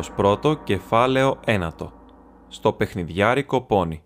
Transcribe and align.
Μέρος 0.00 0.16
πρώτο, 0.16 0.54
κεφάλαιο 0.54 1.40
ένατο. 1.44 1.92
Στο 2.48 2.72
παιχνιδιάρικο 2.72 3.60
πόνι. 3.60 4.02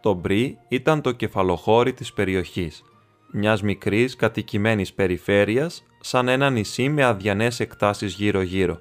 Το 0.00 0.12
Μπρι 0.12 0.58
ήταν 0.68 1.00
το 1.00 1.12
κεφαλοχώρι 1.12 1.92
της 1.92 2.12
περιοχής, 2.12 2.82
μιας 3.32 3.62
μικρής 3.62 4.16
κατοικημένης 4.16 4.94
περιφέρειας, 4.94 5.84
σαν 6.00 6.28
ένα 6.28 6.50
νησί 6.50 6.88
με 6.88 7.04
αδιανές 7.04 7.60
εκτάσεις 7.60 8.14
γύρω-γύρω. 8.14 8.78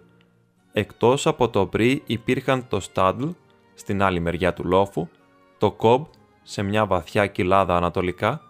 Εκτός 0.72 1.28
από 1.28 1.50
το 1.50 1.66
Μπρι 1.66 2.04
υπήρχαν 2.06 2.68
το 2.68 2.80
Στάντλ, 2.80 3.28
στην 3.74 4.02
άλλη 4.02 4.20
μεριά 4.20 4.54
του 4.54 4.66
λόφου, 4.66 5.08
το 5.58 5.72
Κόμπ, 5.72 6.06
σε 6.44 6.62
μια 6.62 6.86
βαθιά 6.86 7.28
κοιλάδα 7.28 7.76
ανατολικά, 7.76 8.42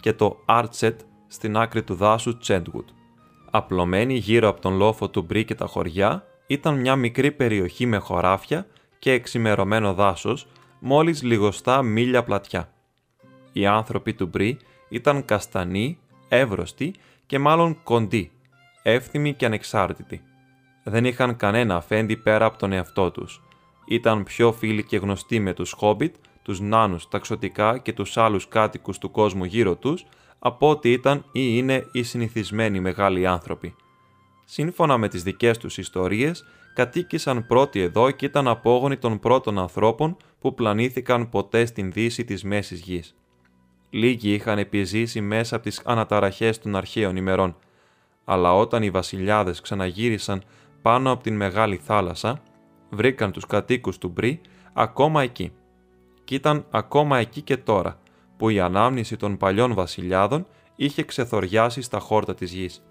και 0.00 0.12
το 0.12 0.42
Άρτσετ 0.44 1.00
στην 1.26 1.56
άκρη 1.56 1.82
του 1.82 1.94
δάσου 1.94 2.38
Τσέντγουτ. 2.38 2.88
Απλωμένη 3.50 4.14
γύρω 4.14 4.48
από 4.48 4.60
τον 4.60 4.76
λόφο 4.76 5.10
του 5.10 5.22
Μπρί 5.22 5.44
και 5.44 5.54
τα 5.54 5.66
χωριά, 5.66 6.26
ήταν 6.46 6.80
μια 6.80 6.96
μικρή 6.96 7.32
περιοχή 7.32 7.86
με 7.86 7.96
χωράφια 7.96 8.66
και 8.98 9.12
εξημερωμένο 9.12 9.94
δάσος, 9.94 10.46
μόλις 10.78 11.22
λιγοστά 11.22 11.82
μίλια 11.82 12.24
πλατιά. 12.24 12.72
Οι 13.52 13.66
άνθρωποι 13.66 14.14
του 14.14 14.26
Μπρί 14.26 14.58
ήταν 14.88 15.24
καστανοί, 15.24 15.98
εύρωστοι 16.28 16.94
και 17.26 17.38
μάλλον 17.38 17.82
κοντοί, 17.82 18.30
εύθυμοι 18.82 19.34
και 19.34 19.46
ανεξάρτητοι. 19.46 20.22
Δεν 20.84 21.04
είχαν 21.04 21.36
κανένα 21.36 21.76
αφέντη 21.76 22.16
πέρα 22.16 22.44
από 22.44 22.58
τον 22.58 22.72
εαυτό 22.72 23.10
τους. 23.10 23.42
Ήταν 23.88 24.22
πιο 24.22 24.52
φίλοι 24.52 24.84
και 24.84 24.96
γνωστοί 24.96 25.40
με 25.40 25.52
τους 25.52 25.72
Χόμπιτ 25.72 26.14
τους 26.46 26.60
νάνους, 26.60 27.08
τα 27.08 27.18
ξωτικά 27.18 27.78
και 27.78 27.92
τους 27.92 28.16
άλλους 28.16 28.48
κάτοικους 28.48 28.98
του 28.98 29.10
κόσμου 29.10 29.44
γύρω 29.44 29.76
τους, 29.76 30.06
από 30.38 30.70
ότι 30.70 30.92
ήταν 30.92 31.18
ή 31.18 31.42
είναι 31.42 31.86
οι 31.92 32.02
συνηθισμένοι 32.02 32.80
μεγάλοι 32.80 33.26
άνθρωποι. 33.26 33.74
Σύμφωνα 34.44 34.98
με 34.98 35.08
τις 35.08 35.22
δικές 35.22 35.58
τους 35.58 35.78
ιστορίες, 35.78 36.44
κατοίκησαν 36.74 37.46
πρώτοι 37.46 37.80
εδώ 37.80 38.10
και 38.10 38.26
ήταν 38.26 38.48
απόγονοι 38.48 38.96
των 38.96 39.18
πρώτων 39.18 39.58
ανθρώπων 39.58 40.16
που 40.40 40.54
πλανήθηκαν 40.54 41.28
ποτέ 41.28 41.66
στην 41.66 41.92
δύση 41.92 42.24
της 42.24 42.44
Μέσης 42.44 42.80
Γης. 42.80 43.14
Λίγοι 43.90 44.32
είχαν 44.32 44.58
επιζήσει 44.58 45.20
μέσα 45.20 45.56
από 45.56 45.64
τις 45.64 45.82
αναταραχές 45.84 46.58
των 46.58 46.76
αρχαίων 46.76 47.16
ημερών, 47.16 47.56
αλλά 48.24 48.54
όταν 48.54 48.82
οι 48.82 48.90
βασιλιάδες 48.90 49.60
ξαναγύρισαν 49.60 50.42
πάνω 50.82 51.10
από 51.10 51.22
την 51.22 51.36
Μεγάλη 51.36 51.76
Θάλασσα, 51.76 52.42
βρήκαν 52.90 53.32
τους 53.32 53.46
κατοίκους 53.46 53.98
του 53.98 54.08
Μπρι 54.08 54.40
ακόμα 54.72 55.22
εκεί 55.22 55.52
και 56.26 56.34
ήταν 56.34 56.66
ακόμα 56.70 57.18
εκεί 57.18 57.40
και 57.40 57.56
τώρα, 57.56 57.98
που 58.36 58.48
η 58.48 58.60
ανάμνηση 58.60 59.16
των 59.16 59.36
παλιών 59.36 59.74
βασιλιάδων 59.74 60.46
είχε 60.76 61.02
ξεθοριάσει 61.02 61.82
στα 61.82 61.98
χόρτα 61.98 62.34
της 62.34 62.52
γης. 62.52 62.82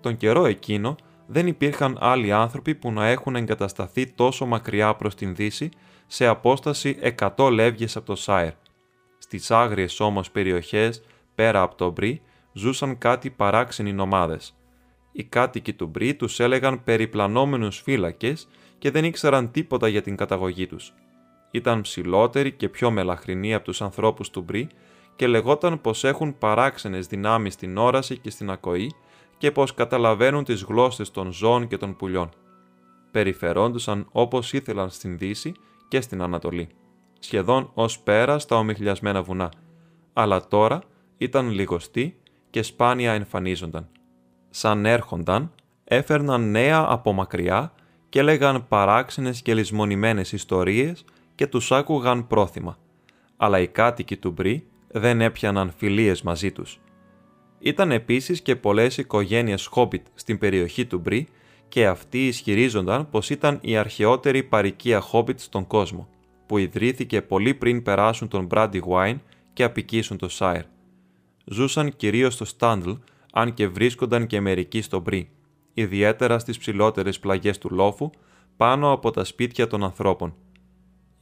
Τον 0.00 0.16
καιρό 0.16 0.46
εκείνο 0.46 0.96
δεν 1.26 1.46
υπήρχαν 1.46 1.96
άλλοι 2.00 2.32
άνθρωποι 2.32 2.74
που 2.74 2.92
να 2.92 3.06
έχουν 3.06 3.36
εγκατασταθεί 3.36 4.06
τόσο 4.06 4.46
μακριά 4.46 4.94
προς 4.94 5.14
την 5.14 5.34
Δύση 5.34 5.68
σε 6.06 6.26
απόσταση 6.26 6.98
100 7.36 7.50
λεύγες 7.52 7.96
από 7.96 8.06
το 8.06 8.16
Σάιρ. 8.16 8.52
Στις 9.18 9.50
άγριες 9.50 10.00
όμως 10.00 10.30
περιοχές, 10.30 11.02
πέρα 11.34 11.62
από 11.62 11.74
το 11.74 11.90
Μπρι, 11.90 12.20
ζούσαν 12.52 12.98
κάτι 12.98 13.30
παράξενοι 13.30 13.92
νομάδες. 13.92 14.56
Οι 15.12 15.24
κάτοικοι 15.24 15.72
του 15.72 15.86
Μπρι 15.86 16.14
τους 16.14 16.40
έλεγαν 16.40 16.84
περιπλανόμενους 16.84 17.80
φύλακες 17.80 18.48
και 18.78 18.90
δεν 18.90 19.04
ήξεραν 19.04 19.50
τίποτα 19.50 19.88
για 19.88 20.02
την 20.02 20.16
καταγωγή 20.16 20.66
τους 20.66 20.92
ήταν 21.52 21.80
ψηλότεροι 21.80 22.52
και 22.52 22.68
πιο 22.68 22.90
μελαχρινοί 22.90 23.54
από 23.54 23.64
τους 23.64 23.82
ανθρώπους 23.82 24.30
του 24.30 24.40
Μπρι 24.40 24.68
και 25.16 25.26
λεγόταν 25.26 25.80
πως 25.80 26.04
έχουν 26.04 26.38
παράξενες 26.38 27.06
δυνάμεις 27.06 27.52
στην 27.54 27.76
όραση 27.76 28.18
και 28.18 28.30
στην 28.30 28.50
ακοή 28.50 28.94
και 29.38 29.50
πως 29.50 29.74
καταλαβαίνουν 29.74 30.44
τις 30.44 30.62
γλώσσες 30.62 31.10
των 31.10 31.32
ζώων 31.32 31.68
και 31.68 31.76
των 31.76 31.96
πουλιών. 31.96 32.28
Περιφερόντουσαν 33.10 34.06
όπως 34.12 34.52
ήθελαν 34.52 34.90
στην 34.90 35.18
Δύση 35.18 35.52
και 35.88 36.00
στην 36.00 36.22
Ανατολή, 36.22 36.68
σχεδόν 37.18 37.70
ως 37.74 37.98
πέρα 37.98 38.38
στα 38.38 38.56
ομιχλιασμένα 38.56 39.22
βουνά, 39.22 39.52
αλλά 40.12 40.46
τώρα 40.48 40.80
ήταν 41.16 41.50
λιγοστοί 41.50 42.16
και 42.50 42.62
σπάνια 42.62 43.12
εμφανίζονταν. 43.12 43.88
Σαν 44.50 44.86
έρχονταν, 44.86 45.52
έφερναν 45.84 46.50
νέα 46.50 46.86
από 46.88 47.12
μακριά 47.12 47.72
και 48.08 48.18
έλεγαν 48.18 48.68
παράξενες 48.68 49.42
και 49.42 49.54
λησμονημένες 49.54 50.32
ιστορίες 50.32 51.04
και 51.34 51.46
τους 51.46 51.72
άκουγαν 51.72 52.26
πρόθυμα, 52.26 52.78
αλλά 53.36 53.60
οι 53.60 53.68
κάτοικοι 53.68 54.16
του 54.16 54.30
Μπρι 54.30 54.66
δεν 54.88 55.20
έπιαναν 55.20 55.72
φιλίες 55.76 56.22
μαζί 56.22 56.52
τους. 56.52 56.80
Ήταν 57.58 57.90
επίσης 57.90 58.40
και 58.40 58.56
πολλές 58.56 58.96
οικογένειες 58.96 59.66
Χόμπιτ 59.66 60.06
στην 60.14 60.38
περιοχή 60.38 60.86
του 60.86 60.98
Μπρι 60.98 61.28
και 61.68 61.86
αυτοί 61.86 62.26
ισχυρίζονταν 62.26 63.10
πως 63.10 63.30
ήταν 63.30 63.58
η 63.60 63.76
αρχαιότερη 63.76 64.42
παροικία 64.42 65.00
Χόμπιτ 65.00 65.40
στον 65.40 65.66
κόσμο, 65.66 66.08
που 66.46 66.58
ιδρύθηκε 66.58 67.22
πολύ 67.22 67.54
πριν 67.54 67.82
περάσουν 67.82 68.28
τον 68.28 68.48
Wine 68.88 69.18
και 69.52 69.64
απικήσουν 69.64 70.16
το 70.16 70.28
Σάιρ. 70.28 70.64
Ζούσαν 71.44 71.96
κυρίως 71.96 72.34
στο 72.34 72.44
Στάντλ, 72.44 72.90
αν 73.32 73.54
και 73.54 73.68
βρίσκονταν 73.68 74.26
και 74.26 74.40
μερικοί 74.40 74.82
στο 74.82 75.00
Μπρι, 75.00 75.30
ιδιαίτερα 75.74 76.38
στις 76.38 76.58
ψηλότερες 76.58 77.18
πλαγιές 77.18 77.58
του 77.58 77.68
λόφου, 77.70 78.10
πάνω 78.56 78.92
από 78.92 79.10
τα 79.10 79.24
σπίτια 79.24 79.66
των 79.66 79.84
ανθρώπων, 79.84 80.34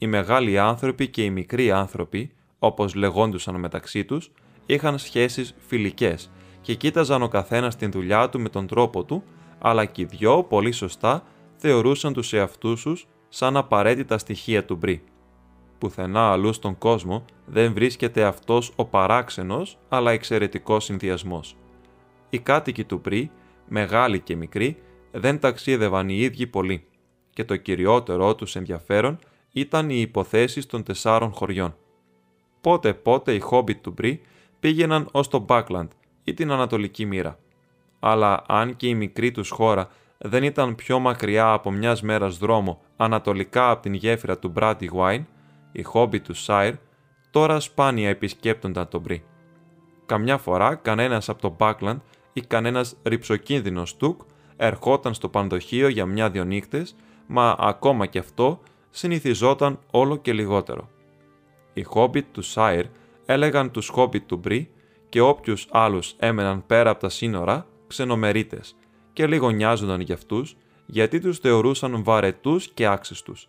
οι 0.03 0.07
μεγάλοι 0.07 0.59
άνθρωποι 0.59 1.09
και 1.09 1.25
οι 1.25 1.31
μικροί 1.31 1.71
άνθρωποι, 1.71 2.31
όπως 2.59 2.95
λεγόντουσαν 2.95 3.55
μεταξύ 3.55 4.05
τους, 4.05 4.31
είχαν 4.67 4.99
σχέσεις 4.99 5.55
φιλικές 5.67 6.31
και 6.61 6.75
κοίταζαν 6.75 7.23
ο 7.23 7.29
καθένας 7.29 7.77
την 7.77 7.91
δουλειά 7.91 8.29
του 8.29 8.41
με 8.41 8.49
τον 8.49 8.67
τρόπο 8.67 9.05
του, 9.05 9.23
αλλά 9.59 9.85
και 9.85 10.03
οι 10.03 10.05
δυο, 10.05 10.43
πολύ 10.43 10.73
σωστά, 10.73 11.25
θεωρούσαν 11.57 12.13
τους 12.13 12.33
εαυτούς 12.33 12.83
τους 12.83 13.07
σαν 13.29 13.57
απαραίτητα 13.57 14.19
στοιχεία 14.19 14.65
του 14.65 14.77
Μπρι. 14.77 15.03
Πουθενά 15.79 16.31
αλλού 16.31 16.53
στον 16.53 16.79
κόσμο 16.79 17.25
δεν 17.47 17.73
βρίσκεται 17.73 18.23
αυτός 18.23 18.73
ο 18.77 18.85
παράξενος 18.85 19.79
αλλά 19.89 20.11
εξαιρετικός 20.11 20.85
συνδυασμός. 20.85 21.57
Οι 22.31 22.39
κάτοικοι 22.39 22.85
του 22.85 23.01
Μπρι, 23.03 23.31
μεγάλοι 23.69 24.21
και 24.21 24.37
μικροί, 24.37 24.77
δεν 25.11 25.39
ταξίδευαν 25.39 26.09
οι 26.09 26.17
ίδιοι 26.19 26.47
πολύ 26.47 26.85
και 27.31 27.45
το 27.45 27.57
κυριότερό 27.57 28.35
τους 28.35 28.57
ενδιαφέρον 28.57 29.19
ήταν 29.53 29.91
οι 29.91 30.01
υποθέσεις 30.01 30.67
των 30.67 30.83
τεσσάρων 30.83 31.33
χωριών. 31.33 31.77
Πότε 32.61 32.95
πότε 32.95 33.35
οι 33.35 33.39
χόμπιτ 33.39 33.83
του 33.83 33.91
Μπρι 33.91 34.21
πήγαιναν 34.61 35.09
ως 35.13 35.29
το 35.29 35.39
Μπάκλαντ 35.39 35.91
ή 36.25 36.35
την 36.35 36.51
Ανατολική 36.51 37.07
Μοίρα. 37.07 37.39
Αλλά 38.01 38.45
αν 38.47 38.77
και 38.77 38.87
η 38.87 38.95
μικρή 38.95 39.31
τους 39.31 39.51
χώρα 39.51 39.89
δεν 40.19 40.43
ήταν 40.43 40.75
πιο 40.75 40.99
μακριά 40.99 41.53
από 41.53 41.71
μιας 41.71 42.03
μέρας 42.03 42.39
δρόμο 42.39 42.81
ανατολικά 42.97 43.71
από 43.71 43.83
την 43.83 43.95
γέφυρα 43.95 44.39
του 44.39 44.49
Μπράτι 44.49 44.87
Γουάιν, 44.87 45.27
οι 45.73 45.83
χόμπιτ 45.83 46.25
του 46.25 46.35
Σάιρ 46.35 46.75
τώρα 47.31 47.61
σπάνια 47.61 48.09
επισκέπτονταν 48.09 48.89
τον 48.89 49.01
Μπρι. 49.01 49.25
Καμιά 50.07 50.39
φορά 50.39 50.75
κανένας 50.75 51.29
από 51.29 51.41
το 51.41 51.55
Μπάκλαντ 51.59 52.01
ή 52.33 52.41
κανένας 52.41 52.97
ρηψοκίνδυνος 53.03 53.97
τουκ 53.97 54.21
ερχόταν 54.57 55.15
στο 55.15 55.29
πανδοχείο 55.29 55.89
για 55.89 56.07
μια-δυο 56.07 56.45
νύχτες, 56.45 56.95
μα 57.27 57.57
ακόμα 57.59 58.07
και 58.07 58.19
αυτό 58.19 58.61
συνηθιζόταν 58.91 59.79
όλο 59.91 60.17
και 60.17 60.33
λιγότερο. 60.33 60.89
Οι 61.73 61.83
χόμπιτ 61.83 62.27
του 62.33 62.43
Σάιρ 62.43 62.87
έλεγαν 63.27 63.71
τους 63.71 63.89
χόμπιτ 63.89 64.27
του 64.27 64.37
Μπρι 64.37 64.71
και 65.09 65.21
όποιους 65.21 65.67
άλλους 65.71 66.15
έμεναν 66.19 66.67
πέρα 66.67 66.91
από 66.91 67.01
τα 67.01 67.09
σύνορα 67.09 67.67
ξενομερίτες 67.87 68.77
και 69.13 69.27
λίγο 69.27 69.51
νοιάζονταν 69.51 70.01
για 70.01 70.15
αυτούς 70.15 70.57
γιατί 70.87 71.21
τους 71.21 71.39
θεωρούσαν 71.39 72.05
βαρετούς 72.05 72.69
και 72.69 72.87
άξιστους. 72.87 73.49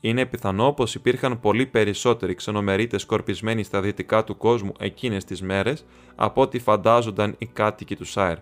Είναι 0.00 0.26
πιθανό 0.26 0.72
πως 0.72 0.94
υπήρχαν 0.94 1.40
πολύ 1.40 1.66
περισσότεροι 1.66 2.34
ξενομερίτες 2.34 3.02
σκορπισμένοι 3.02 3.62
στα 3.62 3.80
δυτικά 3.80 4.24
του 4.24 4.36
κόσμου 4.36 4.72
εκείνες 4.78 5.24
τις 5.24 5.42
μέρες 5.42 5.84
από 6.14 6.42
ό,τι 6.42 6.58
φαντάζονταν 6.58 7.34
οι 7.38 7.46
κάτοικοι 7.46 7.96
του 7.96 8.04
Σάιρ. 8.04 8.36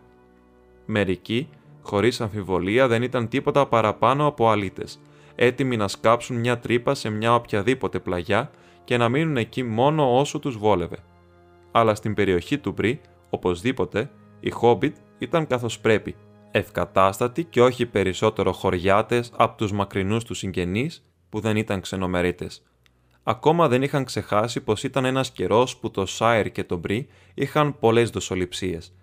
Μερικοί 0.86 1.48
Χωρίς 1.86 2.20
αμφιβολία 2.20 2.88
δεν 2.88 3.02
ήταν 3.02 3.28
τίποτα 3.28 3.66
παραπάνω 3.66 4.26
από 4.26 4.48
αλήτες, 4.48 5.00
έτοιμοι 5.36 5.76
να 5.76 5.88
σκάψουν 5.88 6.36
μια 6.36 6.58
τρύπα 6.58 6.94
σε 6.94 7.08
μια 7.08 7.34
οποιαδήποτε 7.34 7.98
πλαγιά 7.98 8.50
και 8.84 8.96
να 8.96 9.08
μείνουν 9.08 9.36
εκεί 9.36 9.62
μόνο 9.62 10.18
όσο 10.18 10.38
τους 10.38 10.56
βόλευε. 10.56 10.96
Αλλά 11.70 11.94
στην 11.94 12.14
περιοχή 12.14 12.58
του 12.58 12.72
Μπρι, 12.72 13.00
οπωσδήποτε, 13.30 14.10
οι 14.40 14.50
Χόμπιτ 14.50 14.96
ήταν 15.18 15.46
καθώς 15.46 15.78
πρέπει, 15.78 16.14
ευκατάστατοι 16.50 17.44
και 17.44 17.62
όχι 17.62 17.86
περισσότερο 17.86 18.52
χωριάτες 18.52 19.32
από 19.36 19.56
τους 19.56 19.72
μακρινούς 19.72 20.24
τους 20.24 20.38
συγγενείς 20.38 21.04
που 21.28 21.40
δεν 21.40 21.56
ήταν 21.56 21.80
ξενομερίτες. 21.80 22.62
Ακόμα 23.22 23.68
δεν 23.68 23.82
είχαν 23.82 24.04
ξεχάσει 24.04 24.60
πως 24.60 24.84
ήταν 24.84 25.04
ένας 25.04 25.30
καιρός 25.30 25.76
που 25.76 25.90
το 25.90 26.06
Σάιρ 26.06 26.52
και 26.52 26.64
το 26.64 26.76
Μπρι 26.76 27.08
είχαν 27.34 27.78
πολλές 27.78 28.10
δοσοληψίες, 28.10 28.94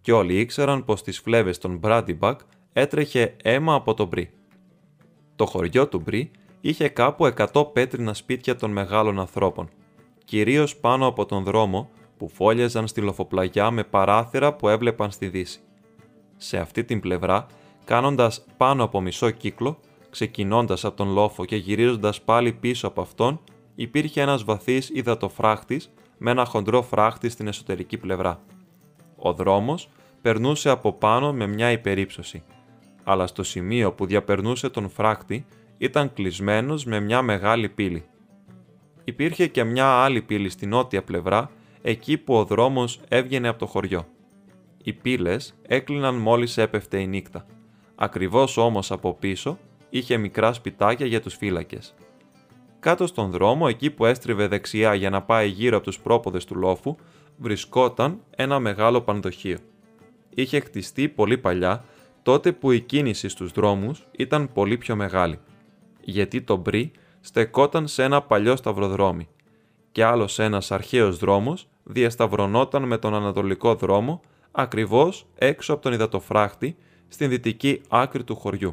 και 0.00 0.12
όλοι 0.12 0.38
ήξεραν 0.38 0.84
πως 0.84 0.98
στι 0.98 1.12
φλέβες 1.12 1.58
των 1.58 1.76
Μπράντιμπακ 1.76 2.40
έτρεχε 2.72 3.36
αίμα 3.42 3.74
από 3.74 3.94
το 3.94 4.06
Μπρι. 4.06 4.30
Το 5.42 5.48
χωριό 5.48 5.88
του 5.88 6.00
Μπρι 6.00 6.30
είχε 6.60 6.88
κάπου 6.88 7.32
100 7.52 7.72
πέτρινα 7.72 8.14
σπίτια 8.14 8.56
των 8.56 8.70
μεγάλων 8.70 9.20
ανθρώπων, 9.20 9.68
κυρίως 10.24 10.76
πάνω 10.76 11.06
από 11.06 11.26
τον 11.26 11.44
δρόμο 11.44 11.90
που 12.16 12.28
φόλιαζαν 12.28 12.86
στη 12.86 13.00
λοφοπλαγιά 13.00 13.70
με 13.70 13.84
παράθυρα 13.84 14.54
που 14.54 14.68
έβλεπαν 14.68 15.10
στη 15.10 15.28
δύση. 15.28 15.60
Σε 16.36 16.58
αυτή 16.58 16.84
την 16.84 17.00
πλευρά, 17.00 17.46
κάνοντας 17.84 18.44
πάνω 18.56 18.84
από 18.84 19.00
μισό 19.00 19.30
κύκλο, 19.30 19.78
ξεκινώντας 20.10 20.84
από 20.84 20.96
τον 20.96 21.12
λόφο 21.12 21.44
και 21.44 21.56
γυρίζοντας 21.56 22.22
πάλι 22.22 22.52
πίσω 22.52 22.86
από 22.86 23.00
αυτόν, 23.00 23.40
υπήρχε 23.74 24.20
ένας 24.20 24.44
βαθύς 24.44 24.90
υδατοφράχτης 24.92 25.92
με 26.18 26.30
ένα 26.30 26.44
χοντρό 26.44 26.82
φράχτη 26.82 27.28
στην 27.28 27.46
εσωτερική 27.46 27.98
πλευρά. 27.98 28.40
Ο 29.16 29.32
δρόμος 29.32 29.88
περνούσε 30.22 30.70
από 30.70 30.92
πάνω 30.92 31.32
με 31.32 31.46
μια 31.46 31.70
υπερύψωση, 31.70 32.42
αλλά 33.04 33.26
στο 33.26 33.42
σημείο 33.42 33.92
που 33.92 34.06
διαπερνούσε 34.06 34.68
τον 34.68 34.88
φράχτη 34.88 35.46
ήταν 35.78 36.12
κλεισμένος 36.12 36.84
με 36.84 37.00
μια 37.00 37.22
μεγάλη 37.22 37.68
πύλη. 37.68 38.04
Υπήρχε 39.04 39.46
και 39.46 39.64
μια 39.64 39.86
άλλη 39.86 40.22
πύλη 40.22 40.48
στη 40.48 40.66
νότια 40.66 41.02
πλευρά, 41.02 41.50
εκεί 41.82 42.18
που 42.18 42.34
ο 42.34 42.44
δρόμος 42.44 43.00
έβγαινε 43.08 43.48
από 43.48 43.58
το 43.58 43.66
χωριό. 43.66 44.06
Οι 44.84 44.92
πύλες 44.92 45.54
έκλειναν 45.66 46.14
μόλις 46.14 46.56
έπεφτε 46.56 47.00
η 47.00 47.06
νύχτα. 47.06 47.46
Ακριβώς 47.94 48.56
όμως 48.56 48.90
από 48.90 49.14
πίσω 49.14 49.58
είχε 49.90 50.16
μικρά 50.16 50.52
σπιτάκια 50.52 51.06
για 51.06 51.20
τους 51.20 51.34
φύλακες. 51.34 51.94
Κάτω 52.80 53.06
στον 53.06 53.30
δρόμο, 53.30 53.66
εκεί 53.68 53.90
που 53.90 54.06
έστριβε 54.06 54.46
δεξιά 54.46 54.94
για 54.94 55.10
να 55.10 55.22
πάει 55.22 55.48
γύρω 55.48 55.76
από 55.76 55.86
τους 55.86 55.98
πρόποδες 55.98 56.44
του 56.44 56.54
λόφου, 56.56 56.96
βρισκόταν 57.36 58.20
ένα 58.36 58.58
μεγάλο 58.58 59.00
πανδοχείο. 59.00 59.58
Είχε 60.34 60.60
χτιστεί 60.60 61.08
πολύ 61.08 61.38
παλιά, 61.38 61.84
τότε 62.22 62.52
που 62.52 62.70
η 62.70 62.80
κίνηση 62.80 63.28
στους 63.28 63.52
δρόμους 63.52 64.06
ήταν 64.16 64.52
πολύ 64.52 64.78
πιο 64.78 64.96
μεγάλη, 64.96 65.38
γιατί 66.00 66.42
το 66.42 66.56
μπρι 66.56 66.90
στεκόταν 67.20 67.86
σε 67.88 68.02
ένα 68.02 68.22
παλιό 68.22 68.56
σταυροδρόμι 68.56 69.28
και 69.92 70.04
άλλος 70.04 70.38
ένας 70.38 70.70
αρχαίος 70.70 71.18
δρόμος 71.18 71.68
διασταυρωνόταν 71.82 72.82
με 72.82 72.98
τον 72.98 73.14
ανατολικό 73.14 73.74
δρόμο 73.74 74.20
ακριβώς 74.50 75.26
έξω 75.34 75.72
από 75.72 75.82
τον 75.82 75.92
υδατοφράχτη 75.92 76.76
στην 77.08 77.28
δυτική 77.28 77.80
άκρη 77.88 78.24
του 78.24 78.36
χωριού. 78.36 78.72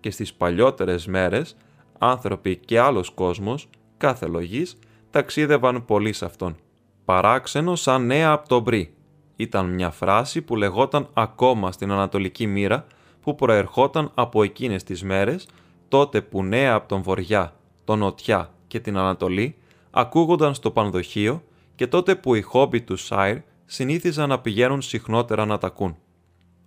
Και 0.00 0.10
στις 0.10 0.34
παλιότερες 0.34 1.06
μέρες 1.06 1.56
άνθρωποι 1.98 2.56
και 2.56 2.80
άλλος 2.80 3.10
κόσμος, 3.10 3.68
κάθε 3.96 4.26
λογής, 4.26 4.76
ταξίδευαν 5.10 5.84
πολύ 5.84 6.12
σε 6.12 6.24
αυτόν. 6.24 6.56
Παράξενο 7.04 7.74
σαν 7.74 8.06
νέα 8.06 8.30
από 8.30 8.48
το 8.48 8.60
μπρι. 8.60 8.94
Ήταν 9.42 9.66
μια 9.66 9.90
φράση 9.90 10.42
που 10.42 10.56
λεγόταν 10.56 11.08
ακόμα 11.12 11.72
στην 11.72 11.90
Ανατολική 11.90 12.46
μοίρα 12.46 12.86
που 13.20 13.34
προερχόταν 13.34 14.10
από 14.14 14.42
εκείνες 14.42 14.82
τις 14.82 15.02
μέρες 15.02 15.48
τότε 15.88 16.20
που 16.20 16.44
νέα 16.44 16.74
από 16.74 16.88
τον 16.88 17.02
Βοριά, 17.02 17.54
τον 17.84 17.98
Νοτιά 17.98 18.50
και 18.66 18.80
την 18.80 18.96
Ανατολή 18.96 19.56
ακούγονταν 19.90 20.54
στο 20.54 20.70
πανδοχείο 20.70 21.42
και 21.74 21.86
τότε 21.86 22.16
που 22.16 22.34
οι 22.34 22.40
χόμπι 22.40 22.80
του 22.80 22.96
Σάιρ 22.96 23.38
συνήθιζαν 23.64 24.28
να 24.28 24.38
πηγαίνουν 24.38 24.82
συχνότερα 24.82 25.44
να 25.44 25.58
τα 25.58 25.66
ακούν. 25.66 25.96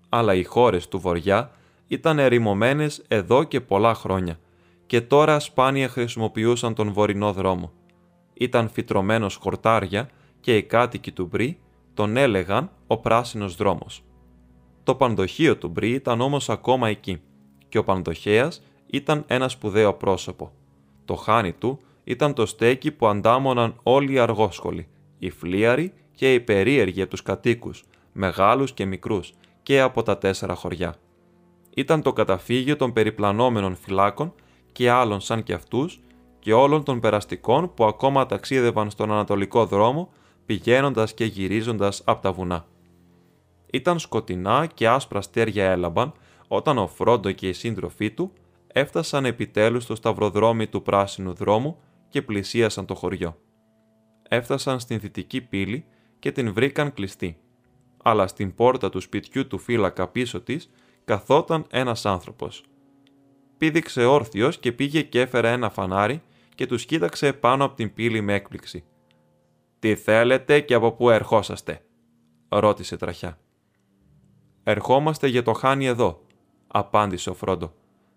Αλλά 0.10 0.34
οι 0.34 0.44
χώρες 0.44 0.88
του 0.88 1.00
Βοριά 1.00 1.52
ήταν 1.88 2.20
ερημωμένες 2.20 3.04
εδώ 3.08 3.44
και 3.44 3.62
πολλά 3.62 3.94
χρόνια 3.94 4.40
και 4.86 5.02
τώρα 5.02 5.40
σπάνια 5.40 5.88
χρησιμοποιούσαν 5.88 6.74
τον 6.74 6.94
βορεινό 6.94 7.34
δρόμο. 7.34 7.72
Ήταν 8.34 8.70
φυτρωμένος 8.70 9.36
χορτάρια 9.36 10.10
και 10.40 10.58
οι 10.58 10.64
κάτοικοι 10.64 11.12
του 11.12 11.26
Μπρι 11.26 11.60
τον 11.96 12.18
έλεγαν 12.18 12.72
ο 12.88 12.98
πράσινος 12.98 13.56
δρόμος. 13.56 14.04
Το 14.84 14.96
πανδοχείο 14.96 15.58
του 15.58 15.68
Μπρι 15.68 15.90
ήταν 15.90 16.22
όμως 16.22 16.50
ακόμα 16.50 16.90
εκεί 16.90 17.22
και 17.70 17.78
ο 17.78 17.84
πανδοχέας 17.84 18.64
ήταν 18.88 19.24
ένα 19.28 19.50
σπουδαίο 19.50 19.94
πρόσωπο. 19.94 20.52
Το 21.06 21.16
χάνι 21.16 21.54
του 21.54 21.80
ήταν 22.04 22.34
το 22.34 22.46
στέκι 22.46 22.92
που 22.92 23.08
αντάμωναν 23.08 23.80
όλοι 23.84 24.14
οι 24.14 24.20
αργόσχολοι, 24.20 24.88
οι 25.20 25.30
φλίαροι 25.30 25.94
και 26.12 26.34
οι 26.34 26.40
περίεργοι 26.40 27.02
από 27.02 27.10
τους 27.10 27.22
κατοίκους, 27.22 27.84
μεγάλους 28.14 28.74
και 28.74 28.86
μικρούς, 28.86 29.34
και 29.64 29.82
από 29.82 30.04
τα 30.04 30.18
τέσσερα 30.18 30.56
χωριά. 30.56 30.96
Ήταν 31.76 32.02
το 32.02 32.14
καταφύγιο 32.14 32.76
των 32.76 32.94
περιπλανόμενων 32.94 33.76
φυλάκων 33.76 34.34
και 34.72 34.90
άλλων 34.90 35.20
σαν 35.20 35.44
και 35.44 35.54
αυτούς 35.54 36.00
και 36.40 36.54
όλων 36.54 36.84
των 36.84 37.00
περαστικών 37.00 37.74
που 37.74 37.86
ακόμα 37.86 38.26
ταξίδευαν 38.26 38.90
στον 38.90 39.12
ανατολικό 39.12 39.66
δρόμο 39.66 40.10
πηγαίνοντας 40.46 41.14
και 41.14 41.26
γυρίζοντας 41.26 42.02
από 42.06 42.22
τα 42.22 42.32
βουνά. 42.32 42.66
Ήταν 43.72 44.00
σκοτεινά 44.00 44.66
και 44.74 44.88
άσπρα 44.88 45.22
στέρια 45.22 45.72
έλαμπαν 45.72 46.14
όταν 46.48 46.78
ο 46.78 46.88
Φρόντο 46.88 47.32
και 47.32 47.48
οι 47.48 47.54
σύντροφοί 47.54 48.12
του 48.12 48.32
έφτασαν 48.68 49.26
επιτέλους 49.26 49.84
στο 49.84 49.96
σταυροδρόμι 49.96 50.68
του 50.68 50.82
πράσινου 50.82 51.34
δρόμου 51.34 51.78
και 52.10 52.22
πλησίασαν 52.22 52.86
το 52.86 52.96
χωριό. 52.96 53.38
Έφτασαν 54.30 54.80
στην 54.80 55.00
δυτική 55.00 55.42
πύλη 55.42 55.86
και 56.20 56.32
την 56.32 56.54
βρήκαν 56.54 56.94
κλειστή. 56.94 57.38
Αλλά 58.04 58.28
στην 58.28 58.56
πόρτα 58.56 58.90
του 58.90 59.00
σπιτιού 59.00 59.48
του 59.48 59.58
φύλακα 59.58 60.08
πίσω 60.08 60.42
της 60.42 60.70
καθόταν 61.06 61.66
ένας 61.70 62.06
άνθρωπος– 62.06 62.64
πήδηξε 63.58 64.06
όρθιος 64.06 64.58
και 64.58 64.72
πήγε 64.72 65.02
και 65.02 65.22
έφερε 65.22 65.52
ένα 65.52 65.70
φανάρι 65.70 66.22
και 66.56 66.66
τους 66.66 66.86
κοίταξε 66.86 67.34
πάνω 67.34 67.66
από 67.66 67.76
την 67.76 67.94
πύλη 67.94 68.22
με 68.22 68.34
έκπληξη. 68.34 68.84
«Τι 69.86 69.96
θέλετε 69.96 70.60
και 70.60 70.74
από 70.74 70.92
πού 70.92 71.10
ερχόσαστε» 71.10 71.82
ρώτησε 72.50 72.98
τραχιά. 72.98 73.38
«Ερχόμαστε 74.64 75.28
για 75.28 75.44
το 75.44 75.54
χάνι 75.54 75.86
εδώ», 75.86 76.22
απάντησε 76.68 77.30
ο 77.30 77.34
Φρόντο. 77.34 77.74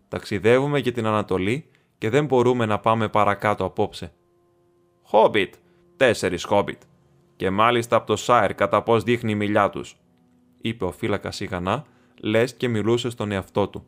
«Ταξιδεύουμε 0.08 0.78
για 0.78 0.92
την 0.92 1.06
Ανατολή 1.06 1.70
και 1.98 2.10
δεν 2.10 2.24
μπορούμε 2.24 2.66
να 2.66 2.78
πάμε 2.78 3.08
παρακάτω 3.08 3.64
απόψε». 3.64 4.12
«Χόμπιτ, 5.02 5.54
τέσσερις 5.96 6.44
χόμπιτ. 6.44 6.82
Και 7.36 7.50
μάλιστα 7.50 7.96
από 7.96 8.06
το 8.06 8.16
Σάιρ 8.16 8.54
κατά 8.54 8.82
πώς 8.82 9.02
δείχνει 9.02 9.32
η 9.32 9.34
μιλιά 9.34 9.70
τους», 9.70 9.96
είπε 10.60 10.84
ο 10.84 10.92
φύλακας 10.92 11.36
σιγανά, 11.36 11.86
λες 12.20 12.54
και 12.54 12.68
μιλούσε 12.68 13.10
στον 13.10 13.32
εαυτό 13.32 13.68
του 13.68 13.86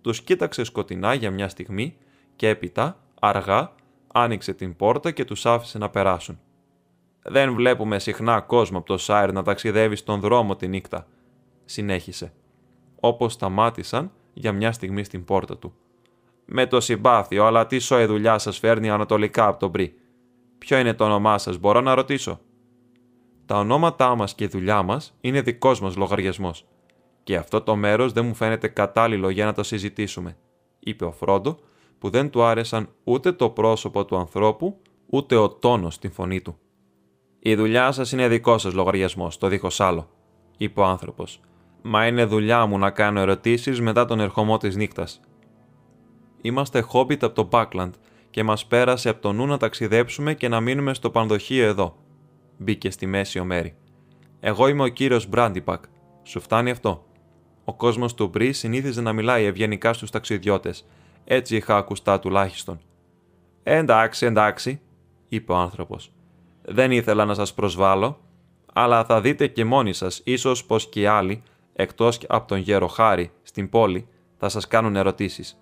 τους 0.00 0.22
κοίταξε 0.22 0.64
σκοτεινά 0.64 1.14
για 1.14 1.30
μια 1.30 1.48
στιγμή 1.48 1.96
και 2.36 2.48
έπειτα, 2.48 3.04
αργά, 3.20 3.74
άνοιξε 4.12 4.54
την 4.54 4.76
πόρτα 4.76 5.10
και 5.10 5.24
τους 5.24 5.46
άφησε 5.46 5.78
να 5.78 5.90
περάσουν. 5.90 6.40
«Δεν 7.22 7.54
βλέπουμε 7.54 7.98
συχνά 7.98 8.40
κόσμο 8.40 8.78
από 8.78 8.86
το 8.86 8.96
Σάιρ 8.96 9.32
να 9.32 9.42
ταξιδεύει 9.42 9.96
στον 9.96 10.20
δρόμο 10.20 10.56
τη 10.56 10.68
νύχτα», 10.68 11.06
συνέχισε, 11.64 12.32
όπως 13.00 13.32
σταμάτησαν 13.32 14.12
για 14.32 14.52
μια 14.52 14.72
στιγμή 14.72 15.04
στην 15.04 15.24
πόρτα 15.24 15.58
του. 15.58 15.74
«Με 16.44 16.66
το 16.66 16.80
συμπάθειο, 16.80 17.44
αλλά 17.44 17.66
τι 17.66 17.78
σοε 17.78 18.06
δουλειά 18.06 18.38
σας 18.38 18.58
φέρνει 18.58 18.90
ανατολικά 18.90 19.46
από 19.46 19.58
τον 19.58 19.70
Μπρι. 19.70 19.94
Ποιο 20.58 20.78
είναι 20.78 20.94
το 20.94 21.04
όνομά 21.04 21.38
σας, 21.38 21.58
μπορώ 21.58 21.80
να 21.80 21.94
ρωτήσω». 21.94 22.40
«Τα 23.46 23.58
ονόματά 23.58 24.14
μας 24.14 24.34
και 24.34 24.44
η 24.44 24.46
δουλειά 24.46 24.82
μας 24.82 25.16
είναι 25.20 25.40
δικός 25.40 25.80
μας 25.80 25.96
λογαριασμός», 25.96 26.66
και 27.22 27.36
αυτό 27.36 27.60
το 27.60 27.76
μέρος 27.76 28.12
δεν 28.12 28.26
μου 28.26 28.34
φαίνεται 28.34 28.68
κατάλληλο 28.68 29.30
για 29.30 29.44
να 29.44 29.52
το 29.52 29.62
συζητήσουμε, 29.62 30.36
είπε 30.78 31.04
ο 31.04 31.12
Φρόντο, 31.12 31.58
που 31.98 32.10
δεν 32.10 32.30
του 32.30 32.42
άρεσαν 32.42 32.88
ούτε 33.04 33.32
το 33.32 33.50
πρόσωπο 33.50 34.04
του 34.04 34.16
ανθρώπου, 34.16 34.80
ούτε 35.06 35.36
ο 35.36 35.50
τόνος 35.50 35.94
στην 35.94 36.12
φωνή 36.12 36.40
του. 36.40 36.58
Η 37.44 37.54
δουλειά 37.54 37.92
σας 37.92 38.12
είναι 38.12 38.28
δικό 38.28 38.58
σας 38.58 38.74
λογαριασμός, 38.74 39.38
το 39.38 39.48
δίχως 39.48 39.80
άλλο, 39.80 40.08
είπε 40.56 40.80
ο 40.80 40.84
άνθρωπος. 40.84 41.40
Μα 41.82 42.06
είναι 42.06 42.24
δουλειά 42.24 42.66
μου 42.66 42.78
να 42.78 42.90
κάνω 42.90 43.20
ερωτήσεις 43.20 43.80
μετά 43.80 44.04
τον 44.04 44.20
ερχομό 44.20 44.56
της 44.56 44.76
νύχτας. 44.76 45.20
Είμαστε 46.40 46.80
χόμπιτ 46.80 47.24
από 47.24 47.34
το 47.34 47.42
Μπάκλαντ 47.44 47.94
και 48.30 48.42
μας 48.42 48.66
πέρασε 48.66 49.08
από 49.08 49.20
το 49.20 49.32
νου 49.32 49.46
να 49.46 49.56
ταξιδέψουμε 49.56 50.34
και 50.34 50.48
να 50.48 50.60
μείνουμε 50.60 50.94
στο 50.94 51.10
πανδοχείο 51.10 51.64
εδώ. 51.64 51.96
Μπήκε 52.58 52.90
στη 52.90 53.06
μέση 53.06 53.38
ο 53.38 53.44
Μέρι. 53.44 53.74
Εγώ 54.40 54.68
είμαι 54.68 54.82
ο 54.82 54.88
κύριος 54.88 55.26
Μπράντιπακ. 55.28 55.84
Σου 56.22 56.40
φτάνει 56.40 56.70
αυτό; 56.70 57.06
Ο 57.64 57.74
κόσμος 57.74 58.14
του 58.14 58.28
Μπρι 58.28 58.52
συνήθιζε 58.52 59.00
να 59.00 59.12
μιλάει 59.12 59.44
ευγενικά 59.44 59.92
στους 59.92 60.10
ταξιδιώτες. 60.10 60.88
Έτσι 61.24 61.56
είχα 61.56 61.76
ακουστά 61.76 62.18
τουλάχιστον. 62.18 62.80
Εντάξει, 63.62 64.26
εντάξει, 64.26 64.80
είπε 65.28 65.52
ο 65.52 65.56
άνθρωπος. 65.56 66.12
Δεν 66.62 66.90
ήθελα 66.90 67.24
να 67.24 67.34
σας 67.34 67.54
προσβάλλω, 67.54 68.18
αλλά 68.72 69.04
θα 69.04 69.20
δείτε 69.20 69.46
και 69.46 69.64
μόνοι 69.64 69.92
σας, 69.92 70.20
ίσως 70.24 70.64
πως 70.64 70.88
και 70.88 71.00
οι 71.00 71.06
άλλοι, 71.06 71.42
Εκτός 71.74 72.20
από 72.28 72.48
τον 72.48 72.58
γέρο 72.58 72.86
Χάρη 72.86 73.30
στην 73.42 73.68
πόλη, 73.68 74.08
θα 74.36 74.48
σας 74.48 74.66
κάνουν 74.66 74.96
ερωτήσεις. 74.96 75.60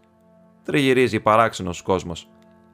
Τριγυρίζει 0.65 1.21
παράξενος 1.21 1.83
κόσμος. 1.83 2.29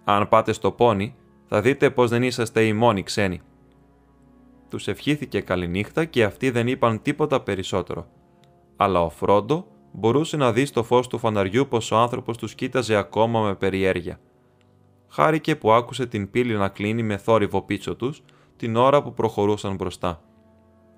Αν 0.04 0.28
πάτε 0.28 0.52
στο 0.52 0.70
πόνι, 0.70 1.14
θα 1.46 1.60
δείτε 1.60 1.90
πως 1.90 2.10
δεν 2.10 2.22
είσαστε 2.22 2.64
οι 2.64 2.72
μόνοι 2.72 3.02
ξένοι. 3.02 3.40
Τους 4.70 4.88
ευχήθηκε 4.88 5.40
καληνύχτα 5.40 6.04
και 6.04 6.24
αυτοί 6.24 6.50
δεν 6.50 6.66
είπαν 6.66 7.02
τίποτα 7.02 7.40
περισσότερο. 7.40 8.06
Αλλά 8.76 9.02
ο 9.02 9.08
Φρόντο 9.08 9.66
μπορούσε 9.92 10.36
να 10.36 10.52
δει 10.52 10.64
στο 10.64 10.82
φως 10.82 11.06
του 11.06 11.18
φαναριού 11.18 11.68
πως 11.68 11.90
ο 11.90 11.96
άνθρωπος 11.96 12.36
τους 12.36 12.54
κοίταζε 12.54 12.96
ακόμα 12.96 13.40
με 13.40 13.54
περιέργεια. 13.54 14.20
Χάρηκε 15.16 15.56
που 15.56 15.72
άκουσε 15.72 16.06
την 16.06 16.30
πύλη 16.30 16.54
να 16.56 16.68
κλείνει 16.68 17.02
με 17.02 17.16
θόρυβο 17.16 17.62
πίσω 17.62 17.94
τους 17.96 18.22
την 18.56 18.76
ώρα 18.76 19.02
που 19.02 19.14
προχωρούσαν 19.14 19.74
μπροστά. 19.74 20.22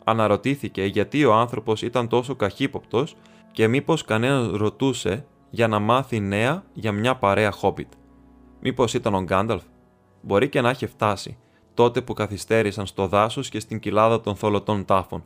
Αναρωτήθηκε 0.04 0.84
γιατί 0.84 1.24
ο 1.24 1.34
άνθρωπος 1.34 1.82
ήταν 1.82 2.08
τόσο 2.08 2.34
καχύποπτος 2.34 3.16
και 3.52 3.68
μήπως 3.68 4.04
κανένα 4.04 4.56
ρωτούσε 4.56 5.26
για 5.50 5.68
να 5.68 5.78
μάθει 5.78 6.20
νέα 6.20 6.64
για 6.72 6.92
μια 6.92 7.16
παρέα 7.16 7.50
χόμπιτ. 7.50 7.92
Μήπως 8.60 8.94
ήταν 8.94 9.14
ο 9.14 9.22
Γκάνταλφ; 9.22 9.62
Μπορεί 10.22 10.48
και 10.48 10.60
να 10.60 10.70
είχε 10.70 10.86
φτάσει, 10.86 11.38
τότε 11.74 12.02
που 12.02 12.12
καθυστέρησαν 12.12 12.86
στο 12.86 13.06
δάσος 13.06 13.48
και 13.48 13.60
στην 13.60 13.78
κοιλάδα 13.78 14.20
των 14.20 14.36
θολωτών 14.36 14.84
τάφων. 14.84 15.24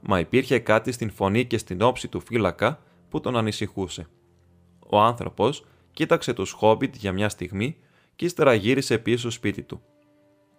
Μα 0.00 0.18
υπήρχε 0.18 0.58
κάτι 0.58 0.92
στην 0.92 1.10
φωνή 1.10 1.44
και 1.44 1.58
στην 1.58 1.82
όψη 1.82 2.08
του 2.08 2.20
φύλακα 2.20 2.78
που 3.08 3.20
τον 3.20 3.36
ανησυχούσε. 3.36 4.06
Ο 4.88 5.00
άνθρωπος 5.00 5.64
κοίταξε 5.92 6.32
τους 6.32 6.50
χόμπιτ 6.50 6.94
για 6.96 7.12
μια 7.12 7.28
στιγμή 7.28 7.76
και 8.20 8.26
ύστερα 8.26 8.54
γύρισε 8.54 8.98
πίσω 8.98 9.18
στο 9.18 9.30
σπίτι 9.30 9.62
του. 9.62 9.80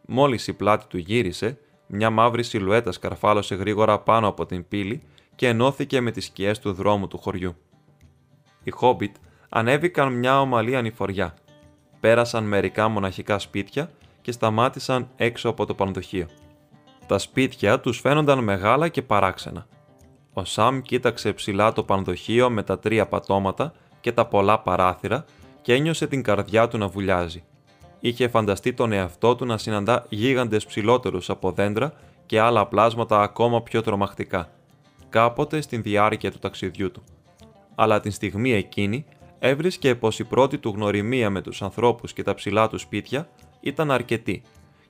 Μόλις 0.07 0.47
η 0.47 0.53
πλάτη 0.53 0.85
του 0.87 0.97
γύρισε, 0.97 1.57
μια 1.87 2.09
μαύρη 2.09 2.43
σιλουέτα 2.43 2.91
σκαρφάλωσε 2.91 3.55
γρήγορα 3.55 3.99
πάνω 3.99 4.27
από 4.27 4.45
την 4.45 4.67
πύλη 4.67 5.01
και 5.35 5.47
ενώθηκε 5.47 6.01
με 6.01 6.11
τις 6.11 6.25
σκιές 6.25 6.59
του 6.59 6.73
δρόμου 6.73 7.07
του 7.07 7.17
χωριού. 7.17 7.55
Οι 8.63 8.71
Χόμπιτ 8.71 9.15
ανέβηκαν 9.49 10.13
μια 10.13 10.41
ομαλή 10.41 10.75
ανηφοριά. 10.75 11.33
Πέρασαν 11.99 12.43
μερικά 12.43 12.87
μοναχικά 12.87 13.39
σπίτια 13.39 13.91
και 14.21 14.31
σταμάτησαν 14.31 15.09
έξω 15.15 15.49
από 15.49 15.65
το 15.65 15.73
πανδοχείο. 15.73 16.27
Τα 17.07 17.17
σπίτια 17.17 17.79
τους 17.79 17.99
φαίνονταν 17.99 18.43
μεγάλα 18.43 18.87
και 18.87 19.01
παράξενα. 19.01 19.67
Ο 20.33 20.45
Σαμ 20.45 20.81
κοίταξε 20.81 21.33
ψηλά 21.33 21.73
το 21.73 21.83
πανδοχείο 21.83 22.49
με 22.49 22.63
τα 22.63 22.79
τρία 22.79 23.07
πατώματα 23.07 23.73
και 24.01 24.11
τα 24.11 24.25
πολλά 24.25 24.59
παράθυρα 24.59 25.25
και 25.61 25.73
ένιωσε 25.73 26.07
την 26.07 26.23
καρδιά 26.23 26.67
του 26.67 26.77
να 26.77 26.87
βουλιάζει. 26.87 27.43
Είχε 28.01 28.27
φανταστεί 28.27 28.73
τον 28.73 28.91
εαυτό 28.91 29.35
του 29.35 29.45
να 29.45 29.57
συναντά 29.57 30.05
γίγαντες 30.09 30.65
ψηλότερους 30.65 31.29
από 31.29 31.51
δέντρα 31.51 31.93
και 32.25 32.39
άλλα 32.39 32.67
πλάσματα 32.67 33.21
ακόμα 33.21 33.61
πιο 33.61 33.81
τρομακτικά, 33.81 34.49
κάποτε 35.09 35.61
στην 35.61 35.81
διάρκεια 35.81 36.31
του 36.31 36.39
ταξιδιού 36.39 36.91
του. 36.91 37.03
Αλλά 37.75 37.99
την 37.99 38.11
στιγμή 38.11 38.53
εκείνη 38.53 39.05
έβρισκε 39.39 39.95
πως 39.95 40.19
η 40.19 40.23
πρώτη 40.23 40.57
του 40.57 40.69
γνωριμία 40.75 41.29
με 41.29 41.41
τους 41.41 41.61
ανθρώπους 41.61 42.13
και 42.13 42.23
τα 42.23 42.33
ψηλά 42.33 42.67
του 42.67 42.77
σπίτια 42.77 43.29
ήταν 43.59 43.91
αρκετή 43.91 44.41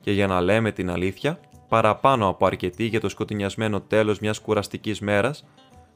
και 0.02 0.12
για 0.12 0.28
να 0.28 0.42
λέμε 0.42 0.72
την 0.72 0.90
αλήθεια, 0.90 1.40
παραπάνω 1.68 2.28
από 2.28 2.46
αρκετή 2.46 2.84
για 2.84 3.00
το 3.00 3.10
σκοτεινιασμένο 3.10 3.82
τέλος 3.82 4.20
μιας 4.20 4.40
κουραστικής 4.40 5.00
μέρας, 5.00 5.46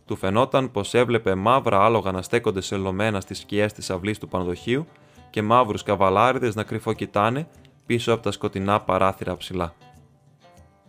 του 0.06 0.16
φαινόταν 0.16 0.72
πως 0.72 0.94
έβλεπε 0.94 1.36
μαύρα 1.36 1.86
άλογα 1.86 2.12
να 2.12 2.22
στέκονται 2.22 2.62
σελωμένα 2.62 3.22
στις 3.22 3.40
σκιές 3.40 3.74
της 3.74 3.90
αυλής 3.90 4.18
του 4.18 4.28
πανδοχείου 4.28 4.88
και 5.36 5.42
μαύρους 5.42 5.84
καβαλάριδες 5.84 6.56
να 6.56 6.64
κρυφοκοιτάνε 6.64 7.48
πίσω 7.86 8.14
από 8.14 8.24
τα 8.24 8.32
σκοτεινά 8.32 8.82
παράθυρα 8.82 9.38
ψηλά. 9.38 9.74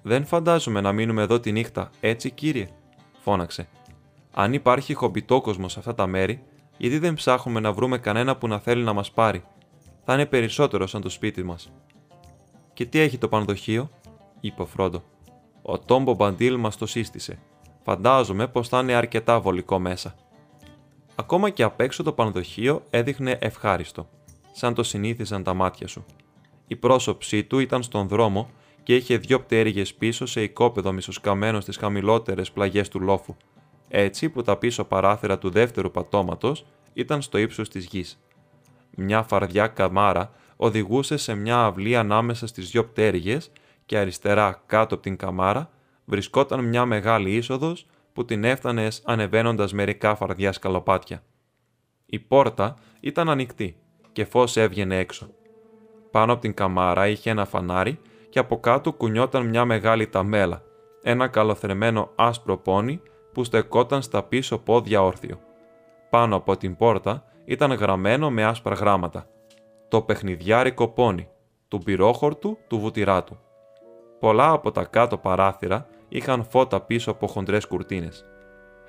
«Δεν 0.02 0.24
φαντάζομαι 0.24 0.80
να 0.80 0.92
μείνουμε 0.92 1.22
εδώ 1.22 1.40
τη 1.40 1.52
νύχτα, 1.52 1.90
έτσι 2.00 2.30
κύριε», 2.30 2.68
φώναξε. 3.20 3.68
«Αν 4.34 4.52
υπάρχει 4.52 4.94
χομπιτόκοσμο 4.94 5.68
σε 5.68 5.78
αυτά 5.78 5.94
τα 5.94 6.06
μέρη, 6.06 6.42
γιατί 6.76 6.98
δεν 6.98 7.14
ψάχνουμε 7.14 7.60
να 7.60 7.72
βρούμε 7.72 7.98
κανένα 7.98 8.36
που 8.36 8.48
να 8.48 8.58
θέλει 8.58 8.82
να 8.82 8.92
μας 8.92 9.10
πάρει. 9.10 9.44
Θα 10.04 10.14
είναι 10.14 10.26
περισσότερο 10.26 10.86
σαν 10.86 11.00
το 11.00 11.08
σπίτι 11.08 11.42
μας». 11.42 11.72
«Και 12.72 12.86
τι 12.86 12.98
έχει 12.98 13.18
το 13.18 13.28
πανδοχείο», 13.28 13.90
είπε 14.40 14.62
ο 14.62 14.66
Φρόντο. 14.66 15.02
«Ο 15.62 15.78
Τόμπο 15.78 16.14
Μπαντήλ 16.14 16.56
μας 16.56 16.76
το 16.76 16.86
σύστησε. 16.86 17.38
Φαντάζομαι 17.82 18.46
πως 18.48 18.68
θα 18.68 18.78
είναι 18.78 18.94
αρκετά 18.94 19.40
βολικό 19.40 19.78
μέσα». 19.78 20.14
Ακόμα 21.14 21.50
και 21.50 21.62
απ' 21.62 21.80
έξω 21.80 22.02
το 22.02 22.12
πανδοχείο 22.12 22.82
έδειχνε 22.90 23.38
ευχάριστο 23.40 24.08
σαν 24.56 24.74
το 24.74 24.82
συνήθιζαν 24.82 25.42
τα 25.42 25.54
μάτια 25.54 25.86
σου. 25.86 26.04
Η 26.66 26.76
πρόσωψή 26.76 27.44
του 27.44 27.58
ήταν 27.58 27.82
στον 27.82 28.08
δρόμο 28.08 28.50
και 28.82 28.96
είχε 28.96 29.16
δυο 29.16 29.40
πτέρυγες 29.40 29.94
πίσω 29.94 30.26
σε 30.26 30.42
οικόπεδο 30.42 30.92
μισοσκαμμένο 30.92 31.60
στις 31.60 31.76
χαμηλότερες 31.76 32.50
πλαγιές 32.50 32.88
του 32.88 33.00
λόφου, 33.00 33.36
έτσι 33.88 34.28
που 34.28 34.42
τα 34.42 34.56
πίσω 34.56 34.84
παράθυρα 34.84 35.38
του 35.38 35.50
δεύτερου 35.50 35.90
πατώματος 35.90 36.66
ήταν 36.92 37.22
στο 37.22 37.38
ύψος 37.38 37.68
της 37.68 37.84
γης. 37.84 38.20
Μια 38.96 39.22
φαρδιά 39.22 39.66
καμάρα 39.66 40.30
οδηγούσε 40.56 41.16
σε 41.16 41.34
μια 41.34 41.58
αυλή 41.64 41.96
ανάμεσα 41.96 42.46
στις 42.46 42.70
δυο 42.70 42.84
πτέρυγες 42.84 43.50
και 43.86 43.98
αριστερά 43.98 44.62
κάτω 44.66 44.94
από 44.94 45.02
την 45.02 45.16
καμάρα 45.16 45.70
βρισκόταν 46.04 46.64
μια 46.64 46.84
μεγάλη 46.84 47.34
είσοδος 47.34 47.86
που 48.12 48.24
την 48.24 48.44
έφτανε 48.44 48.88
ανεβαίνοντας 49.04 49.72
μερικά 49.72 50.14
φαρδιά 50.14 50.52
σκαλοπάτια. 50.52 51.22
Η 52.06 52.18
πόρτα 52.18 52.76
ήταν 53.00 53.28
ανοιχτή 53.28 53.76
και 54.16 54.24
φως 54.24 54.56
έβγαινε 54.56 54.98
έξω. 54.98 55.28
Πάνω 56.10 56.32
από 56.32 56.40
την 56.40 56.54
καμάρα 56.54 57.08
είχε 57.08 57.30
ένα 57.30 57.44
φανάρι 57.44 57.98
και 58.28 58.38
από 58.38 58.60
κάτω 58.60 58.92
κουνιόταν 58.92 59.46
μια 59.46 59.64
μεγάλη 59.64 60.08
ταμέλα, 60.08 60.62
ένα 61.02 61.28
καλοθρεμένο 61.28 62.10
άσπρο 62.14 62.56
πόνι 62.56 63.00
που 63.32 63.44
στεκόταν 63.44 64.02
στα 64.02 64.22
πίσω 64.22 64.58
πόδια 64.58 65.02
όρθιο. 65.02 65.40
Πάνω 66.10 66.36
από 66.36 66.56
την 66.56 66.76
πόρτα 66.76 67.24
ήταν 67.44 67.72
γραμμένο 67.72 68.30
με 68.30 68.44
άσπρα 68.44 68.74
γράμματα. 68.74 69.26
Το 69.88 70.02
παιχνιδιάρικο 70.02 70.88
πόνι, 70.88 71.28
του 71.68 71.78
πυρόχορτου 71.78 72.58
του 72.68 72.78
βουτυράτου. 72.78 73.36
Πολλά 74.20 74.50
από 74.50 74.70
τα 74.70 74.84
κάτω 74.84 75.16
παράθυρα 75.16 75.86
είχαν 76.08 76.44
φώτα 76.44 76.80
πίσω 76.80 77.10
από 77.10 77.26
χοντρές 77.26 77.66
κουρτίνες. 77.66 78.24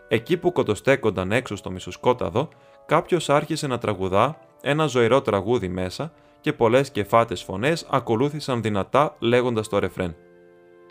Εκεί 0.07 0.38
που 0.38 0.51
κοτοστέκονταν 0.51 1.31
έξω 1.31 1.55
στο 1.55 1.72
μισοσκόταδο, 1.72 2.50
κάποιος 2.86 3.29
άρχισε 3.29 3.67
να 3.67 3.77
τραγουδά 3.77 4.38
ένα 4.62 4.86
ζωηρό 4.86 5.22
τραγούδι 5.22 5.68
μέσα 5.68 6.12
και 6.42 6.54
πολλές 6.54 6.92
κεφάτες 6.92 7.44
φωνές 7.44 7.86
ακολούθησαν 7.90 8.62
δυνατά 8.62 9.16
λέγοντας 9.20 9.68
το 9.68 9.80
ρεφρέν. 9.80 10.16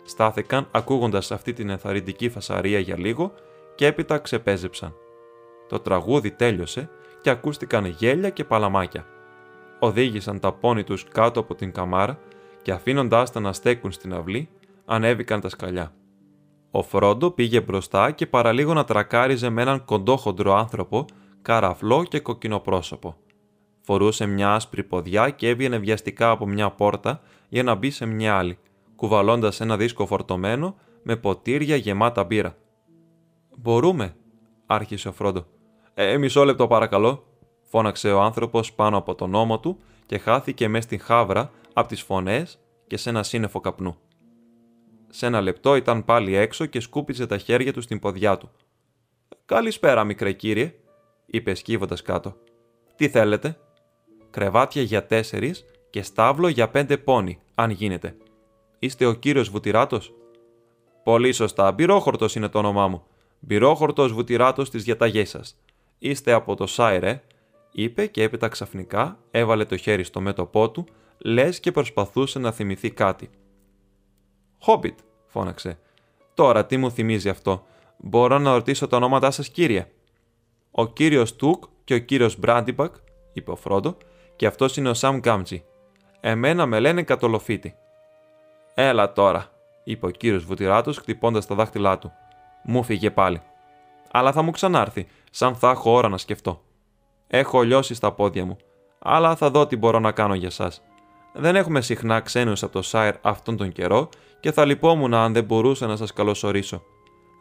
Στάθηκαν 0.03 0.67
ακούγοντας 0.71 1.31
αυτή 1.31 1.53
την 1.53 1.69
ενθαρρυντική 1.69 2.29
φασαρία 2.29 2.79
για 2.79 2.97
λίγο 2.97 3.31
και 3.75 3.85
έπειτα 3.85 4.17
ξεπέζεψαν. 4.17 4.93
Το 5.67 5.79
τραγούδι 5.79 6.31
τέλειωσε 6.31 6.89
και 7.21 7.29
ακούστηκαν 7.29 7.85
γέλια 7.85 8.29
και 8.29 8.43
παλαμάκια. 8.43 9.05
Οδήγησαν 9.79 10.39
τα 10.39 10.53
πόνι 10.53 10.83
τους 10.83 11.03
κάτω 11.03 11.39
από 11.39 11.55
την 11.55 11.71
καμάρα 11.71 12.19
και 12.61 12.71
αφήνοντάς 12.71 13.31
τα 13.31 13.39
να 13.39 13.53
στέκουν 13.53 13.91
στην 13.91 14.13
αυλή, 14.13 14.49
ανέβηκαν 14.85 15.41
τα 15.41 15.49
σκαλιά. 15.49 15.93
Ο 16.71 16.83
Φρόντο 16.83 17.31
πήγε 17.31 17.61
μπροστά 17.61 18.11
και 18.11 18.27
παραλίγο 18.27 18.73
να 18.73 18.83
τρακάριζε 18.83 19.49
με 19.49 19.61
έναν 19.61 19.85
κοντόχοντρο 19.85 20.53
άνθρωπο, 20.53 21.05
καραφλό 21.41 22.03
και 22.03 22.19
κοκκινοπρόσωπο. 22.19 23.15
Φορούσε 23.87 24.25
μια 24.25 24.53
άσπρη 24.53 24.83
ποδιά 24.83 25.29
και 25.29 25.49
έβγαινε 25.49 25.77
βιαστικά 25.77 26.29
από 26.29 26.47
μια 26.47 26.69
πόρτα 26.69 27.21
για 27.49 27.63
να 27.63 27.75
μπει 27.75 27.89
σε 27.89 28.05
μια 28.05 28.37
άλλη, 28.37 28.57
κουβαλώντας 28.95 29.59
ένα 29.61 29.77
δίσκο 29.77 30.05
φορτωμένο 30.05 30.75
με 31.03 31.15
ποτήρια 31.15 31.75
γεμάτα 31.75 32.23
μπύρα. 32.23 32.57
Μπορούμε, 33.57 34.15
άρχισε 34.65 35.07
ο 35.07 35.11
Φρόντο. 35.11 35.45
Ε, 35.93 36.17
μισό 36.17 36.45
λεπτό 36.45 36.67
παρακαλώ, 36.67 37.23
φώναξε 37.61 38.11
ο 38.11 38.21
άνθρωπος 38.21 38.73
πάνω 38.73 38.97
από 38.97 39.15
τον 39.15 39.35
ώμο 39.35 39.59
του 39.59 39.79
και 40.05 40.17
χάθηκε 40.17 40.67
μες 40.67 40.83
στην 40.83 40.99
χάβρα 40.99 41.51
από 41.73 41.87
τις 41.87 42.01
φωνές 42.01 42.59
και 42.87 42.97
σε 42.97 43.09
ένα 43.09 43.23
σύννεφο 43.23 43.59
καπνού. 43.59 43.97
Σε 45.09 45.25
ένα 45.25 45.41
λεπτό 45.41 45.75
ήταν 45.75 46.05
πάλι 46.05 46.35
έξω 46.35 46.65
και 46.65 46.79
σκούπιζε 46.79 47.27
τα 47.27 47.37
χέρια 47.37 47.73
του 47.73 47.81
στην 47.81 47.99
ποδιά 47.99 48.37
του. 48.37 48.51
Καλησπέρα, 49.45 50.03
μικρέ 50.03 50.31
κύριε, 50.31 50.73
είπε 51.25 51.53
σκύβοντας 51.53 52.01
κάτω. 52.01 52.35
Τι 52.95 53.09
θέλετε, 53.09 53.57
κρεβάτια 54.37 54.81
για 54.81 55.05
τέσσερις 55.05 55.65
και 55.89 56.01
στάβλο 56.01 56.47
για 56.47 56.69
πέντε 56.69 56.97
πόνι, 56.97 57.39
αν 57.55 57.69
γίνεται. 57.69 58.15
Είστε 58.79 59.05
ο 59.05 59.13
κύριος 59.13 59.49
Βουτυράτος; 59.49 60.13
Πολύ 61.03 61.31
σωστά, 61.31 61.71
Μπυρόχορτος 61.71 62.35
είναι 62.35 62.47
το 62.47 62.57
όνομά 62.57 62.87
μου. 62.87 63.03
Μπυρόχορτος 63.39 64.13
Βουτυράτος 64.13 64.69
της 64.69 64.83
διαταγής 64.83 65.29
σας. 65.29 65.57
Είστε 65.99 66.31
από 66.31 66.55
το 66.55 66.67
Σάιρε, 66.67 67.23
είπε 67.71 68.05
και 68.05 68.23
έπειτα 68.23 68.47
ξαφνικά 68.47 69.19
έβαλε 69.31 69.65
το 69.65 69.77
χέρι 69.77 70.03
στο 70.03 70.21
μέτωπό 70.21 70.71
του, 70.71 70.85
λες 71.17 71.59
και 71.59 71.71
προσπαθούσε 71.71 72.39
να 72.39 72.51
θυμηθεί 72.51 72.91
κάτι. 72.91 73.29
Χόμπιτ, 74.59 74.99
φώναξε. 75.25 75.79
Τώρα 76.33 76.65
τι 76.65 76.77
μου 76.77 76.91
θυμίζει 76.91 77.29
αυτό; 77.29 77.65
Μπορώ 77.97 78.37
να 78.37 78.53
ρωτήσω 78.53 78.87
τα 78.87 78.97
ονόματά 78.97 79.31
σας, 79.31 79.49
κύριε. 79.49 79.87
Ο 80.71 80.87
κύριος 80.87 81.35
Τουκ 81.35 81.63
και 81.83 81.93
ο 81.93 81.99
κύριος 81.99 82.39
Μπράντιμπακ, 82.39 82.95
είπε 83.33 83.51
ο 83.51 83.55
Φρόντο, 83.55 83.97
και 84.37 84.45
αυτός 84.45 84.77
είναι 84.77 84.89
ο 84.89 84.93
Σαμ 84.93 85.17
Γκάμτζι. 85.19 85.63
Εμένα 86.19 86.65
με 86.65 86.79
λένε 86.79 87.03
κατολοφίτη. 87.03 87.75
Έλα 88.73 89.13
τώρα, 89.13 89.49
είπε 89.83 90.05
ο 90.05 90.09
κύριος 90.09 90.45
Βουτυράτος 90.45 90.97
χτυπώντας 90.97 91.45
τα 91.45 91.55
δάχτυλά 91.55 91.97
του. 91.97 92.11
Μου 92.63 92.83
φύγε 92.83 93.11
πάλι. 93.11 93.41
Αλλά 94.11 94.31
θα 94.31 94.41
μου 94.41 94.51
ξανάρθει, 94.51 95.07
σαν 95.31 95.55
θα 95.55 95.69
έχω 95.69 95.91
ώρα 95.91 96.09
να 96.09 96.17
σκεφτώ. 96.17 96.61
Έχω 97.27 97.61
λιώσει 97.61 97.93
στα 97.93 98.11
πόδια 98.11 98.45
μου, 98.45 98.57
αλλά 98.99 99.35
θα 99.35 99.49
δω 99.49 99.67
τι 99.67 99.77
μπορώ 99.77 99.99
να 99.99 100.11
κάνω 100.11 100.33
για 100.33 100.49
σας. 100.49 100.81
Δεν 101.33 101.55
έχουμε 101.55 101.81
συχνά 101.81 102.19
ξένους 102.19 102.63
από 102.63 102.71
το 102.71 102.81
Σάιρ 102.81 103.13
αυτόν 103.21 103.57
τον 103.57 103.71
καιρό 103.71 104.09
και 104.39 104.51
θα 104.51 104.65
λυπόμουν 104.65 105.13
αν 105.13 105.33
δεν 105.33 105.43
μπορούσα 105.43 105.87
να 105.87 105.95
σας 105.95 106.13
καλωσορίσω. 106.13 106.83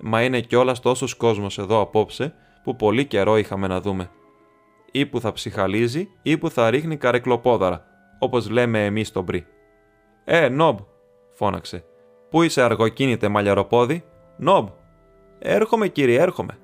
Μα 0.00 0.22
είναι 0.22 0.40
κιόλας 0.40 0.80
τόσος 0.80 1.14
κόσμος 1.14 1.58
εδώ 1.58 1.80
απόψε 1.80 2.34
που 2.64 2.76
πολύ 2.76 3.06
καιρό 3.06 3.36
είχαμε 3.36 3.66
να 3.66 3.80
δούμε. 3.80 4.10
Ή 4.90 5.06
που 5.06 5.20
θα 5.20 5.32
ψυχαλίζει 5.32 6.08
ή 6.22 6.38
που 6.38 6.50
θα 6.50 6.70
ρίχνει 6.70 6.96
καρεκλοπόδαρα, 6.96 7.84
όπως 8.18 8.50
λέμε 8.50 8.84
εμείς 8.84 9.08
στον 9.08 9.24
Μπρι. 9.24 9.46
«Ε, 10.24 10.48
Νόμπ», 10.48 10.78
φώναξε. 11.32 11.84
«Πού 12.30 12.42
είσαι 12.42 12.62
αργοκίνητε 12.62 13.28
μαλλιαροπόδι» 13.28 14.04
«Νόμπ». 14.36 14.68
«Έρχομαι 15.38 15.88
κύριε, 15.88 16.20
έρχομαι». 16.20 16.58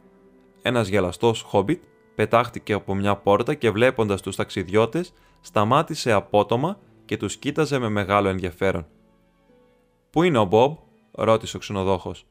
Ένας 0.63 0.89
γελαστός 0.89 1.43
χόμπιτ 1.43 1.83
πετάχτηκε 2.15 2.73
από 2.73 2.95
μια 2.95 3.17
πόρτα 3.17 3.55
και 3.55 3.71
βλέποντας 3.71 4.21
τους 4.21 4.37
ταξιδιώτες 4.37 5.13
σταμάτησε 5.41 6.13
απότομα 6.13 6.79
και 7.05 7.17
τους 7.17 7.37
κοίταζε 7.37 7.79
με 7.79 7.89
μεγάλο 7.89 8.29
ενδιαφέρον. 8.29 8.87
«Πού 10.11 10.23
είναι 10.23 10.39
ο 10.39 10.45
Μπομπ» 10.45 10.77
ρώτησε 11.13 11.57
ο 11.57 11.59
ξενοδόχος. 11.59 12.27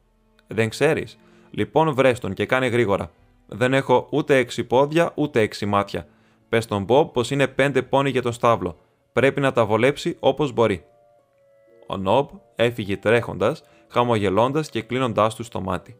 «Δεν 0.46 0.68
ξέρεις. 0.68 1.18
Λοιπόν 1.50 1.94
βρες 1.94 2.18
τον 2.18 2.34
και 2.34 2.46
κάνε 2.46 2.66
γρήγορα. 2.66 3.10
Δεν 3.54 3.74
έχω 3.74 4.06
ούτε 4.10 4.36
έξι 4.36 4.64
πόδια 4.64 5.12
ούτε 5.14 5.40
έξι 5.40 5.66
μάτια. 5.66 6.06
Πες 6.48 6.64
στον 6.64 6.84
Μπομπ 6.84 7.08
πως 7.12 7.30
είναι 7.30 7.48
πέντε 7.48 7.82
πόνοι 7.82 8.10
για 8.10 8.22
τον 8.22 8.32
στάβλο. 8.32 8.76
Πρέπει 9.12 9.40
να 9.40 9.52
τα 9.52 9.64
βολέψει 9.64 10.16
όπως 10.20 10.52
μπορεί. 10.52 10.84
Ο 11.86 11.96
Νόμπ 11.96 12.28
έφυγε 12.56 12.96
τρέχοντας, 12.96 13.62
χαμογελώντας 13.88 14.70
και 14.70 14.82
κλείνοντάς 14.82 15.34
τους 15.34 15.48
το 15.48 15.60
μάτι. 15.60 15.96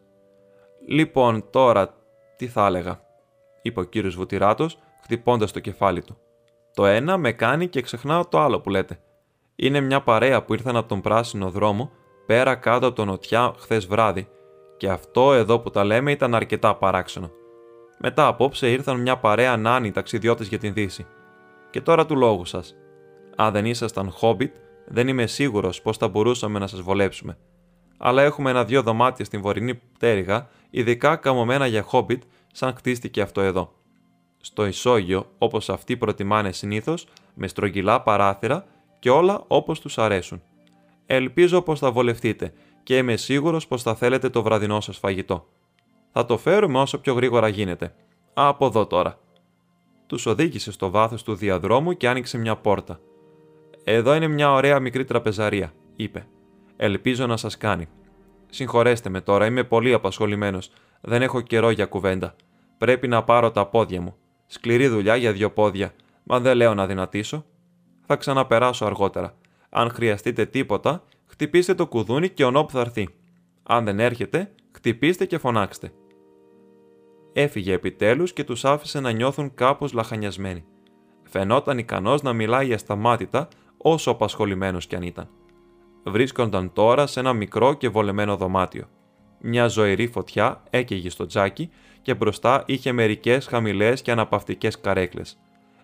Λοιπόν, 0.88 1.50
τώρα 1.50 1.94
τι 2.36 2.46
θα 2.46 2.66
έλεγα, 2.66 3.00
είπε 3.62 3.80
ο 3.80 3.82
κύριος 3.82 4.14
Βουτυράτος, 4.14 4.78
χτυπώντας 5.02 5.52
το 5.52 5.60
κεφάλι 5.60 6.02
του. 6.02 6.16
Το 6.74 6.86
ένα 6.86 7.16
με 7.16 7.32
κάνει 7.32 7.68
και 7.68 7.80
ξεχνάω 7.80 8.26
το 8.26 8.40
άλλο 8.40 8.60
που 8.60 8.70
λέτε. 8.70 9.00
Είναι 9.56 9.80
μια 9.80 10.00
παρέα 10.02 10.42
που 10.42 10.52
ήρθαν 10.52 10.76
από 10.76 10.88
τον 10.88 11.00
πράσινο 11.00 11.50
δρόμο 11.50 11.90
πέρα 12.26 12.54
κάτω 12.54 12.86
από 12.86 12.96
τον 12.96 13.06
νοτιά 13.06 13.54
χθες 13.58 13.86
βράδυ, 13.86 14.28
και 14.76 14.88
αυτό 14.88 15.32
εδώ 15.32 15.58
που 15.58 15.70
τα 15.70 15.84
λέμε 15.84 16.10
ήταν 16.10 16.34
αρκετά 16.34 16.74
παράξενο. 16.76 17.30
Μετά 18.04 18.26
απόψε 18.26 18.70
ήρθαν 18.70 19.00
μια 19.00 19.16
παρέα 19.16 19.56
νάνοι 19.56 19.90
ταξιδιώτες 19.90 20.48
για 20.48 20.58
την 20.58 20.72
Δύση. 20.72 21.06
Και 21.70 21.80
τώρα 21.80 22.06
του 22.06 22.16
λόγου 22.16 22.44
σας. 22.44 22.74
Αν 23.36 23.52
δεν 23.52 23.66
ήσασταν 23.66 24.10
χόμπιτ, 24.10 24.54
δεν 24.86 25.08
είμαι 25.08 25.26
σίγουρος 25.26 25.82
πώς 25.82 25.96
θα 25.96 26.08
μπορούσαμε 26.08 26.58
να 26.58 26.66
σας 26.66 26.80
βολέψουμε. 26.80 27.38
Αλλά 27.98 28.22
έχουμε 28.22 28.50
ένα-δυο 28.50 28.82
δωμάτια 28.82 29.24
στην 29.24 29.40
βορεινή 29.40 29.74
πτέρυγα, 29.74 30.48
ειδικά 30.70 31.16
καμωμένα 31.16 31.66
για 31.66 31.82
χόμπιτ, 31.82 32.22
σαν 32.52 32.74
κτίστηκε 32.74 33.20
αυτό 33.20 33.40
εδώ. 33.40 33.72
Στο 34.40 34.66
ισόγειο, 34.66 35.26
όπως 35.38 35.70
αυτοί 35.70 35.96
προτιμάνε 35.96 36.52
συνήθως, 36.52 37.06
με 37.34 37.48
στρογγυλά 37.48 38.02
παράθυρα 38.02 38.64
και 38.98 39.10
όλα 39.10 39.44
όπως 39.46 39.80
τους 39.80 39.98
αρέσουν. 39.98 40.42
Ελπίζω 41.06 41.62
πως 41.62 41.78
θα 41.78 41.90
βολευτείτε 41.92 42.52
και 42.82 42.96
είμαι 42.96 43.16
σίγουρος 43.16 43.66
πως 43.66 43.82
θα 43.82 43.94
θέλετε 43.94 44.28
το 44.28 44.42
βραδινό 44.42 44.80
σας 44.80 44.98
φαγητό. 44.98 45.46
Θα 46.12 46.24
το 46.24 46.38
φέρουμε 46.38 46.78
όσο 46.78 46.98
πιο 46.98 47.14
γρήγορα 47.14 47.48
γίνεται. 47.48 47.94
Από 48.34 48.66
εδώ 48.66 48.86
τώρα. 48.86 49.18
Τους 50.06 50.26
οδήγησε 50.26 50.72
στο 50.72 50.90
βάθος 50.90 51.22
του 51.22 51.34
διαδρόμου 51.34 51.92
και 51.92 52.08
άνοιξε 52.08 52.38
μια 52.38 52.56
πόρτα. 52.56 53.00
Εδώ 53.84 54.14
είναι 54.14 54.26
μια 54.26 54.52
ωραία 54.52 54.80
μικρή 54.80 55.04
τραπεζαρία, 55.04 55.72
είπε. 55.96 56.26
Ελπίζω 56.76 57.26
να 57.26 57.36
σας 57.36 57.56
κάνει. 57.56 57.88
Συγχωρέστε 58.50 59.08
με 59.08 59.20
τώρα, 59.20 59.46
είμαι 59.46 59.64
πολύ 59.64 59.92
απασχολημένος. 59.92 60.70
Δεν 61.00 61.22
έχω 61.22 61.40
καιρό 61.40 61.70
για 61.70 61.86
κουβέντα. 61.86 62.34
Πρέπει 62.78 63.08
να 63.08 63.24
πάρω 63.24 63.50
τα 63.50 63.66
πόδια 63.66 64.00
μου. 64.00 64.16
Σκληρή 64.46 64.88
δουλειά 64.88 65.16
για 65.16 65.32
δύο 65.32 65.50
πόδια, 65.50 65.92
μα 66.22 66.40
δεν 66.40 66.56
λέω 66.56 66.74
να 66.74 66.86
δυνατήσω. 66.86 67.44
Θα 68.06 68.16
ξαναπεράσω 68.16 68.84
αργότερα. 68.84 69.34
Αν 69.70 69.90
χρειαστείτε 69.90 70.46
τίποτα, 70.46 71.04
χτυπήστε 71.26 71.74
το 71.74 71.86
κουδούνι 71.86 72.28
και 72.28 72.44
ο 72.44 72.50
Νόπ 72.50 72.68
θα 72.72 72.80
έρθει. 72.80 73.08
Αν 73.62 73.84
δεν 73.84 74.00
έρχεται, 74.00 74.50
χτυπήστε 74.72 75.24
και 75.24 75.38
φωνάξτε. 75.38 75.92
Έφυγε 77.32 77.72
επιτέλους 77.72 78.32
και 78.32 78.44
τους 78.44 78.64
άφησε 78.64 79.00
να 79.00 79.10
νιώθουν 79.10 79.54
κάπως 79.54 79.92
λαχανιασμένοι. 79.92 80.64
Φαινόταν 81.22 81.78
ικανός 81.78 82.22
να 82.22 82.32
μιλάει 82.32 82.72
ασταμάτητα 82.72 83.48
όσο 83.76 84.10
απασχολημένος 84.10 84.86
κι 84.86 84.96
αν 84.96 85.02
ήταν. 85.02 85.28
Βρίσκονταν 86.04 86.72
τώρα 86.72 87.06
σε 87.06 87.20
ένα 87.20 87.32
μικρό 87.32 87.74
και 87.74 87.88
βολεμένο 87.88 88.36
δωμάτιο. 88.36 88.84
Μια 89.40 89.68
ζωηρή 89.68 90.06
φωτιά 90.06 90.62
έκαιγε 90.70 91.10
στο 91.10 91.26
τζάκι 91.26 91.70
και 92.02 92.14
μπροστά 92.14 92.62
είχε 92.66 92.92
μερικές 92.92 93.46
χαμηλές 93.46 94.02
και 94.02 94.10
αναπαυτικές 94.10 94.80
καρέκλες. 94.80 95.38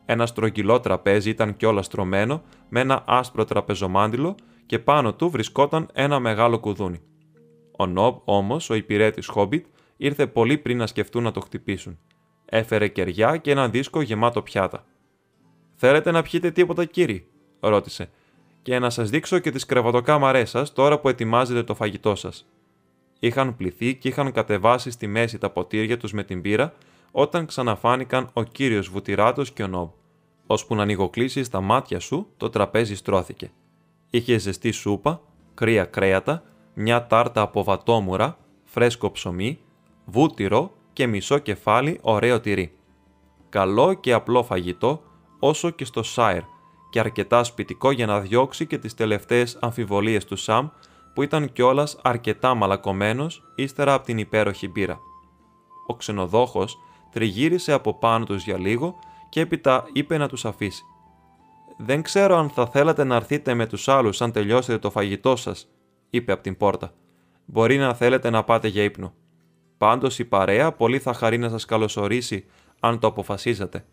Ένα 0.04 0.26
στρογγυλό 0.26 0.80
τραπέζι 0.80 1.30
ήταν 1.30 1.56
κιόλας 1.56 1.86
στρωμένο 1.86 2.42
με 2.68 2.80
ένα 2.80 3.04
άσπρο 3.06 3.44
τραπεζομάντιλο 3.44 4.34
και 4.66 4.78
πάνω 4.78 5.14
του 5.14 5.30
βρισκόταν 5.30 5.88
ένα 5.92 6.18
μεγάλο 6.18 6.58
κουδούνι. 6.58 7.00
Ο 7.76 7.86
Νόμπ 7.86 8.16
όμως, 8.24 8.70
ο 8.70 8.74
υπηρέτης 8.74 9.26
Χόμπιτ, 9.26 9.66
ήρθε 9.98 10.26
πολύ 10.26 10.58
πριν 10.58 10.76
να 10.78 10.86
σκεφτούν 10.86 11.22
να 11.22 11.30
το 11.30 11.40
χτυπήσουν. 11.40 11.98
Έφερε 12.44 12.88
κεριά 12.88 13.36
και 13.36 13.50
ένα 13.50 13.68
δίσκο 13.68 14.00
γεμάτο 14.00 14.42
πιάτα. 14.42 14.84
Θέλετε 15.74 16.10
να 16.10 16.22
πιείτε 16.22 16.50
τίποτα, 16.50 16.84
κύριε, 16.84 17.24
ρώτησε, 17.60 18.10
και 18.62 18.78
να 18.78 18.90
σας 18.90 19.10
δείξω 19.10 19.38
και 19.38 19.50
τις 19.50 19.66
κρεβατοκάμαρές 19.66 20.50
σας 20.50 20.72
τώρα 20.72 21.00
που 21.00 21.08
ετοιμάζετε 21.08 21.62
το 21.62 21.74
φαγητό 21.74 22.14
σας. 22.14 22.48
Είχαν 23.18 23.56
πληθεί 23.56 23.94
και 23.94 24.08
είχαν 24.08 24.32
κατεβάσει 24.32 24.90
στη 24.90 25.06
μέση 25.06 25.38
τα 25.38 25.50
ποτήρια 25.50 25.96
τους 25.96 26.12
με 26.12 26.24
την 26.24 26.40
πύρα 26.40 26.74
όταν 27.10 27.46
ξαναφάνηκαν 27.46 28.30
ο 28.32 28.42
κύριος 28.42 28.88
Βουτυράτος 28.88 29.52
και 29.52 29.62
ο 29.62 29.66
Νόμπ. 29.66 29.90
Ώσπου 30.46 30.74
να 30.74 30.82
ανοιγοκλείσει 30.82 31.42
στα 31.44 31.60
μάτια 31.60 32.00
σου, 32.00 32.26
το 32.36 32.50
τραπέζι 32.50 32.94
στρώθηκε. 32.94 33.50
Είχε 34.10 34.38
ζεστή 34.38 34.70
σούπα, 34.70 35.20
κρύα 35.54 35.84
κρέατα, 35.84 36.42
μια 36.74 37.06
τάρτα 37.06 37.40
από 37.40 37.64
βατόμουρα, 37.64 38.38
φρέσκο 38.64 39.10
ψωμί, 39.10 39.58
βούτυρο 40.10 40.72
και 40.92 41.06
μισό 41.06 41.38
κεφάλι 41.38 41.98
ωραίο 42.02 42.40
τυρί. 42.40 42.72
Καλό 43.48 43.94
και 43.94 44.12
απλό 44.12 44.42
φαγητό 44.42 45.02
όσο 45.38 45.70
και 45.70 45.84
στο 45.84 46.02
Σάιρ 46.02 46.42
και 46.90 46.98
αρκετά 46.98 47.44
σπιτικό 47.44 47.90
για 47.90 48.06
να 48.06 48.20
διώξει 48.20 48.66
και 48.66 48.78
τις 48.78 48.94
τελευταίες 48.94 49.58
αμφιβολίες 49.60 50.24
του 50.24 50.36
Σαμ 50.36 50.68
που 51.14 51.22
ήταν 51.22 51.52
κιόλας 51.52 51.98
αρκετά 52.02 52.54
μαλακωμένος 52.54 53.42
ύστερα 53.54 53.94
από 53.94 54.04
την 54.04 54.18
υπέροχη 54.18 54.68
μπύρα. 54.68 54.98
Ο 55.86 55.94
ξενοδόχος 55.94 56.78
τριγύρισε 57.10 57.72
από 57.72 57.94
πάνω 57.94 58.24
τους 58.24 58.44
για 58.44 58.58
λίγο 58.58 58.98
και 59.28 59.40
έπειτα 59.40 59.84
είπε 59.92 60.18
να 60.18 60.28
τους 60.28 60.44
αφήσει. 60.44 60.82
«Δεν 61.78 62.02
ξέρω 62.02 62.36
αν 62.36 62.48
θα 62.48 62.66
θέλατε 62.66 63.04
να 63.04 63.16
έρθετε 63.16 63.54
με 63.54 63.66
τους 63.66 63.88
άλλους 63.88 64.20
αν 64.20 64.32
τελειώσετε 64.32 64.78
το 64.78 64.90
φαγητό 64.90 65.36
σας», 65.36 65.68
είπε 66.10 66.32
από 66.32 66.42
την 66.42 66.56
πόρτα. 66.56 66.92
«Μπορεί 67.44 67.76
να 67.76 67.94
θέλετε 67.94 68.30
να 68.30 68.44
πάτε 68.44 68.68
για 68.68 68.82
ύπνο». 68.82 69.12
Πάντως 69.78 70.18
η 70.18 70.24
παρέα 70.24 70.72
πολύ 70.72 70.98
θα 70.98 71.12
χαρεί 71.12 71.38
να 71.38 71.48
σας 71.48 71.64
καλωσορίσει 71.64 72.44
αν 72.80 72.98
το 72.98 73.06
αποφασίζετε. 73.06 73.84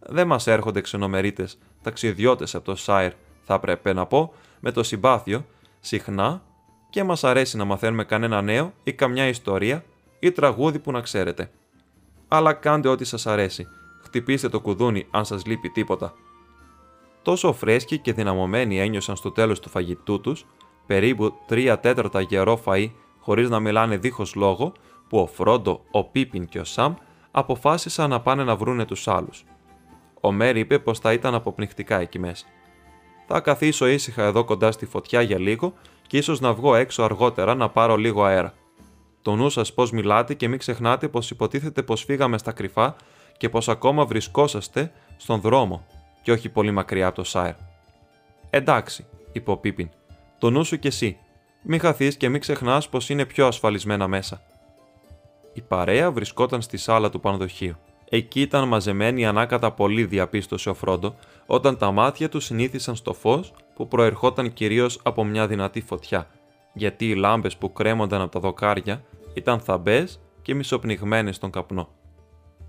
Δεν 0.00 0.26
μας 0.26 0.46
έρχονται 0.46 0.80
ξενομερίτες, 0.80 1.58
ταξιδιώτες 1.82 2.54
από 2.54 2.64
το 2.64 2.76
Σάιρ, 2.76 3.12
θα 3.42 3.60
πρέπει 3.60 3.94
να 3.94 4.06
πω, 4.06 4.32
με 4.60 4.70
το 4.70 4.82
συμπάθειο, 4.82 5.46
συχνά 5.80 6.42
και 6.90 7.04
μας 7.04 7.24
αρέσει 7.24 7.56
να 7.56 7.64
μαθαίνουμε 7.64 8.04
κανένα 8.04 8.42
νέο 8.42 8.72
ή 8.82 8.92
καμιά 8.92 9.28
ιστορία 9.28 9.84
ή 10.18 10.32
τραγούδι 10.32 10.78
που 10.78 10.90
να 10.92 11.00
ξέρετε. 11.00 11.50
Αλλά 12.28 12.52
κάντε 12.52 12.88
ό,τι 12.88 13.04
σας 13.04 13.26
αρέσει. 13.26 13.66
Χτυπήστε 14.02 14.48
το 14.48 14.60
κουδούνι 14.60 15.06
αν 15.10 15.24
σας 15.24 15.46
λείπει 15.46 15.68
τίποτα. 15.68 16.14
Τόσο 17.22 17.52
φρέσκοι 17.52 17.98
και 17.98 18.12
δυναμωμένοι 18.12 18.80
ένιωσαν 18.80 19.16
στο 19.16 19.30
τέλος 19.30 19.60
του 19.60 19.68
φαγητού 19.68 20.20
τους, 20.20 20.46
περίπου 20.86 21.34
τρία 21.46 21.80
τέταρτα 21.80 22.20
γερό 22.20 22.60
φαΐ 22.64 22.90
χωρίς 23.20 23.48
να 23.48 23.60
μιλάνε 23.60 23.96
δίχως 23.96 24.34
λόγο, 24.34 24.72
που 25.08 25.18
ο 25.18 25.26
Φρόντο, 25.26 25.84
ο 25.90 26.04
Πίπιν 26.04 26.46
και 26.46 26.58
ο 26.58 26.64
Σαμ 26.64 26.94
αποφάσισαν 27.30 28.10
να 28.10 28.20
πάνε 28.20 28.44
να 28.44 28.56
βρούνε 28.56 28.84
τους 28.84 29.08
άλλους. 29.08 29.44
Ο 30.20 30.32
Μέρι 30.32 30.60
είπε 30.60 30.78
πως 30.78 30.98
θα 30.98 31.12
ήταν 31.12 31.34
αποπνιχτικά 31.34 32.00
εκεί 32.00 32.18
μέσα. 32.18 32.46
Θα 33.26 33.40
καθίσω 33.40 33.86
ήσυχα 33.86 34.22
εδώ 34.22 34.44
κοντά 34.44 34.72
στη 34.72 34.86
φωτιά 34.86 35.22
για 35.22 35.38
λίγο 35.38 35.72
και 36.06 36.16
ίσως 36.16 36.40
να 36.40 36.54
βγω 36.54 36.74
έξω 36.74 37.02
αργότερα 37.02 37.54
να 37.54 37.68
πάρω 37.68 37.96
λίγο 37.96 38.24
αέρα. 38.24 38.54
Το 39.22 39.34
νου 39.34 39.50
σας 39.50 39.74
πώς 39.74 39.90
μιλάτε 39.90 40.34
και 40.34 40.48
μην 40.48 40.58
ξεχνάτε 40.58 41.08
πως 41.08 41.30
υποτίθεται 41.30 41.82
πως 41.82 42.04
φύγαμε 42.04 42.38
στα 42.38 42.52
κρυφά 42.52 42.96
και 43.36 43.48
πως 43.48 43.68
ακόμα 43.68 44.04
βρισκόσαστε 44.04 44.92
στον 45.16 45.40
δρόμο 45.40 45.86
και 46.22 46.32
όχι 46.32 46.48
πολύ 46.48 46.70
μακριά 46.70 47.06
από 47.06 47.16
το 47.16 47.24
Σάιρ. 47.24 47.54
Εντάξει, 48.50 49.06
είπε 49.32 49.50
ο 49.50 49.56
Πίπιν. 49.56 49.88
Το 50.38 50.50
νου 50.50 50.64
σου 50.64 50.78
κι 50.78 50.86
εσύ. 50.86 51.18
Μην 51.62 51.80
χαθείς 51.80 52.16
και 52.16 52.28
μην 52.28 52.40
ξεχνάς 52.40 52.88
πως 52.88 53.08
είναι 53.08 53.24
πιο 53.24 53.46
ασφαλισμένα 53.46 54.08
μέσα. 54.08 54.40
Η 55.54 55.60
παρέα 55.60 56.10
βρισκόταν 56.12 56.62
στη 56.62 56.76
σάλα 56.76 57.10
του 57.10 57.20
πανδοχείου. 57.20 57.74
Εκεί 58.08 58.40
ήταν 58.40 58.68
μαζεμένοι 58.68 59.26
ανάκατα 59.26 59.72
πολύ, 59.72 60.04
διαπίστωσε 60.04 60.70
ο 60.70 60.74
Φρόντο, 60.74 61.14
όταν 61.46 61.76
τα 61.76 61.90
μάτια 61.90 62.28
του 62.28 62.40
συνήθισαν 62.40 62.96
στο 62.96 63.12
φως 63.12 63.52
που 63.74 63.88
προερχόταν 63.88 64.52
κυρίως 64.52 65.00
από 65.02 65.24
μια 65.24 65.46
δυνατή 65.46 65.80
φωτιά, 65.80 66.26
γιατί 66.74 67.08
οι 67.08 67.14
λάμπες 67.14 67.56
που 67.56 67.72
κρέμονταν 67.72 68.20
από 68.20 68.30
τα 68.30 68.40
δοκάρια 68.40 69.04
ήταν 69.34 69.60
θαμπές 69.60 70.20
και 70.42 70.54
μισοπνιγμένες 70.54 71.36
στον 71.36 71.50
καπνό. 71.50 71.88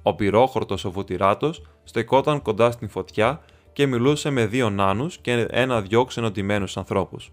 Ο 0.04 0.15
πυρόχορτος 0.15 0.86
ο 0.86 0.91
βουτυράτος 0.91 1.62
στεκόταν 1.84 2.41
κοντά 2.41 2.71
στην 2.71 2.89
φωτιά 2.89 3.41
και 3.74 3.86
μιλούσε 3.86 4.30
με 4.30 4.45
δύο 4.45 4.69
νάνους 4.69 5.17
και 5.17 5.45
ένα-δυο 5.50 6.06
ξενοτημένους 6.06 6.78
ανθρώπους. 6.78 7.32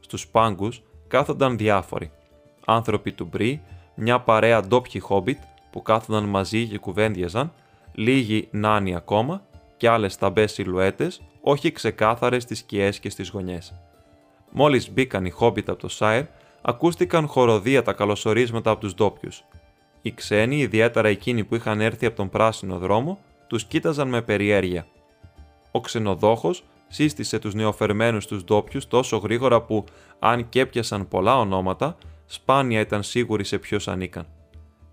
Στους 0.00 0.28
πάγκους 0.28 0.82
κάθονταν 1.08 1.56
διάφοροι. 1.56 2.10
Άνθρωποι 2.64 3.12
του 3.12 3.28
Μπρι, 3.30 3.62
μια 4.00 4.20
παρέα 4.20 4.60
ντόπιοι 4.60 5.00
χόμπιτ 5.00 5.38
που 5.70 5.82
κάθονταν 5.82 6.24
μαζί 6.24 6.66
και 6.66 6.78
κουβέντιαζαν, 6.78 7.52
λίγοι 7.92 8.48
νάνοι 8.50 8.94
ακόμα 8.94 9.42
και 9.76 9.88
άλλες 9.88 10.16
ταμπές 10.16 10.52
σιλουέτες, 10.52 11.20
όχι 11.40 11.72
ξεκάθαρες 11.72 12.42
στις 12.42 12.58
σκιές 12.58 12.98
και 12.98 13.10
στις 13.10 13.28
γωνιές. 13.28 13.74
Μόλις 14.50 14.90
μπήκαν 14.92 15.24
οι 15.24 15.30
χόμπιτ 15.30 15.68
από 15.68 15.80
το 15.80 15.88
Σάιρ, 15.88 16.24
ακούστηκαν 16.62 17.26
χοροδία 17.26 17.82
τα 17.82 17.92
καλωσορίσματα 17.92 18.70
από 18.70 18.80
τους 18.80 18.94
ντόπιους. 18.94 19.44
Οι 20.02 20.12
ξένοι, 20.12 20.56
ιδιαίτερα 20.56 21.08
εκείνοι 21.08 21.44
που 21.44 21.54
είχαν 21.54 21.80
έρθει 21.80 22.06
από 22.06 22.16
τον 22.16 22.28
πράσινο 22.28 22.78
δρόμο, 22.78 23.18
τους 23.46 23.64
κοίταζαν 23.64 24.08
με 24.08 24.22
περιέργεια. 24.22 24.86
Ο 25.70 25.80
ξενοδόχος 25.80 26.64
σύστησε 26.88 27.38
τους 27.38 27.54
νεοφερμένους 27.54 28.26
τους 28.26 28.44
ντόπιους 28.44 28.88
τόσο 28.88 29.16
γρήγορα 29.16 29.62
που, 29.62 29.84
αν 30.18 30.48
και 30.48 30.60
έπιασαν 30.60 31.08
πολλά 31.08 31.38
ονόματα, 31.38 31.96
σπάνια 32.28 32.80
ήταν 32.80 33.02
σίγουροι 33.02 33.44
σε 33.44 33.58
ποιος 33.58 33.88
ανήκαν. 33.88 34.26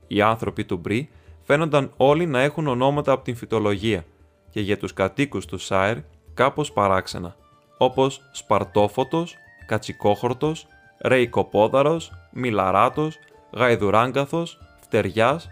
Οι 0.08 0.22
άνθρωποι 0.22 0.66
του 0.66 0.78
Μπρι 0.78 1.10
φαίνονταν 1.44 1.92
όλοι 1.98 2.26
να 2.26 2.42
έχουν 2.42 2.68
ονόματα 2.68 3.12
από 3.12 3.24
την 3.24 3.36
φυτολογία 3.36 4.06
και 4.50 4.62
για 4.62 4.78
τους 4.78 4.94
κατοίκους 4.94 5.46
του 5.46 5.58
Σάιρ 5.58 5.98
κάπως 6.34 6.72
παράξενα, 6.72 7.36
όπως 7.78 8.22
Σπαρτόφωτος, 8.32 9.36
Κατσικόχορτος, 9.66 10.68
Ρεϊκοπόδαρος, 11.02 12.12
Μιλαράτος, 12.32 13.20
Γαϊδουράγκαθος, 13.52 14.60
Φτεριάς, 14.82 15.48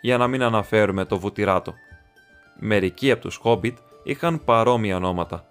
για 0.00 0.16
να 0.16 0.26
μην 0.26 0.42
αναφέρουμε 0.42 1.04
το 1.04 1.18
Βουτυράτο. 1.18 1.74
Μερικοί 2.58 3.10
από 3.10 3.20
τους 3.20 3.36
Χόμπιτ 3.36 3.78
είχαν 4.02 4.44
παρόμοια 4.44 4.96
ονόματα. 4.96 5.44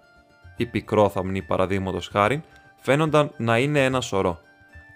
Οι 0.56 0.66
πικρόθαμνοι 0.66 1.42
παραδείγματος 1.42 2.08
χάρη 2.08 2.42
φαίνονταν 2.76 3.30
να 3.36 3.58
είναι 3.58 3.84
ένα 3.84 4.00
σωρό, 4.00 4.40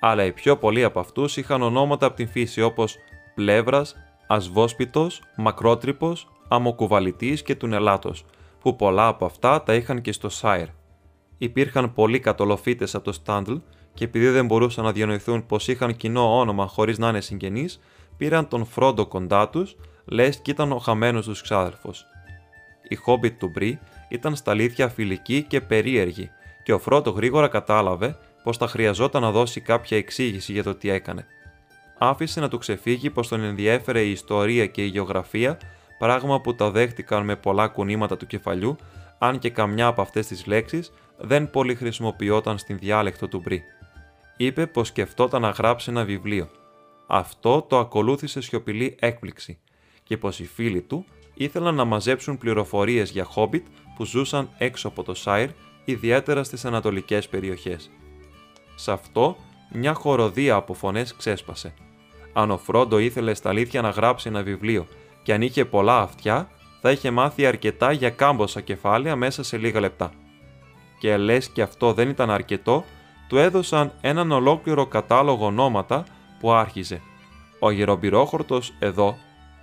αλλά 0.01 0.25
οι 0.25 0.33
πιο 0.33 0.57
πολλοί 0.57 0.85
από 0.85 1.01
αυτούς 1.01 1.37
είχαν 1.37 1.63
ονόματα 1.63 2.07
από 2.07 2.17
την 2.17 2.29
φύση 2.29 2.63
όπως 2.63 2.97
Πλεύρας, 3.35 3.97
Ασβόσπιτος, 4.27 5.23
Μακρότρυπος, 5.37 6.29
Αμοκουβαλητής 6.49 7.43
και 7.43 7.55
Τουνελάτος, 7.55 8.25
που 8.61 8.77
πολλά 8.77 9.07
από 9.07 9.25
αυτά 9.25 9.63
τα 9.63 9.75
είχαν 9.75 10.01
και 10.01 10.13
στο 10.13 10.29
Σάιρ. 10.29 10.67
Υπήρχαν 11.39 11.93
πολλοί 11.93 12.21
κατολοφίτες 12.21 12.95
από 12.95 13.05
το 13.05 13.13
Στάντλ 13.13 13.55
και 13.95 14.05
επειδή 14.05 14.29
δεν 14.29 14.47
μπορούσαν 14.47 14.85
να 14.85 14.93
διανοηθούν 14.93 15.47
πως 15.47 15.69
είχαν 15.69 15.97
κοινό 15.97 16.39
όνομα 16.39 16.67
χωρίς 16.67 16.99
να 16.99 17.09
είναι 17.09 17.21
συγγενείς, 17.21 17.81
πήραν 18.17 18.49
τον 18.49 18.65
Φρόντο 18.65 19.07
κοντά 19.07 19.49
τους, 19.49 19.77
λες 20.05 20.37
κι 20.37 20.51
ήταν 20.51 20.73
ο 20.73 20.79
χαμένος 20.79 21.27
τους 21.27 21.43
ξάδερφος. 21.43 22.07
Η 22.89 22.95
Χόμπιτ 22.95 23.39
του 23.39 23.49
Μπρι 23.49 23.79
ήταν 24.09 24.37
στα 24.37 24.51
αλήθεια 24.51 24.89
φιλική 24.89 25.43
και 25.43 25.61
περίεργη 25.61 26.31
και 26.65 26.73
ο 26.73 26.79
Φρόντο 26.79 27.11
γρήγορα 27.11 27.49
κατάλαβε 27.49 28.19
πως 28.47 28.57
θα 28.57 28.69
χρειαζόταν 28.69 29.23
να 29.23 29.31
δώσει 29.31 29.61
κάποια 29.61 29.97
εξήγηση 29.97 30.53
για 30.53 30.63
το 30.63 30.75
τι 30.75 30.91
έκανε. 30.91 31.27
Άφησε 31.99 32.41
να 32.41 32.49
του 32.49 32.59
ξεφύγει 32.59 33.11
πως 33.11 33.29
τον 33.29 33.45
ενδιέφερε 33.45 34.01
η 34.03 34.11
ιστορία 34.11 34.67
και 34.67 34.85
η 34.85 34.87
γεωγραφία, 34.87 35.59
πράγμα 35.99 36.41
που 36.41 36.55
τα 36.55 36.71
δέχτηκαν 36.71 37.25
με 37.25 37.37
πολλά 37.37 37.69
κουνήματα 37.69 38.17
του 38.17 38.27
κεφαλιού, 38.27 38.77
αν 39.19 39.39
και 39.39 39.51
καμιά 39.51 39.87
από 39.87 40.03
αυτές 40.03 40.27
τις 40.27 40.47
λέξεις 40.47 40.93
δεν 41.19 41.51
πολύ 41.51 41.75
χρησιμοποιόταν 41.75 42.59
στην 42.59 42.79
διάλεκτο 42.79 43.29
του 43.29 43.41
Μπρι. 43.41 43.63
Είπε 44.37 44.67
πως 44.67 44.89
σκεφτόταν 44.89 45.43
να 45.43 45.51
γράψει 45.51 45.91
ένα 45.91 46.05
βιβλίο. 46.05 46.49
Αυτό 47.07 47.63
το 47.63 47.79
ακολούθησε 47.79 48.41
σιωπηλή 48.41 48.97
έκπληξη 48.99 49.59
και 50.03 50.17
πως 50.17 50.41
οι 50.41 50.47
φίλοι 50.47 50.81
του 50.81 51.05
ήθελαν 51.35 51.75
να 51.75 51.85
μαζέψουν 51.85 52.39
πληροφορίες 52.39 53.11
για 53.11 53.25
χόμπιτ 53.25 53.67
που 53.97 54.05
ζούσαν 54.05 54.51
έξω 54.59 54.89
από 54.89 55.03
το 55.03 55.15
Σάιρ, 55.15 55.49
ιδιαίτερα 55.85 56.45
στις 56.45 56.65
ανατολικές 56.65 57.29
περιοχές. 57.29 57.91
Σε 58.79 58.93
αυτό, 58.93 59.37
μια 59.73 59.95
χοροδία 59.95 60.55
από 60.55 60.75
φωνές 60.75 61.15
ξέσπασε. 61.17 61.75
Αν 62.33 62.51
ο 62.51 62.59
Φρόντο 62.59 62.99
ήθελε 62.99 63.35
στα 63.35 63.49
αλήθεια 63.49 63.81
να 63.81 63.91
γράψει 63.91 64.29
ένα 64.29 64.43
βιβλίο 64.43 64.87
και 65.23 65.33
αν 65.33 65.43
είχε 65.43 65.65
πολλά 65.65 66.01
αυτιά, 66.01 66.49
θα 66.81 66.91
είχε 66.91 67.11
μάθει 67.11 67.47
αρκετά 67.47 67.93
για 67.93 68.11
κάμποσα 68.11 68.61
κεφάλαια 68.61 69.17
μέσα 69.17 69.43
σε 69.43 69.57
λίγα 69.57 69.81
λεπτά. 69.81 70.13
Και 70.99 71.17
λες 71.17 71.49
και 71.49 71.63
αυτό 71.63 71.93
δεν 71.93 72.09
ήταν 72.09 72.31
αρκετό, 72.31 72.85
του 73.29 73.39
έδωσαν 73.39 73.93
έναν 74.01 74.33
ολόκληρο 74.33 74.87
κατάλογο 74.87 75.47
ονόματα 75.47 76.05
που 76.41 76.53
άρχιζε. 76.53 77.01
Ο 77.59 77.71
γερομπυρόχορτος 77.71 78.73
εδώ, 78.79 79.17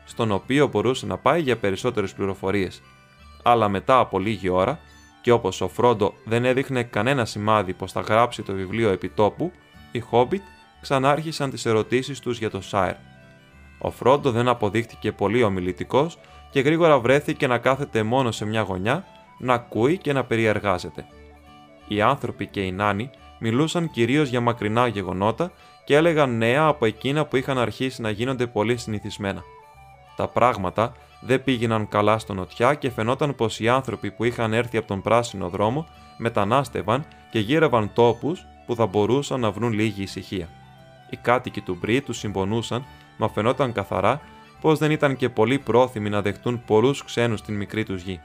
στον 0.05 0.31
οποίο 0.31 0.67
μπορούσε 0.67 1.05
να 1.05 1.17
πάει 1.17 1.41
για 1.41 1.57
περισσότερες 1.57 2.13
πληροφορίες. 2.13 2.81
Αλλά 3.43 3.69
μετά 3.69 3.99
από 3.99 4.19
λίγη 4.19 4.49
ώρα, 4.49 4.79
και 5.23 5.31
όπως 5.31 5.61
ο 5.61 5.67
Φρόντο 5.67 6.13
δεν 6.23 6.45
έδειχνε 6.45 6.83
κανένα 6.83 7.25
σημάδι 7.25 7.73
πως 7.73 7.91
θα 7.91 8.01
γράψει 8.01 8.41
το 8.41 8.53
βιβλίο 8.53 8.89
επιτόπου, 8.89 9.51
οι 9.91 9.99
Χόμπιτ 9.99 10.41
ξανάρχισαν 10.81 11.49
τις 11.49 11.65
ερωτήσεις 11.65 12.19
τους 12.19 12.39
για 12.39 12.49
το 12.49 12.61
Σάιρ. 12.61 12.95
Ο 13.77 13.91
Φρόντο 13.91 14.31
δεν 14.31 14.47
αποδείχτηκε 14.47 15.11
πολύ 15.11 15.43
ομιλητικός 15.43 16.17
και 16.51 16.59
γρήγορα 16.59 16.99
βρέθηκε 16.99 17.47
να 17.47 17.57
κάθεται 17.57 18.03
μόνο 18.03 18.31
σε 18.31 18.45
μια 18.45 18.61
γωνιά, 18.61 19.05
να 19.39 19.53
ακούει 19.53 19.97
και 19.97 20.13
να 20.13 20.23
περιεργάζεται. 20.23 21.05
Οι 21.87 22.01
άνθρωποι 22.01 22.47
και 22.47 22.61
οι 22.61 22.71
νάνοι 22.71 23.09
μιλούσαν 23.39 23.89
κυρίως 23.89 24.29
για 24.29 24.41
μακρινά 24.41 24.87
γεγονότα 24.87 25.51
και 25.85 25.95
έλεγαν 25.95 26.37
νέα 26.37 26.65
από 26.65 26.85
εκείνα 26.85 27.25
που 27.25 27.35
είχαν 27.35 27.57
αρχίσει 27.57 28.01
να 28.01 28.09
γίνονται 28.09 28.47
πολύ 28.47 28.77
συνηθισμένα. 28.77 29.41
Τα 30.15 30.27
πράγματα 30.27 30.93
δεν 31.25 31.43
πήγαιναν 31.43 31.87
καλά 31.87 32.19
στο 32.19 32.33
νοτιά 32.33 32.73
και 32.73 32.89
φαινόταν 32.89 33.35
πως 33.35 33.59
οι 33.59 33.69
άνθρωποι 33.69 34.11
που 34.11 34.23
είχαν 34.23 34.53
έρθει 34.53 34.77
από 34.77 34.87
τον 34.87 35.01
πράσινο 35.01 35.49
δρόμο 35.49 35.87
μετανάστευαν 36.17 37.05
και 37.31 37.39
γύρευαν 37.39 37.93
τόπους 37.93 38.45
που 38.65 38.75
θα 38.75 38.85
μπορούσαν 38.85 39.39
να 39.39 39.51
βρουν 39.51 39.73
λίγη 39.73 40.01
ησυχία. 40.01 40.49
Οι 41.09 41.17
κάτοικοι 41.17 41.61
του 41.61 41.77
Μπρι 41.81 42.01
τους 42.01 42.17
συμπονούσαν, 42.17 42.85
μα 43.17 43.29
φαινόταν 43.29 43.71
καθαρά 43.71 44.21
πως 44.61 44.79
δεν 44.79 44.91
ήταν 44.91 45.15
και 45.15 45.29
πολύ 45.29 45.59
πρόθυμοι 45.59 46.09
να 46.09 46.21
δεχτούν 46.21 46.63
πολλούς 46.65 47.03
ξένους 47.03 47.39
στην 47.39 47.55
μικρή 47.55 47.83
τους 47.83 48.01
γη. 48.01 48.19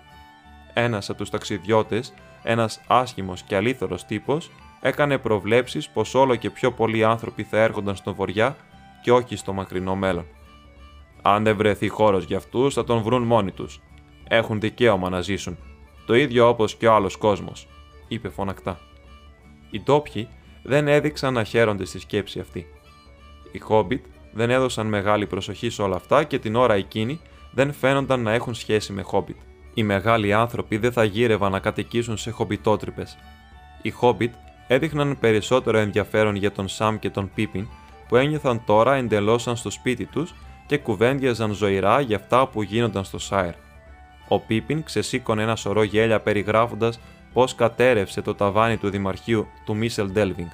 Ένας 0.73 1.09
από 1.09 1.19
τους 1.19 1.31
ταξιδιώτες, 1.31 2.13
ένας 2.43 2.81
άσχημος 2.87 3.43
και 3.43 3.57
αλήθωρος 3.57 4.05
τύπος, 4.05 4.51
έκανε 4.81 5.19
προβλέψεις 5.19 5.89
πως 5.89 6.15
όλο 6.15 6.37
και 6.37 6.51
πιο 6.51 6.73
πολλοί 6.73 7.05
άνθρωποι 7.05 7.43
θα 7.43 7.59
έρχονταν 7.59 7.97
στον 7.97 8.15
βοριά 8.15 8.57
και 9.03 9.13
όχι 9.13 9.37
στο 9.37 9.53
μακρινό 9.53 9.95
μέλλον. 9.95 10.27
Αν 11.23 11.45
δεν 11.45 11.57
βρεθεί 11.57 11.89
χώρος 11.89 12.25
για 12.25 12.37
αυτούς, 12.37 12.75
θα 12.75 12.85
τον 12.85 13.03
βρουν 13.03 13.23
μόνοι 13.23 13.51
τους. 13.51 13.81
Έχουν 14.29 14.61
δικαίωμα 14.61 15.09
να 15.09 15.21
ζήσουν. 15.21 15.59
Το 16.07 16.15
ίδιο 16.15 16.49
όπως 16.49 16.75
και 16.75 16.87
ο 16.87 16.95
άλλος 16.95 17.17
κόσμος, 17.17 17.69
είπε 18.09 18.29
φωνακτά. 18.29 18.79
Οι 19.71 19.81
ντόπιοι 19.81 20.29
δεν 20.63 20.89
έδειξαν 20.89 21.33
να 21.33 21.45
χαίρονται 21.45 21.85
στη 21.85 21.99
σκέψη 21.99 22.41
αυτή. 22.41 22.67
Οι 23.53 23.59
Χόμπιτ 23.59 24.05
δεν 24.33 24.51
έδωσαν 24.51 24.87
μεγάλη 24.87 25.27
προσοχή 25.27 25.71
σε 25.71 25.83
όλα 25.83 25.97
αυτά 25.97 26.25
και 26.25 26.39
την 26.39 26.57
ώρα 26.57 26.75
εκείνη 26.75 27.21
δεν 27.53 27.73
φαίνονταν 27.73 28.21
να 28.21 28.33
έχουν 28.33 28.55
σχέση 28.55 28.93
με 28.93 29.03
Χόμπιτ. 29.03 29.37
Οι 29.75 29.83
μεγάλοι 29.83 30.33
άνθρωποι 30.33 30.77
δεν 30.77 30.93
θα 30.93 31.05
γύρευαν 31.05 31.53
να 31.53 31.59
κατοικήσουν 31.59 32.17
σε 32.17 32.31
χομπιτότρυπες. 32.31 33.19
Οι 33.83 33.91
Χόμπιτ 33.91 34.35
έδειχναν 34.67 35.19
περισσότερο 35.21 35.79
ενδιαφέρον 35.79 36.37
για 36.37 36.53
τον 36.53 36.69
Σαμ 36.69 36.99
και 36.99 37.11
τον 37.11 37.31
Πίπιν 37.35 37.69
που 38.09 38.17
ένιωθαν 38.17 38.63
τώρα 38.67 38.95
εντελώσαν 38.95 39.57
στο 39.57 39.71
σπίτι 39.71 40.05
τους 40.05 40.35
και 40.69 40.79
κουβέντιαζαν 40.79 41.53
ζωηρά 41.53 42.01
για 42.01 42.17
αυτά 42.17 42.47
που 42.47 42.63
γίνονταν 42.63 43.05
στο 43.05 43.19
Σάιρ. 43.19 43.55
Ο 44.29 44.41
Πίπιν 44.41 44.83
ξεσήκωνε 44.83 45.43
ένα 45.43 45.57
σωρό 45.57 45.83
γέλια 45.83 46.21
περιγράφοντας 46.21 47.01
πώς 47.33 47.55
κατέρευσε 47.55 48.23
το 48.23 48.35
ταβάνι 48.35 48.77
του 48.77 48.91
δημαρχείου 48.91 49.47
του 49.65 49.77
Μίσελ 49.77 50.11
Ντέλβινγκ. 50.11 50.49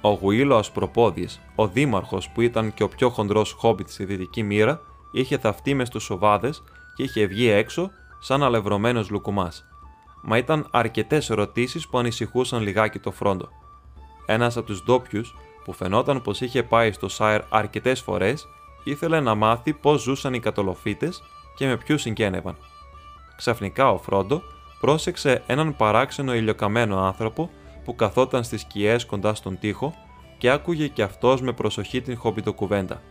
Ο 0.00 0.08
Γουίλος 0.08 0.58
Ασπροπόδη, 0.58 1.28
ο 1.54 1.68
δήμαρχος 1.68 2.28
που 2.28 2.40
ήταν 2.40 2.74
και 2.74 2.82
ο 2.82 2.88
πιο 2.88 3.08
χοντρός 3.10 3.52
χόμπιτ 3.52 3.88
στη 3.88 4.04
δυτική 4.04 4.42
μοίρα, 4.42 4.80
είχε 5.12 5.38
θαυτεί 5.38 5.74
μες 5.74 5.88
στους 5.88 6.02
σοβάδες 6.02 6.62
και 6.94 7.02
είχε 7.02 7.26
βγει 7.26 7.48
έξω 7.48 7.90
σαν 8.18 8.42
αλευρωμένος 8.42 9.10
λουκουμάς. 9.10 9.64
Μα 10.22 10.36
ήταν 10.36 10.66
αρκετές 10.70 11.30
ερωτήσεις 11.30 11.88
που 11.88 11.98
ανησυχούσαν 11.98 12.62
λιγάκι 12.62 12.98
το 12.98 13.10
φρόντο. 13.10 13.48
Ένας 14.26 14.56
από 14.56 14.66
τους 14.66 14.82
ντόπιους, 14.84 15.34
που 15.64 15.72
φαινόταν 15.72 16.22
πως 16.22 16.40
είχε 16.40 16.62
πάει 16.62 16.92
στο 16.92 17.08
Σάιρ 17.08 17.40
αρκετές 17.48 18.00
φορές, 18.00 18.46
ήθελε 18.84 19.20
να 19.20 19.34
μάθει 19.34 19.72
πώς 19.72 20.02
ζούσαν 20.02 20.34
οι 20.34 20.40
κατολοφίτες 20.40 21.22
και 21.56 21.66
με 21.66 21.76
ποιους 21.76 22.00
συγγένευαν. 22.00 22.56
Ξαφνικά 23.36 23.90
ο 23.90 23.98
Φρόντο 23.98 24.42
πρόσεξε 24.80 25.42
έναν 25.46 25.76
παράξενο 25.76 26.34
ηλιοκαμένο 26.34 26.98
άνθρωπο 26.98 27.50
που 27.84 27.94
καθόταν 27.94 28.44
στις 28.44 28.60
σκιές 28.60 29.06
κοντά 29.06 29.34
στον 29.34 29.58
τοίχο 29.58 29.94
και 30.38 30.50
άκουγε 30.50 30.88
κι 30.88 31.02
αυτός 31.02 31.40
με 31.40 31.52
προσοχή 31.52 32.00
την 32.00 32.16
χομπιτοκουβέντα. 32.16 33.02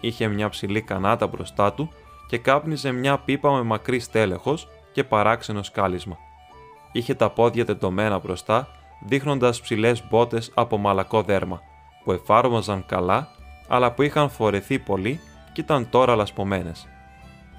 Είχε 0.00 0.26
μια 0.26 0.48
ψηλή 0.48 0.82
κανάτα 0.82 1.26
μπροστά 1.26 1.72
του 1.72 1.92
και 2.28 2.38
κάπνιζε 2.38 2.92
μια 2.92 3.18
πίπα 3.18 3.52
με 3.52 3.62
μακρύ 3.62 3.98
στέλεχος 3.98 4.68
και 4.92 5.04
παράξενο 5.04 5.62
σκάλισμα. 5.62 6.16
Είχε 6.92 7.14
τα 7.14 7.30
πόδια 7.30 7.64
τεντωμένα 7.64 8.18
μπροστά, 8.18 8.68
δείχνοντας 9.06 9.60
ψηλές 9.60 10.04
μπότες 10.08 10.50
από 10.54 10.76
μαλακό 10.76 11.22
δέρμα, 11.22 11.60
που 12.04 12.12
εφάρμοζαν 12.12 12.86
καλά, 12.86 13.28
αλλά 13.72 13.92
που 13.92 14.02
είχαν 14.02 14.30
φορεθεί 14.30 14.78
πολύ 14.78 15.20
και 15.52 15.60
ήταν 15.60 15.88
τώρα 15.90 16.16
λασπωμένες. 16.16 16.88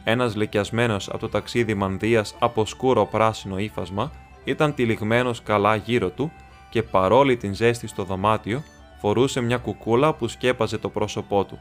Ένας 0.03 0.35
λεκιασμένος 0.35 1.09
από 1.09 1.17
το 1.17 1.29
ταξίδι 1.29 1.73
μανδύας 1.73 2.35
από 2.39 2.65
σκούρο 2.65 3.05
πράσινο 3.05 3.57
ύφασμα 3.57 4.11
ήταν 4.43 4.73
τυλιγμένος 4.73 5.43
καλά 5.43 5.75
γύρω 5.75 6.09
του 6.09 6.31
και 6.69 6.83
παρόλη 6.83 7.37
την 7.37 7.53
ζέστη 7.53 7.87
στο 7.87 8.03
δωμάτιο 8.03 8.63
φορούσε 8.99 9.41
μια 9.41 9.57
κουκούλα 9.57 10.13
που 10.13 10.27
σκέπαζε 10.27 10.77
το 10.77 10.89
πρόσωπό 10.89 11.43
του, 11.43 11.59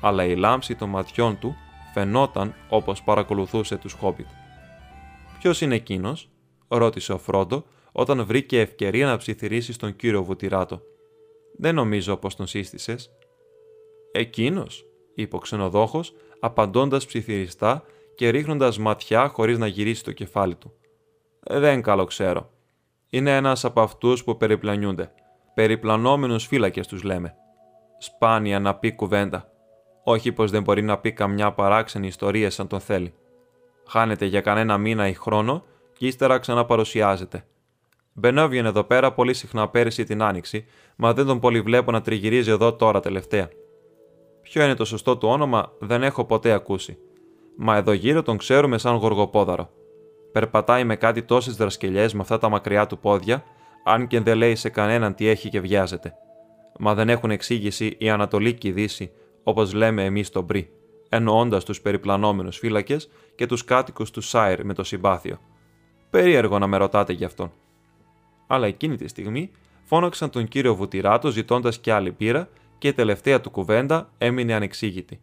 αλλά 0.00 0.24
η 0.24 0.36
λάμψη 0.36 0.74
των 0.74 0.88
ματιών 0.88 1.38
του 1.38 1.56
φαινόταν 1.92 2.54
όπως 2.68 3.02
παρακολουθούσε 3.02 3.76
τους 3.76 3.92
Χόμπιτ. 3.92 4.26
«Ποιος 5.38 5.60
είναι 5.60 5.74
εκείνος» 5.74 6.28
ρώτησε 6.68 7.12
ο 7.12 7.18
Φρόντο 7.18 7.64
όταν 7.92 8.26
βρήκε 8.26 8.60
ευκαιρία 8.60 9.06
να 9.06 9.16
ψιθυρίσει 9.16 9.72
στον 9.72 9.96
κύριο 9.96 10.24
Βουτυράτο. 10.24 10.82
«Δεν 11.58 11.74
νομίζω 11.74 12.16
πως 12.16 12.36
τον 12.36 12.46
σύστησες». 12.46 13.10
«Εκείνος» 14.16 14.84
είπε 15.14 15.36
ο 15.36 15.38
ξενοδόχος, 15.38 16.14
απαντώντας 16.40 17.06
ψιθυριστά 17.06 17.82
και 18.14 18.28
ρίχνοντας 18.28 18.78
ματιά 18.78 19.28
χωρίς 19.28 19.58
να 19.58 19.66
γυρίσει 19.66 20.04
το 20.04 20.12
κεφάλι 20.12 20.54
του. 20.54 20.72
«Δεν 21.40 21.82
καλό 21.82 22.04
ξέρω. 22.04 22.50
Είναι 23.10 23.36
ένας 23.36 23.64
από 23.64 23.80
αυτούς 23.80 24.24
που 24.24 24.36
περιπλανιούνται. 24.36 25.12
Περιπλανόμενους 25.54 26.46
φύλακες 26.46 26.86
τους 26.86 27.02
λέμε. 27.02 27.34
Σπάνια 27.98 28.60
να 28.60 28.74
πει 28.74 28.92
κουβέντα. 28.92 29.50
Όχι 30.04 30.32
πως 30.32 30.50
δεν 30.50 30.62
μπορεί 30.62 30.82
να 30.82 30.98
πει 30.98 31.12
καμιά 31.12 31.52
παράξενη 31.52 32.06
ιστορία 32.06 32.50
σαν 32.50 32.66
τον 32.66 32.80
θέλει. 32.80 33.14
Χάνεται 33.86 34.24
για 34.24 34.40
κανένα 34.40 34.78
μήνα 34.78 35.08
ή 35.08 35.12
χρόνο 35.12 35.64
και 35.98 36.06
ύστερα 36.06 36.38
ξαναπαρουσιάζεται. 36.38 37.46
Μπαινόβγαινε 38.12 38.68
εδώ 38.68 38.84
πέρα 38.84 39.12
πολύ 39.12 39.34
συχνά 39.34 39.68
πέρυσι 39.68 40.04
την 40.04 40.22
άνοιξη, 40.22 40.66
μα 40.96 41.12
δεν 41.12 41.26
τον 41.26 41.40
πολύ 41.40 41.60
βλέπω 41.60 41.90
να 41.90 42.00
τριγυρίζει 42.00 42.50
εδώ 42.50 42.74
τώρα 42.74 43.00
τελευταία. 43.00 43.48
Ποιο 44.48 44.64
είναι 44.64 44.74
το 44.74 44.84
σωστό 44.84 45.16
του 45.16 45.28
όνομα, 45.28 45.72
δεν 45.78 46.02
έχω 46.02 46.24
ποτέ 46.24 46.52
ακούσει. 46.52 46.98
Μα 47.56 47.76
εδώ 47.76 47.92
γύρω 47.92 48.22
τον 48.22 48.36
ξέρουμε 48.36 48.78
σαν 48.78 48.94
γοργοπόδαρο. 48.94 49.70
Περπατάει 50.32 50.84
με 50.84 50.96
κάτι 50.96 51.22
τόσες 51.22 51.56
δρασκελιές 51.56 52.14
με 52.14 52.20
αυτά 52.20 52.38
τα 52.38 52.48
μακριά 52.48 52.86
του 52.86 52.98
πόδια, 52.98 53.44
αν 53.84 54.06
και 54.06 54.20
δεν 54.20 54.36
λέει 54.36 54.54
σε 54.54 54.68
κανέναν 54.68 55.14
τι 55.14 55.26
έχει 55.26 55.48
και 55.48 55.60
βιάζεται. 55.60 56.14
Μα 56.78 56.94
δεν 56.94 57.08
έχουν 57.08 57.30
εξήγηση 57.30 57.94
η 57.98 58.10
Ανατολή 58.10 58.54
και 58.54 58.68
η 58.68 58.72
Δύση, 58.72 59.10
όπως 59.42 59.72
λέμε 59.72 60.04
εμείς 60.04 60.26
στον 60.26 60.44
Μπρι, 60.44 60.70
εννοώντας 61.08 61.64
τους 61.64 61.80
περιπλανόμενους 61.80 62.58
φύλακες 62.58 63.08
και 63.34 63.46
τους 63.46 63.64
κάτοικους 63.64 64.10
του 64.10 64.20
Σάιρ 64.20 64.64
με 64.64 64.74
το 64.74 64.84
συμπάθειο. 64.84 65.38
Περίεργο 66.10 66.58
να 66.58 66.66
με 66.66 66.76
ρωτάτε 66.76 67.12
γι' 67.12 67.24
αυτόν. 67.24 67.52
Αλλά 68.46 68.66
εκείνη 68.66 68.96
τη 68.96 69.08
στιγμή 69.08 69.50
φώναξαν 69.84 70.30
τον 70.30 70.48
κύριο 70.48 70.74
Βουτυράτο 70.74 71.30
ζητώντας 71.30 71.78
κι 71.78 71.90
άλλη 71.90 72.12
πύρα 72.12 72.48
και 72.78 72.88
η 72.88 72.92
τελευταία 72.92 73.40
του 73.40 73.50
κουβέντα 73.50 74.10
έμεινε 74.18 74.54
ανεξήγητη. 74.54 75.20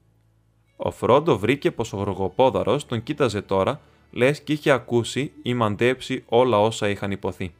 Ο 0.76 0.92
Φρόντο 0.92 1.38
βρήκε 1.38 1.72
πως 1.72 1.94
ο 1.94 1.98
γοργοπόδαρος 1.98 2.86
τον 2.86 3.04
κοίταζε 3.04 3.42
τώρα, 3.42 3.80
λες 4.12 4.42
και 4.42 4.54
είχε 4.54 4.72
ακούσει 4.72 5.32
ή 5.44 5.54
μαντέψει 5.54 6.24
όλα 6.28 6.60
όσα 6.60 6.90
είχαν 6.90 7.12
υποθεί. 7.12 7.54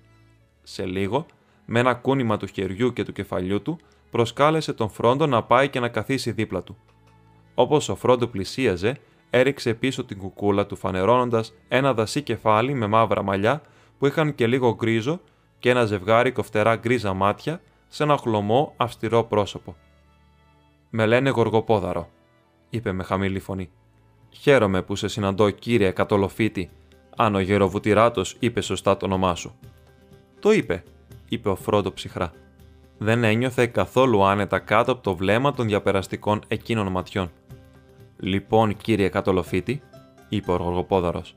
Σε 0.64 0.86
λίγο, 0.86 1.26
με 1.66 1.80
ένα 1.80 1.94
κούνημα 1.94 2.38
του 2.38 2.48
χεριού 2.48 2.94
και 2.94 3.04
του 3.04 3.14
κεφαλιού 3.14 3.62
του, 3.62 3.80
προσκάλεσε 4.12 4.74
τον 4.74 4.90
Φρόντο 4.90 5.26
να 5.26 5.44
πάει 5.44 5.70
και 5.70 5.80
να 5.80 5.88
καθίσει 5.88 6.32
δίπλα 6.32 6.64
του. 6.64 6.78
Όπως 7.54 7.90
ο 7.90 7.96
Φρόντο 7.96 8.28
πλησίαζε, 8.28 8.98
έριξε 9.30 9.74
πίσω 9.74 10.04
την 10.04 10.18
κουκούλα 10.18 10.66
του 10.66 10.76
φανερώνοντας 10.76 11.54
ένα 11.68 11.94
δασί 11.94 12.22
κεφάλι 12.22 12.74
με 12.74 12.88
μαύρα 12.88 13.22
μαλλιά 13.22 13.62
που 13.98 14.08
είχαν 14.08 14.36
και 14.36 14.48
λίγο 14.48 14.76
γκρίζο 14.76 15.20
και 15.60 15.70
ένα 15.70 15.86
ζευγάρι 15.86 16.32
κοφτερά 16.32 16.76
γκρίζα 16.76 17.14
μάτια 17.14 17.62
σε 17.94 18.04
ένα 18.04 18.18
χλωμό 18.18 18.74
αυστηρό 18.78 19.24
πρόσωπο. 19.24 19.76
Με 20.90 21.06
λένε 21.06 21.30
Γοργοπόδαρο, 21.30 22.10
είπε 22.70 22.92
με 22.92 23.04
χαμηλή 23.04 23.40
φωνή. 23.40 23.70
Χαίρομαι 24.30 24.82
που 24.82 24.96
σε 24.96 25.08
συναντώ, 25.08 25.50
κύριε 25.50 25.92
Κατολοφίτη, 25.92 26.70
αν 27.16 27.36
ο 27.36 27.40
γεροβουτηράτο 27.40 28.22
είπε 28.40 28.62
σωστά 28.62 28.98
το 28.98 29.06
όνομά 29.06 29.36
σου. 29.36 29.56
Το 30.40 30.52
είπε, 30.52 30.84
είπε 31.30 31.50
ο 31.50 31.56
Φρόντο 31.56 31.92
ψυχρά. 31.92 32.32
Δεν 32.98 33.24
ένιωθε 33.24 33.68
καθόλου 33.68 34.24
άνετα 34.24 34.60
κάτω 34.60 34.92
από 34.92 35.02
το 35.02 35.16
βλέμμα 35.16 35.54
των 35.54 35.68
διαπεραστικών 35.68 36.42
εκείνων 36.48 36.88
ματιών. 36.88 37.32
Λοιπόν, 38.18 38.78
κύριε 38.78 39.10
Κατολοφίτη, 39.10 39.82
είπε 40.30 40.52
ο 40.52 40.56
Γοργοπόδαρος, 40.56 41.36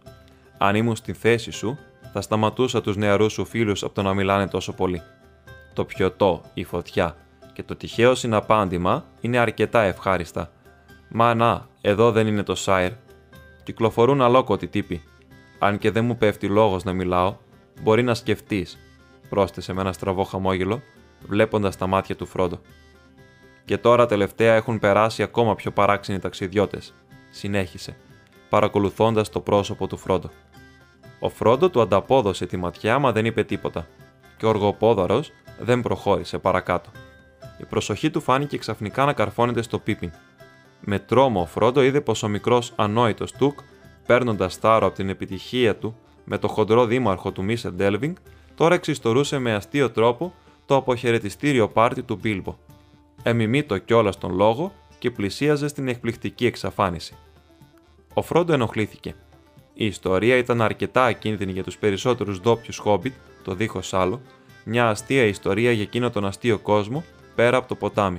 αν 0.59 0.75
ήμουν 0.75 0.97
στη 0.97 1.13
θέση 1.13 1.51
σου, 1.51 1.79
θα 2.13 2.21
σταματούσα 2.21 2.81
τους 2.81 2.97
νεαρούς 2.97 3.33
σου 3.33 3.45
φίλους 3.45 3.83
από 3.83 3.95
το 3.95 4.03
να 4.03 4.15
μιλάνε 4.15 4.49
τόσο 4.49 4.73
πολύ. 4.73 5.03
Το 5.77 5.85
πιωτό, 5.85 6.43
η 6.55 6.65
φωτιά 6.65 7.17
και 7.53 7.63
το 7.63 7.77
τυχαίο 7.77 8.15
συναπάντημα 8.15 9.05
είναι 9.21 9.39
αρκετά 9.39 9.83
ευχάριστα. 9.83 10.51
Μα 11.09 11.35
να, 11.35 11.69
εδώ 11.81 12.13
δεν 12.13 12.27
είναι 12.27 12.43
το 12.43 12.55
Σάιρ. 12.55 12.93
Κυκλοφορούν 13.63 14.23
αλόκοτοι 14.23 14.69
τύποι. 14.69 15.03
Αν 15.59 15.79
και 15.79 15.91
δεν 15.91 16.05
μου 16.05 16.17
πέφτει 16.17 16.47
λόγος 16.49 16.85
να 16.85 16.93
μιλάω, 16.93 17.37
μπορεί 17.83 18.03
να 18.03 18.15
σκεφτείς, 18.15 18.79
πρόσθεσε 19.29 19.73
με 19.73 19.81
ένα 19.81 19.93
στραβό 19.93 20.25
χαμόγελο, 20.25 20.83
βλέποντας 21.29 21.77
τα 21.77 21.87
μάτια 21.87 22.17
του 22.17 22.27
Φρόντο. 22.27 22.61
Και 23.65 23.79
τώρα 23.79 24.07
τελευταία 24.07 24.55
έχουν 24.55 24.79
περάσει 24.79 25.23
ακόμα 25.23 25.55
πιο 25.55 25.71
παράξενοι 25.71 26.19
ταξιδιώτες, 26.19 26.95
συνέχισε, 27.31 27.97
παρακολουθώντας 28.49 29.29
το 29.29 29.41
πρόσωπο 29.41 29.87
του 29.87 29.97
Φρόντο. 29.97 30.31
Ο 31.21 31.29
Φρόντο 31.29 31.71
του 31.71 31.81
ανταπόδωσε 31.81 32.47
τη 32.47 32.57
ματιά, 32.57 32.99
μα 32.99 33.13
δεν 33.13 33.25
είπε 33.25 33.45
τίποτα, 33.45 33.87
και 34.37 34.47
ο 34.47 34.49
οργοπόδαρο 34.49 35.23
δεν 35.59 35.81
προχώρησε 35.81 36.39
παρακάτω. 36.39 36.91
Η 37.59 37.65
προσοχή 37.65 38.11
του 38.11 38.21
φάνηκε 38.21 38.59
ξαφνικά 38.59 39.05
να 39.05 39.13
καρφώνεται 39.13 39.63
στο 39.63 39.79
πίπιν. 39.79 40.13
Με 40.81 40.99
τρόμο 40.99 41.41
ο 41.41 41.47
Φρόντο 41.47 41.83
είδε 41.83 42.01
πως 42.01 42.23
ο 42.23 42.29
μικρός 42.29 42.73
ανόητος 42.77 43.33
Τουκ, 43.33 43.59
παίρνοντας 44.07 44.59
τάρο 44.59 44.87
από 44.87 44.97
την 44.97 45.09
επιτυχία 45.09 45.77
του 45.77 45.97
με 46.25 46.39
το 46.39 46.49
χοντρό 46.49 46.87
δήμαρχο 46.87 47.33
του 47.33 47.45
Μίσερ 47.45 47.73
Ντέλβινγκ, 47.73 48.15
τώρα 48.55 48.75
εξιστορούσε 48.75 49.39
με 49.39 49.55
αστείο 49.55 49.91
τρόπο 49.91 50.35
το 50.67 50.77
αποχαιρετιστήριο 50.77 51.69
πάρτι 51.69 52.03
του 52.03 52.19
Μπίλμπο. 52.21 52.57
Εμιμήτω 53.23 53.79
κιόλας 53.79 54.19
τον 54.19 54.35
λόγο 54.35 54.73
και 54.99 55.11
πλησίαζε 55.11 55.69
στην 55.69 55.89
εκπληκτική 55.89 56.47
εξαφάνιση. 56.47 57.15
Ο 58.15 58.23
Φρόντο 58.23 58.53
ενοχλήθηκε. 58.53 59.15
Η 59.75 59.87
ιστορία 59.87 60.37
ήταν 60.37 60.63
αρκετά 60.63 61.05
ακίνδυνη 61.05 61.53
για 61.53 61.63
τους 61.63 61.77
περισσότερους 61.77 62.41
ντόπιους 62.41 62.79
χόμπιτ, 62.79 63.13
το 63.45 63.55
δίχως 63.55 63.95
άλλο, 63.95 64.21
μια 64.69 64.89
αστεία 64.89 65.25
ιστορία 65.25 65.73
για 65.73 65.83
εκείνο 65.83 66.11
τον 66.11 66.27
αστείο 66.27 66.59
κόσμο 66.59 67.05
πέρα 67.35 67.57
από 67.57 67.69
το 67.69 67.75
ποτάμι. 67.75 68.19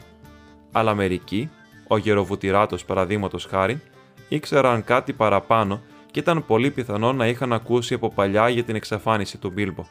Αλλά 0.71 0.93
μερικοί, 0.95 1.49
ο 1.87 1.97
γεροβουτηράτο 1.97 2.77
παραδείγματος 2.85 3.45
χάρη, 3.45 3.81
ήξεραν 4.29 4.83
κάτι 4.83 5.13
παραπάνω 5.13 5.81
και 6.11 6.19
ήταν 6.19 6.45
πολύ 6.45 6.71
πιθανό 6.71 7.13
να 7.13 7.27
είχαν 7.27 7.53
ακούσει 7.53 7.93
από 7.93 8.09
παλιά 8.09 8.49
για 8.49 8.63
την 8.63 8.75
εξαφάνιση 8.75 9.37
του 9.37 9.49
Μπίλμπο. 9.49 9.85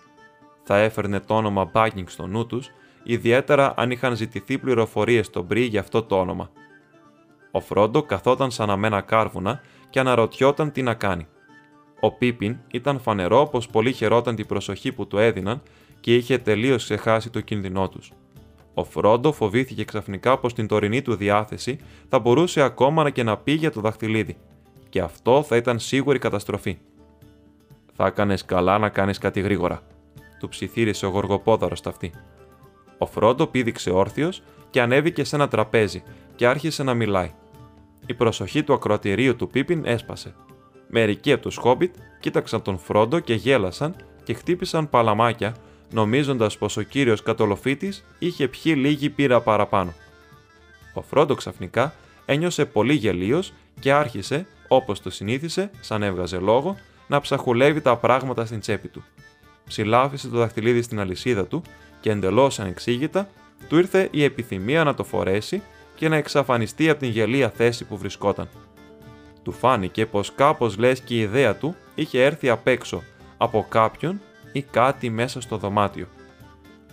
Θα 0.62 0.78
έφερνε 0.78 1.20
το 1.20 1.34
όνομα 1.34 1.64
Μπάγκινγκ 1.64 2.06
στο 2.08 2.26
νου 2.26 2.46
τους, 2.46 2.70
ιδιαίτερα 3.02 3.74
αν 3.76 3.90
είχαν 3.90 4.16
ζητηθεί 4.16 4.58
πληροφορίες 4.58 5.26
στον 5.26 5.44
Μπρι 5.44 5.62
για 5.62 5.80
αυτό 5.80 6.02
το 6.02 6.20
όνομα. 6.20 6.50
Ο 7.50 7.60
Φρόντο 7.60 8.02
καθόταν 8.02 8.50
σαν 8.50 8.70
αμένα 8.70 9.00
κάρβουνα 9.00 9.60
και 9.90 10.00
αναρωτιόταν 10.00 10.72
τι 10.72 10.82
να 10.82 10.94
κάνει. 10.94 11.26
Ο 12.00 12.12
Πίπιν 12.12 12.56
ήταν 12.70 13.00
φανερό 13.00 13.46
πως 13.46 13.68
πολύ 13.68 13.92
χαιρόταν 13.92 14.36
την 14.36 14.46
προσοχή 14.46 14.92
που 14.92 15.06
του 15.06 15.18
έδιναν 15.18 15.62
και 16.06 16.14
είχε 16.14 16.38
τελείως 16.38 16.84
ξεχάσει 16.84 17.30
το 17.30 17.40
κίνδυνό 17.40 17.88
τους. 17.88 18.12
Ο 18.74 18.84
Φρόντο 18.84 19.32
φοβήθηκε 19.32 19.84
ξαφνικά 19.84 20.38
πως 20.38 20.54
την 20.54 20.66
τωρινή 20.66 21.02
του 21.02 21.14
διάθεση 21.14 21.78
θα 22.08 22.18
μπορούσε 22.18 22.60
ακόμα 22.62 23.10
και 23.10 23.22
να 23.22 23.36
πει 23.36 23.52
για 23.52 23.70
το 23.70 23.80
δαχτυλίδι, 23.80 24.36
και 24.88 25.00
αυτό 25.00 25.42
θα 25.42 25.56
ήταν 25.56 25.78
σίγουρη 25.78 26.18
καταστροφή. 26.18 26.78
Θα 27.92 28.06
έκανες 28.06 28.44
καλά 28.44 28.78
να 28.78 28.88
κάνεις 28.88 29.18
κάτι 29.18 29.40
γρήγορα, 29.40 29.82
του 30.38 30.48
ψιθύρισε 30.48 31.06
ο 31.06 31.08
γοργοπόδαρος 31.08 31.80
αυτή. 31.86 32.12
Ο 32.98 33.06
Φρόντο 33.06 33.46
πήδηξε 33.46 33.90
όρθιος 33.90 34.42
και 34.70 34.80
ανέβηκε 34.80 35.24
σε 35.24 35.36
ένα 35.36 35.48
τραπέζι 35.48 36.02
και 36.36 36.46
άρχισε 36.46 36.82
να 36.82 36.94
μιλάει. 36.94 37.32
Η 38.06 38.14
προσοχή 38.14 38.62
του 38.62 38.72
ακροατηρίου 38.72 39.36
του 39.36 39.48
Πίπιν 39.48 39.84
έσπασε. 39.84 40.34
Μερικοί 40.88 41.32
από 41.32 41.42
τους 41.42 41.56
Χόμπιτ 41.56 41.94
κοίταξαν 42.20 42.62
τον 42.62 42.78
Φρόντο 42.78 43.18
και 43.18 43.34
γέλασαν 43.34 43.96
και 44.22 44.34
χτύπησαν 44.34 44.88
παλαμάκια 44.88 45.54
νομίζοντας 45.90 46.58
πως 46.58 46.76
ο 46.76 46.82
κύριος 46.82 47.22
Κατολοφίτης 47.22 48.04
είχε 48.18 48.48
πιει 48.48 48.74
λίγη 48.76 49.10
πύρα 49.10 49.40
παραπάνω. 49.40 49.94
Ο 50.94 51.02
Φρόντο 51.02 51.34
ξαφνικά 51.34 51.94
ένιωσε 52.26 52.64
πολύ 52.64 52.94
γελίος 52.94 53.52
και 53.80 53.92
άρχισε, 53.92 54.46
όπως 54.68 55.00
το 55.00 55.10
συνήθισε, 55.10 55.70
σαν 55.80 56.02
έβγαζε 56.02 56.38
λόγο, 56.38 56.76
να 57.06 57.20
ψαχουλεύει 57.20 57.80
τα 57.80 57.96
πράγματα 57.96 58.46
στην 58.46 58.60
τσέπη 58.60 58.88
του. 58.88 59.04
Ψηλάφισε 59.66 60.28
το 60.28 60.38
δαχτυλίδι 60.38 60.82
στην 60.82 61.00
αλυσίδα 61.00 61.46
του 61.46 61.62
και 62.00 62.10
εντελώς 62.10 62.60
ανεξήγητα 62.60 63.28
του 63.68 63.78
ήρθε 63.78 64.08
η 64.10 64.24
επιθυμία 64.24 64.84
να 64.84 64.94
το 64.94 65.04
φορέσει 65.04 65.62
και 65.94 66.08
να 66.08 66.16
εξαφανιστεί 66.16 66.90
από 66.90 67.00
την 67.00 67.10
γελία 67.10 67.50
θέση 67.50 67.84
που 67.84 67.96
βρισκόταν. 67.96 68.48
Του 69.42 69.52
φάνηκε 69.52 70.06
πως 70.06 70.32
κάπως 70.34 70.78
λες 70.78 71.00
και 71.00 71.14
η 71.14 71.18
ιδέα 71.18 71.56
του 71.56 71.76
είχε 71.94 72.24
έρθει 72.24 72.48
απ' 72.48 72.66
έξω 72.66 73.02
από 73.36 73.66
κάποιον 73.68 74.20
ή 74.56 74.62
κάτι 74.62 75.10
μέσα 75.10 75.40
στο 75.40 75.56
δωμάτιο. 75.56 76.06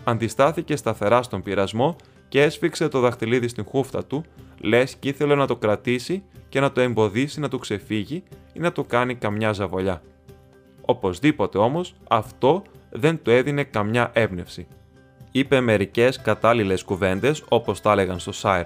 Αντιστάθηκε 0.03 0.75
σταθερά 0.75 1.21
στον 1.21 1.41
πειρασμό 1.41 1.95
και 2.27 2.41
έσφιξε 2.41 2.87
το 2.87 2.99
δαχτυλίδι 2.99 3.47
στην 3.47 3.65
χούφτα 3.65 4.05
του, 4.05 4.23
λες 4.59 4.95
και 4.95 5.09
ήθελε 5.09 5.35
να 5.35 5.47
το 5.47 5.55
κρατήσει 5.55 6.23
και 6.49 6.59
να 6.59 6.71
το 6.71 6.81
εμποδίσει 6.81 7.39
να 7.39 7.49
του 7.49 7.59
ξεφύγει 7.59 8.23
ή 8.53 8.59
να 8.59 8.71
του 8.71 8.85
κάνει 8.85 9.15
καμιά 9.15 9.51
ζαβολιά. 9.51 10.01
Οπωσδήποτε 10.81 11.57
όμως 11.57 11.95
αυτό 12.07 12.63
δεν 12.89 13.21
του 13.21 13.29
έδινε 13.29 13.63
καμιά 13.63 14.11
έμπνευση. 14.13 14.67
Είπε 15.31 15.59
μερικές 15.59 16.21
κατάλληλες 16.21 16.83
κουβέντες 16.83 17.43
όπως 17.49 17.81
τα 17.81 17.91
έλεγαν 17.91 18.19
στο 18.19 18.31
Σάιρ. 18.31 18.65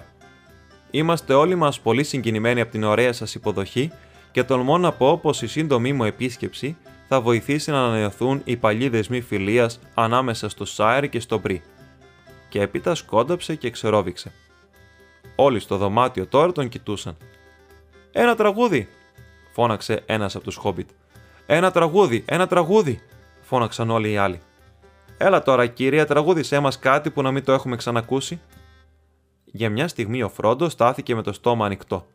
Είμαστε 0.90 1.34
όλοι 1.34 1.54
μας 1.54 1.80
πολύ 1.80 2.04
συγκινημένοι 2.04 2.60
από 2.60 2.70
την 2.70 2.84
ωραία 2.84 3.12
σας 3.12 3.34
υποδοχή 3.34 3.90
και 4.30 4.44
τολμώ 4.44 4.78
να 4.78 4.92
πω 4.92 5.18
πως 5.18 5.42
η 5.42 5.46
σύντομη 5.46 5.92
μου 5.92 6.04
επίσκεψη 6.04 6.76
θα 7.08 7.20
βοηθήσει 7.20 7.70
να 7.70 7.84
ανανεωθούν 7.84 8.40
οι 8.44 8.56
παλιοί 8.56 8.88
δεσμοί 8.88 9.20
φιλίας 9.20 9.78
ανάμεσα 9.94 10.48
στο 10.48 10.64
Σάιρ 10.64 11.08
και 11.08 11.20
στο 11.20 11.38
Μπρι. 11.38 11.62
Και 12.48 12.60
έπειτα 12.60 12.94
σκόνταψε 12.94 13.54
και 13.54 13.70
ξερόβηξε. 13.70 14.32
Όλοι 15.36 15.60
στο 15.60 15.76
δωμάτιο 15.76 16.26
τώρα 16.26 16.52
τον 16.52 16.68
κοιτούσαν. 16.68 17.16
Ένα 18.12 18.34
τραγούδι! 18.34 18.88
φώναξε 19.52 20.02
ένας 20.06 20.34
από 20.34 20.44
τους 20.44 20.56
Χόμπιτ. 20.56 20.88
Ένα 21.46 21.70
τραγούδι, 21.70 22.24
ένα 22.26 22.46
τραγούδι! 22.46 23.02
φώναξαν 23.42 23.90
όλοι 23.90 24.10
οι 24.10 24.16
άλλοι. 24.16 24.40
Έλα 25.18 25.42
τώρα, 25.42 25.66
κύριε, 25.66 26.04
τραγούδισέ 26.04 26.58
μας 26.60 26.78
κάτι 26.78 27.10
που 27.10 27.22
να 27.22 27.30
μην 27.30 27.44
το 27.44 27.52
έχουμε 27.52 27.76
ξανακούσει. 27.76 28.40
Για 29.44 29.70
μια 29.70 29.88
στιγμή 29.88 30.22
ο 30.22 30.28
Φρόντος 30.28 30.72
στάθηκε 30.72 31.14
με 31.14 31.22
το 31.22 31.32
στόμα 31.32 31.66
ανοιχτό. 31.66 32.06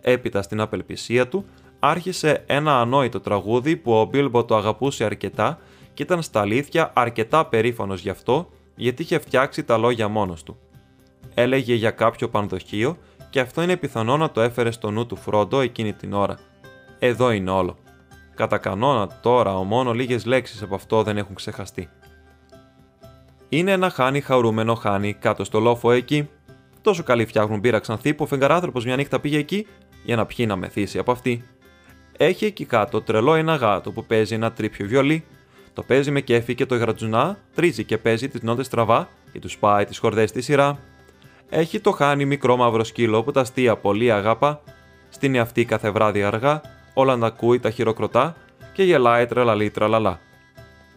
Έπειτα 0.00 0.42
στην 0.42 0.60
απελπισία 0.60 1.28
του 1.28 1.44
άρχισε 1.86 2.42
ένα 2.46 2.80
ανόητο 2.80 3.20
τραγούδι 3.20 3.76
που 3.76 3.92
ο 3.92 4.04
Μπίλμπο 4.04 4.44
το 4.44 4.56
αγαπούσε 4.56 5.04
αρκετά 5.04 5.58
και 5.94 6.02
ήταν 6.02 6.22
στα 6.22 6.40
αλήθεια 6.40 6.90
αρκετά 6.94 7.46
περήφανος 7.46 8.00
γι' 8.00 8.10
αυτό 8.10 8.50
γιατί 8.74 9.02
είχε 9.02 9.18
φτιάξει 9.18 9.64
τα 9.64 9.78
λόγια 9.78 10.08
μόνος 10.08 10.42
του. 10.42 10.58
Έλεγε 11.34 11.74
για 11.74 11.90
κάποιο 11.90 12.28
πανδοχείο 12.28 12.96
και 13.30 13.40
αυτό 13.40 13.62
είναι 13.62 13.76
πιθανό 13.76 14.16
να 14.16 14.30
το 14.30 14.40
έφερε 14.40 14.70
στο 14.70 14.90
νου 14.90 15.06
του 15.06 15.16
Φρόντο 15.16 15.60
εκείνη 15.60 15.92
την 15.92 16.12
ώρα. 16.12 16.38
Εδώ 16.98 17.30
είναι 17.30 17.50
όλο. 17.50 17.76
Κατά 18.34 18.58
κανόνα 18.58 19.20
τώρα 19.22 19.58
ο 19.58 19.64
μόνο 19.64 19.92
λίγες 19.92 20.24
λέξεις 20.24 20.62
από 20.62 20.74
αυτό 20.74 21.02
δεν 21.02 21.16
έχουν 21.16 21.34
ξεχαστεί. 21.34 21.88
Είναι 23.48 23.72
ένα 23.72 23.90
χάνι 23.90 24.20
χαρούμενο 24.20 24.74
χάνι 24.74 25.12
κάτω 25.12 25.44
στο 25.44 25.60
λόφο 25.60 25.90
εκεί. 25.90 26.28
Τόσο 26.80 27.02
καλή 27.02 27.26
φτιάχνουν 27.26 27.58
μπύρα 27.58 27.78
ξανθή 27.78 28.14
που 28.14 28.24
ο 28.24 28.26
φεγγαράνθρωπος 28.26 28.84
μια 28.84 28.96
νύχτα 28.96 29.20
πήγε 29.20 29.38
εκεί 29.38 29.66
για 30.04 30.16
να 30.16 30.26
πιει 30.26 30.44
να 30.48 30.56
μεθύσει 30.56 30.98
από 30.98 31.12
αυτή. 31.12 31.44
Έχει 32.16 32.44
εκεί 32.44 32.64
κάτω 32.64 33.02
τρελό 33.02 33.34
ένα 33.34 33.54
γάτο 33.54 33.92
που 33.92 34.04
παίζει 34.04 34.34
ένα 34.34 34.52
τρίπιο 34.52 34.86
βιολί. 34.86 35.24
Το 35.74 35.82
παίζει 35.82 36.10
με 36.10 36.20
κέφι 36.20 36.54
και 36.54 36.66
το 36.66 36.76
γρατζουνά 36.76 37.38
τρίζει 37.54 37.84
και 37.84 37.98
παίζει 37.98 38.28
τις 38.28 38.42
νότες 38.42 38.66
στραβά 38.66 39.08
ή 39.32 39.38
τους 39.38 39.58
πάει 39.58 39.84
τις 39.84 39.98
χορδές 39.98 40.30
στη 40.30 40.42
σειρά. 40.42 40.78
Έχει 41.48 41.80
το 41.80 41.90
χάνι 41.90 42.24
μικρό 42.24 42.56
μαύρο 42.56 42.84
σκύλο 42.84 43.22
που 43.22 43.30
τα 43.30 43.40
αστεία 43.40 43.76
πολύ 43.76 44.12
αγάπα. 44.12 44.60
Στην 45.08 45.34
εαυτή 45.34 45.64
κάθε 45.64 45.90
βράδυ 45.90 46.22
αργά, 46.22 46.60
όλα 46.94 47.16
να 47.16 47.26
ακούει 47.26 47.60
τα 47.60 47.70
χειροκροτά 47.70 48.36
και 48.72 48.82
γελάει 48.82 49.26
τρελαλή 49.26 49.70
τραλαλά. 49.70 50.20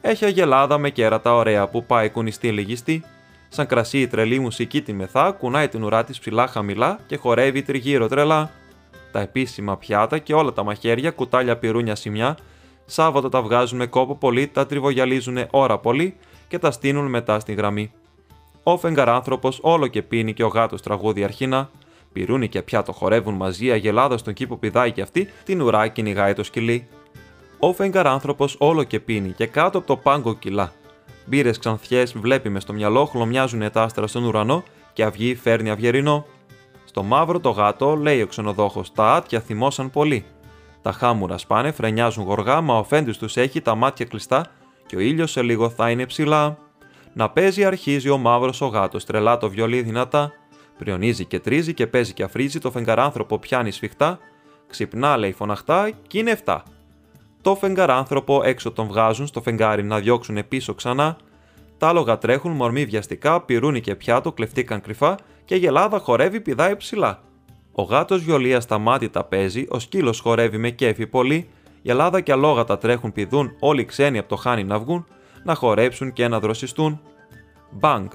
Έχει 0.01 0.25
αγελάδα 0.25 0.77
με 0.77 0.89
κέρατα 0.89 1.35
ωραία 1.35 1.67
που 1.67 1.85
πάει 1.85 2.09
κουνιστή 2.09 2.51
λυγιστή. 2.51 3.03
Σαν 3.49 3.65
κρασί 3.65 3.99
η 3.99 4.07
τρελή 4.07 4.39
μουσική 4.39 4.81
τη 4.81 4.93
μεθά, 4.93 5.31
κουνάει 5.31 5.67
την 5.67 5.83
ουρά 5.83 6.03
της 6.03 6.19
ψηλά 6.19 6.47
χαμηλά 6.47 6.99
και 7.07 7.15
χορεύει 7.15 7.61
τριγύρω 7.61 8.07
τρελά. 8.07 8.51
Τα 9.11 9.19
επίσημα 9.19 9.77
πιάτα 9.77 10.17
και 10.17 10.33
όλα 10.33 10.53
τα 10.53 10.63
μαχαίρια, 10.63 11.11
κουτάλια 11.11 11.57
πυρούνια 11.57 11.95
σημιά, 11.95 12.37
Σάββατο 12.89 13.29
τα 13.29 13.41
βγάζουν 13.41 13.77
με 13.77 13.85
κόπο 13.85 14.15
πολύ, 14.15 14.47
τα 14.47 14.65
τριβογιαλίζουν 14.65 15.37
ώρα 15.51 15.77
πολύ 15.77 16.15
και 16.47 16.59
τα 16.59 16.71
στείνουν 16.71 17.05
μετά 17.05 17.39
στη 17.39 17.53
γραμμή. 17.53 17.91
Ο 18.63 18.77
φεγγαράνθρωπο 18.77 19.51
όλο 19.61 19.87
και 19.87 20.01
πίνει 20.01 20.33
και 20.33 20.43
ο 20.43 20.47
γάτος 20.47 20.81
τραγούδι 20.81 21.23
αρχίνα. 21.23 21.69
Πυρούνι 22.13 22.47
και 22.49 22.61
πιάτο 22.61 22.91
χορεύουν 22.91 23.33
μαζί, 23.33 23.71
αγελάδα 23.71 24.17
στον 24.17 24.33
κήπο 24.33 24.57
πηδάει 24.57 24.91
και 24.91 25.01
αυτή, 25.01 25.29
την 25.43 25.61
ουρά 25.61 25.87
κυνηγάει 25.87 26.33
το 26.33 26.43
σκυλί. 26.43 26.87
Ο 27.59 27.73
φεγγαράνθρωπο 27.73 28.47
όλο 28.57 28.83
και 28.83 28.99
πίνει 28.99 29.29
και 29.29 29.45
κάτω 29.45 29.77
από 29.77 29.87
το 29.87 29.97
πάγκο 29.97 30.33
κιλά. 30.33 30.73
Μπύρες 31.25 31.57
ξανθιές 31.57 32.17
βλέπει 32.17 32.49
μες 32.49 32.63
στο 32.63 32.73
μυαλό, 32.73 33.05
χλωμιάζουν 33.05 33.71
τα 33.71 33.81
άστρα 33.81 34.07
στον 34.07 34.23
ουρανό 34.23 34.63
και 34.93 35.03
αυγή 35.03 35.35
φέρνει 35.35 35.69
αυγερινό. 35.69 36.25
Στο 36.87 37.03
μαύρο 37.03 37.39
το 37.39 37.49
γάτο, 37.49 37.95
λέει 37.95 38.21
ο 38.21 38.27
ξενοδόχος, 38.27 38.91
τα 38.91 39.13
άτια 39.13 39.39
θυμώσαν 39.39 39.89
πολύ. 39.89 40.25
Τα 40.81 40.91
χάμουρα 40.91 41.37
σπάνε, 41.37 41.71
φρενιάζουν 41.71 42.23
γοργά, 42.23 42.61
μα 42.61 42.77
ο 42.77 42.83
φέντης 42.83 43.17
τους 43.17 43.37
έχει 43.37 43.61
τα 43.61 43.75
μάτια 43.75 44.05
κλειστά 44.05 44.45
και 44.85 44.95
ο 44.95 44.99
ήλιος 44.99 45.31
σε 45.31 45.41
λίγο 45.41 45.69
θα 45.69 45.89
είναι 45.89 46.05
ψηλά. 46.05 46.57
Να 47.13 47.29
παίζει 47.29 47.65
αρχίζει 47.65 48.09
ο 48.09 48.17
μαύρος 48.17 48.61
ο 48.61 48.65
γάτος, 48.65 49.05
τρελά 49.05 49.37
το 49.37 49.49
βιολί 49.49 49.81
δυνατά. 49.81 50.31
Πριονίζει 50.77 51.25
και 51.25 51.39
τρίζει 51.39 51.73
και 51.73 51.87
παίζει 51.87 52.13
και 52.13 52.23
αφρίζει, 52.23 52.59
το 52.59 52.71
φεγγαράνθρωπο 52.71 53.39
πιάνει 53.39 53.71
σφιχτά. 53.71 54.19
Ξυπνά, 54.67 55.17
λέει 55.17 55.31
φωναχτά, 55.31 55.89
κι 56.07 56.19
είναι 56.19 56.39
7. 56.45 56.57
Το 57.41 57.55
φεγγαράνθρωπο 57.55 58.41
έξω 58.43 58.71
τον 58.71 58.87
βγάζουν 58.87 59.27
στο 59.27 59.41
φεγγάρι 59.41 59.83
να 59.83 59.99
διώξουν 59.99 60.47
πίσω 60.47 60.73
ξανά. 60.73 61.17
Τα 61.77 61.87
άλογα 61.87 62.17
τρέχουν 62.17 62.51
μορμοί 62.51 62.85
βιαστικά, 62.85 63.41
πυρούνι 63.41 63.81
και 63.81 63.95
πιάτο 63.95 64.31
κλεφτήκαν 64.31 64.81
κρυφά 64.81 65.15
και 65.47 65.55
η 65.55 65.57
γελάδα 65.57 65.99
χορεύει 65.99 66.41
πηδάει 66.41 66.75
ψηλά. 66.75 67.21
Ο 67.71 67.81
γάτος 67.81 68.23
βιολίας 68.23 68.63
στα 68.63 68.77
μάτια 68.77 69.09
τα 69.09 69.23
παίζει, 69.23 69.65
ο 69.69 69.79
σκύλος 69.79 70.19
χορεύει 70.19 70.57
με 70.57 70.69
κέφι 70.69 71.07
πολύ, 71.07 71.49
η 71.81 71.89
Ελλάδα 71.89 72.21
και 72.21 72.31
αλόγατα 72.31 72.77
τρέχουν 72.77 73.11
πηδούν, 73.11 73.55
όλοι 73.59 73.85
ξένοι 73.85 74.17
από 74.17 74.29
το 74.29 74.35
χάνι 74.35 74.63
να 74.63 74.79
βγουν, 74.79 75.05
να 75.43 75.55
χορέψουν 75.55 76.13
και 76.13 76.27
να 76.27 76.39
δροσιστούν. 76.39 77.01
Μπανγκ. 77.71 78.07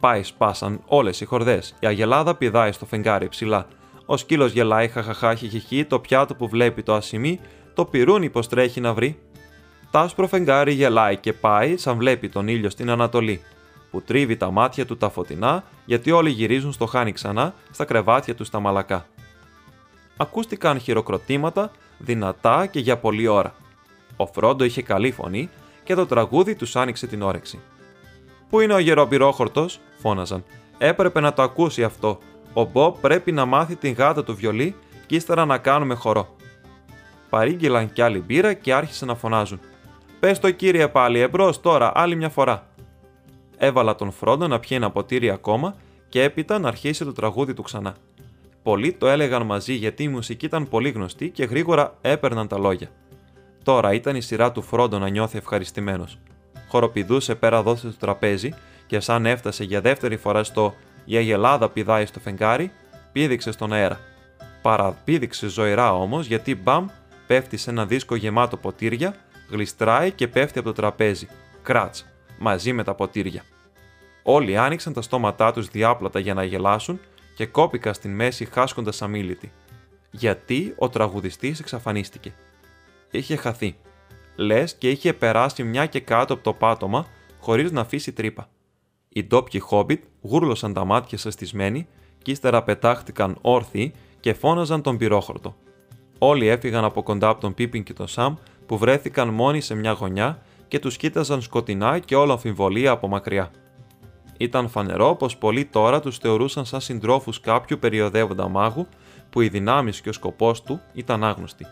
Πάει 0.00 0.22
σπάσαν 0.22 0.80
όλες 0.86 1.20
οι 1.20 1.24
χορδές. 1.24 1.74
Η 1.80 1.86
αγελάδα 1.86 2.34
πηδάει 2.34 2.72
στο 2.72 2.86
φεγγάρι 2.86 3.28
ψηλά. 3.28 3.66
Ο 4.06 4.16
σκύλος 4.16 4.52
γελάει 4.52 4.88
χαχαχά 4.88 5.34
χιχιχί, 5.34 5.84
το 5.84 5.98
πιάτο 5.98 6.34
που 6.34 6.48
βλέπει 6.48 6.82
το 6.82 6.94
ασημί, 6.94 7.40
το 7.74 7.84
πυρούνι 7.84 8.30
πως 8.30 8.48
τρέχει 8.48 8.80
να 8.80 8.94
βρει. 8.94 9.18
Τ' 9.90 9.96
άσπρο 9.96 10.26
φεγγάρι 10.26 10.72
γελάει 10.72 11.16
και 11.16 11.32
πάει 11.32 11.76
σαν 11.76 11.96
βλέπει 11.96 12.28
τον 12.28 12.48
ήλιο 12.48 12.70
στην 12.70 12.90
Ανατολή, 12.90 13.40
που 13.90 14.02
τρίβει 14.02 14.36
τα 14.36 14.50
μάτια 14.50 14.86
του 14.86 14.96
τα 14.96 15.08
φωτεινά, 15.08 15.64
γιατί 15.84 16.10
όλοι 16.10 16.30
γυρίζουν 16.30 16.72
στο 16.72 16.86
χάνι 16.86 17.12
ξανά, 17.12 17.54
στα 17.70 17.84
κρεβάτια 17.84 18.34
τους 18.34 18.46
στα 18.46 18.60
μαλακά. 18.60 19.06
Ακούστηκαν 20.16 20.80
χειροκροτήματα, 20.80 21.70
δυνατά 21.98 22.66
και 22.66 22.80
για 22.80 22.96
πολλή 22.96 23.26
ώρα. 23.26 23.54
Ο 24.16 24.26
Φρόντο 24.26 24.64
είχε 24.64 24.82
καλή 24.82 25.10
φωνή 25.10 25.50
και 25.84 25.94
το 25.94 26.06
τραγούδι 26.06 26.54
τους 26.54 26.76
άνοιξε 26.76 27.06
την 27.06 27.22
όρεξη. 27.22 27.60
Πού 28.50 28.60
είναι 28.60 28.74
ο 28.74 28.78
γεροπυρόχορτος, 28.78 29.80
φώναζαν. 29.98 30.44
Έπρεπε 30.78 31.20
να 31.20 31.32
το 31.32 31.42
ακούσει 31.42 31.84
αυτό. 31.84 32.18
Ο 32.52 32.70
Μποb 32.72 32.92
πρέπει 33.00 33.32
να 33.32 33.44
μάθει 33.44 33.76
την 33.76 33.92
γάτα 33.92 34.24
του 34.24 34.34
βιολί 34.34 34.74
και 35.06 35.14
ύστερα 35.14 35.44
να 35.44 35.58
κάνουμε 35.58 35.94
χορό. 35.94 36.36
Παρήγγειλαν 37.28 37.92
κι 37.92 38.02
άλλη 38.02 38.18
μπύρα 38.18 38.52
και 38.52 38.74
άρχισαν 38.74 39.08
να 39.08 39.14
φωνάζουν. 39.14 39.60
Πες 40.20 40.38
το 40.38 40.50
κύριε 40.50 40.88
πάλι, 40.88 41.18
εμπρός 41.20 41.60
τώρα, 41.60 41.92
άλλη 41.94 42.16
μια 42.16 42.28
φορά. 42.28 42.66
Έβαλα 43.58 43.94
τον 43.94 44.10
Φρόντο 44.10 44.46
να 44.46 44.58
πιει 44.58 44.70
ένα 44.72 44.90
ποτήρι 44.90 45.30
ακόμα 45.30 45.74
και 46.08 46.22
έπειτα 46.22 46.58
να 46.58 46.68
αρχίσει 46.68 47.04
το 47.04 47.12
τραγούδι 47.12 47.54
του 47.54 47.62
ξανά. 47.62 47.96
Πολλοί 48.62 48.92
το 48.92 49.08
έλεγαν 49.08 49.46
μαζί 49.46 49.72
γιατί 49.72 50.02
η 50.02 50.08
μουσική 50.08 50.46
ήταν 50.46 50.68
πολύ 50.68 50.90
γνωστή 50.90 51.30
και 51.30 51.44
γρήγορα 51.44 51.98
έπαιρναν 52.00 52.48
τα 52.48 52.58
λόγια. 52.58 52.88
Τώρα 53.62 53.92
ήταν 53.92 54.16
η 54.16 54.20
σειρά 54.20 54.52
του 54.52 54.62
Φρόντο 54.62 54.98
να 54.98 55.08
νιώθει 55.08 55.38
ευχαριστημένος. 55.38 56.18
Χοροπηδούσε 56.68 57.34
πέρα 57.34 57.62
δόθε 57.62 57.90
στο 57.90 57.98
τραπέζι 57.98 58.54
και 58.86 59.00
σαν 59.00 59.26
έφτασε 59.26 59.64
για 59.64 59.80
δεύτερη 59.80 60.16
φορά 60.16 60.44
στο 60.44 60.74
Η 61.04 61.16
Αγελάδα 61.16 61.68
πηδάει 61.68 62.06
στο 62.06 62.20
φεγγάρι, 62.20 62.70
πήδηξε 63.12 63.52
στον 63.52 63.72
αέρα. 63.72 64.00
Παραπήδηξε 64.62 65.48
ζωηρά 65.48 65.94
όμως 65.94 66.26
γιατί 66.26 66.54
μπαμ 66.54 66.86
πέφτει 67.26 67.56
σε 67.56 67.70
ένα 67.70 67.86
δίσκο 67.86 68.14
γεμάτο 68.14 68.56
ποτήρια, 68.56 69.14
γλιστράει 69.50 70.10
και 70.10 70.28
πέφτει 70.28 70.58
από 70.58 70.68
το 70.68 70.74
τραπέζι. 70.74 71.28
Κράτς, 71.62 72.06
μαζί 72.38 72.72
με 72.72 72.84
τα 72.84 72.94
ποτήρια. 72.94 73.42
Όλοι 74.22 74.56
άνοιξαν 74.56 74.92
τα 74.92 75.02
στόματά 75.02 75.52
τους 75.52 75.68
διάπλατα 75.68 76.18
για 76.18 76.34
να 76.34 76.44
γελάσουν 76.44 77.00
και 77.34 77.46
κόπηκαν 77.46 77.94
στην 77.94 78.14
μέση 78.14 78.44
χάσκοντας 78.44 79.02
αμήλυτη. 79.02 79.52
Γιατί 80.10 80.74
ο 80.78 80.88
τραγουδιστής 80.88 81.60
εξαφανίστηκε. 81.60 82.34
Είχε 83.10 83.36
χαθεί. 83.36 83.76
Λες 84.36 84.74
και 84.74 84.90
είχε 84.90 85.12
περάσει 85.12 85.62
μια 85.62 85.86
και 85.86 86.00
κάτω 86.00 86.34
από 86.34 86.42
το 86.42 86.52
πάτωμα 86.52 87.06
χωρίς 87.40 87.72
να 87.72 87.80
αφήσει 87.80 88.12
τρύπα. 88.12 88.48
Οι 89.08 89.24
ντόπιοι 89.24 89.60
χόμπιτ 89.60 90.04
γούρλωσαν 90.20 90.72
τα 90.72 90.84
μάτια 90.84 91.18
σαστισμένοι 91.18 91.86
και 92.22 92.30
ύστερα 92.30 92.62
πετάχτηκαν 92.62 93.38
όρθιοι 93.40 93.92
και 94.20 94.34
φώναζαν 94.34 94.82
τον 94.82 94.96
πυρόχορτο. 94.96 95.56
Όλοι 96.18 96.46
έφυγαν 96.46 96.84
από 96.84 97.02
κοντά 97.02 97.28
από 97.28 97.40
τον 97.40 97.54
Πίπιν 97.54 97.82
και 97.82 97.92
τον 97.92 98.08
Σαμ 98.08 98.34
που 98.66 98.78
βρέθηκαν 98.78 99.28
μόνοι 99.28 99.60
σε 99.60 99.74
μια 99.74 99.92
γωνιά 99.92 100.42
και 100.68 100.78
τους 100.78 100.96
κοίταζαν 100.96 101.42
σκοτεινά 101.42 101.98
και 101.98 102.16
όλο 102.16 102.32
αμφιβολία 102.32 102.90
από 102.90 103.08
μακριά. 103.08 103.50
Ήταν 104.36 104.68
φανερό 104.68 105.14
πως 105.14 105.36
πολλοί 105.36 105.64
τώρα 105.64 106.00
τους 106.00 106.18
θεωρούσαν 106.18 106.64
σαν 106.64 106.80
συντρόφους 106.80 107.40
κάποιου 107.40 107.78
περιοδεύοντα 107.78 108.48
μάγου 108.48 108.86
που 109.30 109.40
οι 109.40 109.48
δυνάμεις 109.48 110.00
και 110.00 110.08
ο 110.08 110.12
σκοπός 110.12 110.62
του 110.62 110.80
ήταν 110.92 111.24
άγνωστοι. 111.24 111.66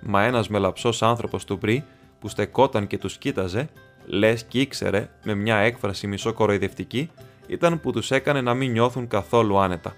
Μα 0.00 0.22
ένας 0.22 0.48
μελαψός 0.48 1.02
άνθρωπος 1.02 1.44
του 1.44 1.56
Μπρι 1.56 1.84
που 2.20 2.28
στεκόταν 2.28 2.86
και 2.86 2.98
τους 2.98 3.16
κοίταζε, 3.18 3.68
λες 4.06 4.44
και 4.44 4.60
ήξερε 4.60 5.10
με 5.24 5.34
μια 5.34 5.56
έκφραση 5.56 6.06
μισοκοροϊδευτική 6.06 7.10
ήταν 7.46 7.80
που 7.80 7.92
τους 7.92 8.10
έκανε 8.10 8.40
να 8.40 8.54
μην 8.54 8.70
νιώθουν 8.70 9.08
καθόλου 9.08 9.58
άνετα. 9.58 9.94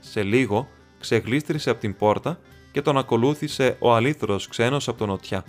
Σε 0.00 0.22
λίγο 0.22 0.68
ξεγλίστρησε 1.00 1.70
από 1.70 1.80
την 1.80 1.96
πόρτα 1.96 2.38
και 2.72 2.82
τον 2.82 2.98
ακολούθησε 2.98 3.76
ο 3.78 3.94
αλήθρος 3.94 4.48
ξένος 4.48 4.88
από 4.88 4.98
τον 4.98 5.08
νοτιά. 5.08 5.44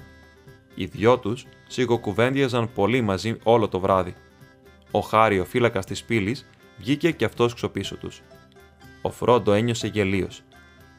Οι 0.80 0.86
δυο 0.86 1.18
τους 1.18 1.46
σιγοκουβέντιαζαν 1.68 2.74
πολύ 2.74 3.02
μαζί 3.02 3.38
όλο 3.44 3.68
το 3.68 3.80
βράδυ. 3.80 4.16
Ο 4.92 5.00
Χάρη, 5.00 5.40
ο 5.40 5.46
φύλακας 5.46 5.86
της 5.86 6.04
πύλης, 6.04 6.46
βγήκε 6.78 7.12
και 7.12 7.26
αυτός 7.26 7.54
ξοπίσω 7.54 7.96
τους. 7.96 8.22
Ο 9.02 9.10
Φρόντο 9.10 9.54
ένιωσε 9.54 9.88
γελίος. 9.88 10.42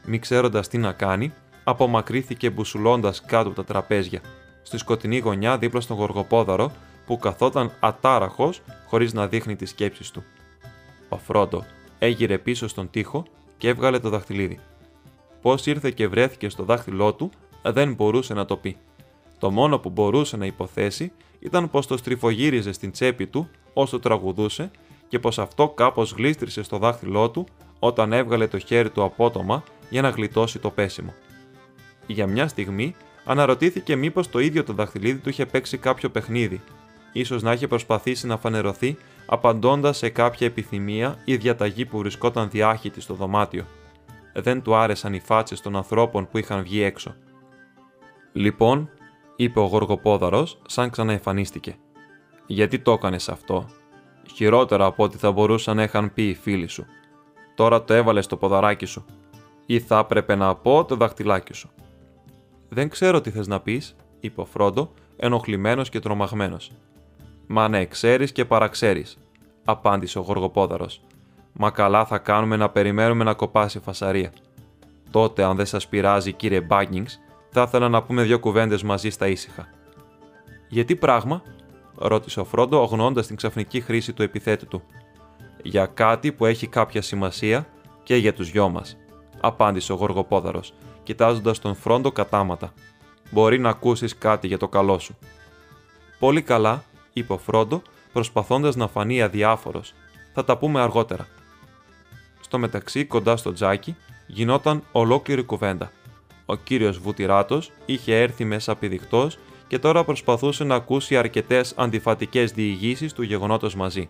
Μη 0.05 0.19
ξέροντας 0.19 0.67
τι 0.67 0.77
να 0.77 0.91
κάνει, 0.91 1.33
απομακρύθηκε 1.63 2.49
μπουσουλώντας 2.49 3.25
κάτω 3.25 3.47
από 3.47 3.55
τα 3.55 3.63
τραπέζια, 3.63 4.21
στη 4.63 4.77
σκοτεινή 4.77 5.17
γωνιά 5.17 5.57
δίπλα 5.57 5.81
στον 5.81 5.97
γοργοπόδαρο 5.97 6.71
που 7.05 7.17
καθόταν 7.17 7.71
ατάραχος 7.79 8.61
χωρίς 8.87 9.13
να 9.13 9.27
δείχνει 9.27 9.55
τις 9.55 9.69
σκέψεις 9.69 10.11
του. 10.11 10.23
Ο 11.09 11.17
Φρόντο 11.17 11.65
έγειρε 11.99 12.37
πίσω 12.37 12.67
στον 12.67 12.89
τοίχο 12.89 13.25
και 13.57 13.67
έβγαλε 13.67 13.99
το 13.99 14.09
δαχτυλίδι. 14.09 14.59
Πώς 15.41 15.65
ήρθε 15.65 15.91
και 15.91 16.07
βρέθηκε 16.07 16.49
στο 16.49 16.63
δάχτυλό 16.63 17.13
του 17.13 17.31
δεν 17.63 17.93
μπορούσε 17.93 18.33
να 18.33 18.45
το 18.45 18.57
πει. 18.57 18.77
Το 19.41 19.51
μόνο 19.51 19.79
που 19.79 19.89
μπορούσε 19.89 20.37
να 20.37 20.45
υποθέσει 20.45 21.11
ήταν 21.39 21.69
πως 21.69 21.87
το 21.87 21.97
στριφογύριζε 21.97 22.71
στην 22.71 22.91
τσέπη 22.91 23.27
του 23.27 23.49
όσο 23.73 23.99
τραγουδούσε 23.99 24.71
και 25.07 25.19
πως 25.19 25.39
αυτό 25.39 25.69
κάπως 25.69 26.11
γλίστρισε 26.11 26.63
στο 26.63 26.77
δάχτυλό 26.77 27.29
του 27.29 27.47
όταν 27.79 28.13
έβγαλε 28.13 28.47
το 28.47 28.59
χέρι 28.59 28.89
του 28.89 29.03
απότομα 29.03 29.63
για 29.89 30.01
να 30.01 30.09
γλιτώσει 30.09 30.59
το 30.59 30.69
πέσιμο. 30.69 31.13
Για 32.07 32.27
μια 32.27 32.47
στιγμή 32.47 32.95
αναρωτήθηκε 33.25 33.95
μήπως 33.95 34.29
το 34.29 34.39
ίδιο 34.39 34.63
το 34.63 34.73
δαχτυλίδι 34.73 35.19
του 35.19 35.29
είχε 35.29 35.45
παίξει 35.45 35.77
κάποιο 35.77 36.09
παιχνίδι, 36.09 36.61
ίσως 37.13 37.41
να 37.41 37.51
είχε 37.51 37.67
προσπαθήσει 37.67 38.27
να 38.27 38.37
φανερωθεί 38.37 38.97
απαντώντας 39.25 39.97
σε 39.97 40.09
κάποια 40.09 40.47
επιθυμία 40.47 41.17
ή 41.25 41.35
διαταγή 41.35 41.85
που 41.85 41.97
βρισκόταν 41.97 42.49
διάχυτη 42.49 43.01
στο 43.01 43.13
δωμάτιο. 43.13 43.65
Δεν 44.33 44.61
του 44.61 44.75
άρεσαν 44.75 45.13
οι 45.13 45.19
φάτσες 45.19 45.61
των 45.61 45.75
ανθρώπων 45.75 46.27
που 46.27 46.37
είχαν 46.37 46.63
βγει 46.63 46.81
έξω. 46.81 47.15
Λοιπόν, 48.33 48.89
είπε 49.43 49.59
ο 49.59 49.63
Γοργοπόδαρος, 49.63 50.57
σαν 50.67 50.89
ξαναεμφανίστηκε. 50.89 51.75
Γιατί 52.45 52.79
το 52.79 52.91
έκανες 52.91 53.29
αυτό, 53.29 53.69
χειρότερα 54.33 54.85
από 54.85 55.03
ό,τι 55.03 55.17
θα 55.17 55.31
μπορούσαν 55.31 55.75
να 55.75 55.83
είχαν 55.83 56.13
πει 56.13 56.29
οι 56.29 56.33
φίλοι 56.33 56.67
σου. 56.67 56.85
Τώρα 57.55 57.83
το 57.83 57.93
έβαλες 57.93 58.25
στο 58.25 58.37
ποδαράκι 58.37 58.85
σου. 58.85 59.05
Ή 59.65 59.79
θα 59.79 59.97
έπρεπε 59.99 60.35
να 60.35 60.55
πω 60.55 60.85
το 60.85 60.95
δαχτυλάκι 60.95 61.53
σου. 61.53 61.69
Δεν 62.69 62.89
ξέρω 62.89 63.21
τι 63.21 63.31
θες 63.31 63.47
να 63.47 63.59
πεις, 63.59 63.95
είπε 64.19 64.41
ο 64.41 64.45
Φρόντο, 64.45 64.91
ενοχλημένος 65.17 65.89
και 65.89 65.99
τρομαγμένος. 65.99 66.71
Μα 67.47 67.67
ναι, 67.67 67.85
ξέρεις 67.85 68.31
και 68.31 68.45
παραξέρεις, 68.45 69.17
απάντησε 69.65 70.19
ο 70.19 70.21
Γοργοπόδαρος. 70.21 71.01
Μα 71.53 71.69
καλά 71.69 72.05
θα 72.05 72.17
κάνουμε 72.17 72.55
να 72.55 72.69
περιμένουμε 72.69 73.23
να 73.23 73.33
κοπάσει 73.33 73.79
φασαρία. 73.79 74.33
Τότε, 75.11 75.43
αν 75.43 75.55
δεν 75.55 75.65
σας 75.65 75.87
πειράζει, 75.87 76.31
κύριε 76.31 76.61
Μπάγκινγκς, 76.61 77.19
θα 77.51 77.61
ήθελα 77.61 77.89
να 77.89 78.03
πούμε 78.03 78.23
δύο 78.23 78.39
κουβέντες 78.39 78.83
μαζί 78.83 79.09
στα 79.09 79.27
ήσυχα. 79.27 79.67
Γιατί 80.69 80.95
πράγμα, 80.95 81.41
ρώτησε 81.95 82.39
ο 82.39 82.45
Φρόντο, 82.45 82.81
αγνοώντας 82.81 83.27
την 83.27 83.35
ξαφνική 83.35 83.81
χρήση 83.81 84.13
του 84.13 84.21
επιθέτου 84.21 84.67
του. 84.67 84.83
Για 85.63 85.85
κάτι 85.85 86.31
που 86.31 86.45
έχει 86.45 86.67
κάποια 86.67 87.01
σημασία 87.01 87.67
και 88.03 88.15
για 88.15 88.33
τους 88.33 88.51
δυο 88.51 88.69
μας, 88.69 88.97
απάντησε 89.39 89.91
ο 89.93 89.95
Γοργοπόδαρος, 89.95 90.73
κοιτάζοντας 91.03 91.59
τον 91.59 91.75
Φρόντο 91.75 92.11
κατάματα. 92.11 92.73
Μπορεί 93.31 93.59
να 93.59 93.69
ακούσεις 93.69 94.17
κάτι 94.17 94.47
για 94.47 94.57
το 94.57 94.67
καλό 94.67 94.99
σου. 94.99 95.17
Πολύ 96.19 96.41
καλά, 96.41 96.83
είπε 97.13 97.33
ο 97.33 97.37
Φρόντο, 97.37 97.81
προσπαθώντας 98.13 98.75
να 98.75 98.87
φανεί 98.87 99.21
αδιάφορος. 99.21 99.93
Θα 100.33 100.43
τα 100.43 100.57
πούμε 100.57 100.81
αργότερα. 100.81 101.27
Στο 102.41 102.57
μεταξύ, 102.57 103.05
κοντά 103.05 103.35
στο 103.35 103.53
τζάκι, 103.53 103.95
γινόταν 104.27 104.83
ολόκληρη 104.91 105.43
κουβέντα. 105.43 105.91
Ο 106.51 106.55
κύριος 106.55 106.99
Βουτυράτος 106.99 107.71
είχε 107.85 108.19
έρθει 108.21 108.45
μέσα 108.45 108.75
πηδηχτός 108.75 109.37
και 109.67 109.79
τώρα 109.79 110.03
προσπαθούσε 110.03 110.63
να 110.63 110.75
ακούσει 110.75 111.17
αρκετές 111.17 111.73
αντιφατικές 111.77 112.51
διηγήσεις 112.51 113.13
του 113.13 113.21
γεγονότος 113.21 113.75
μαζί. 113.75 114.09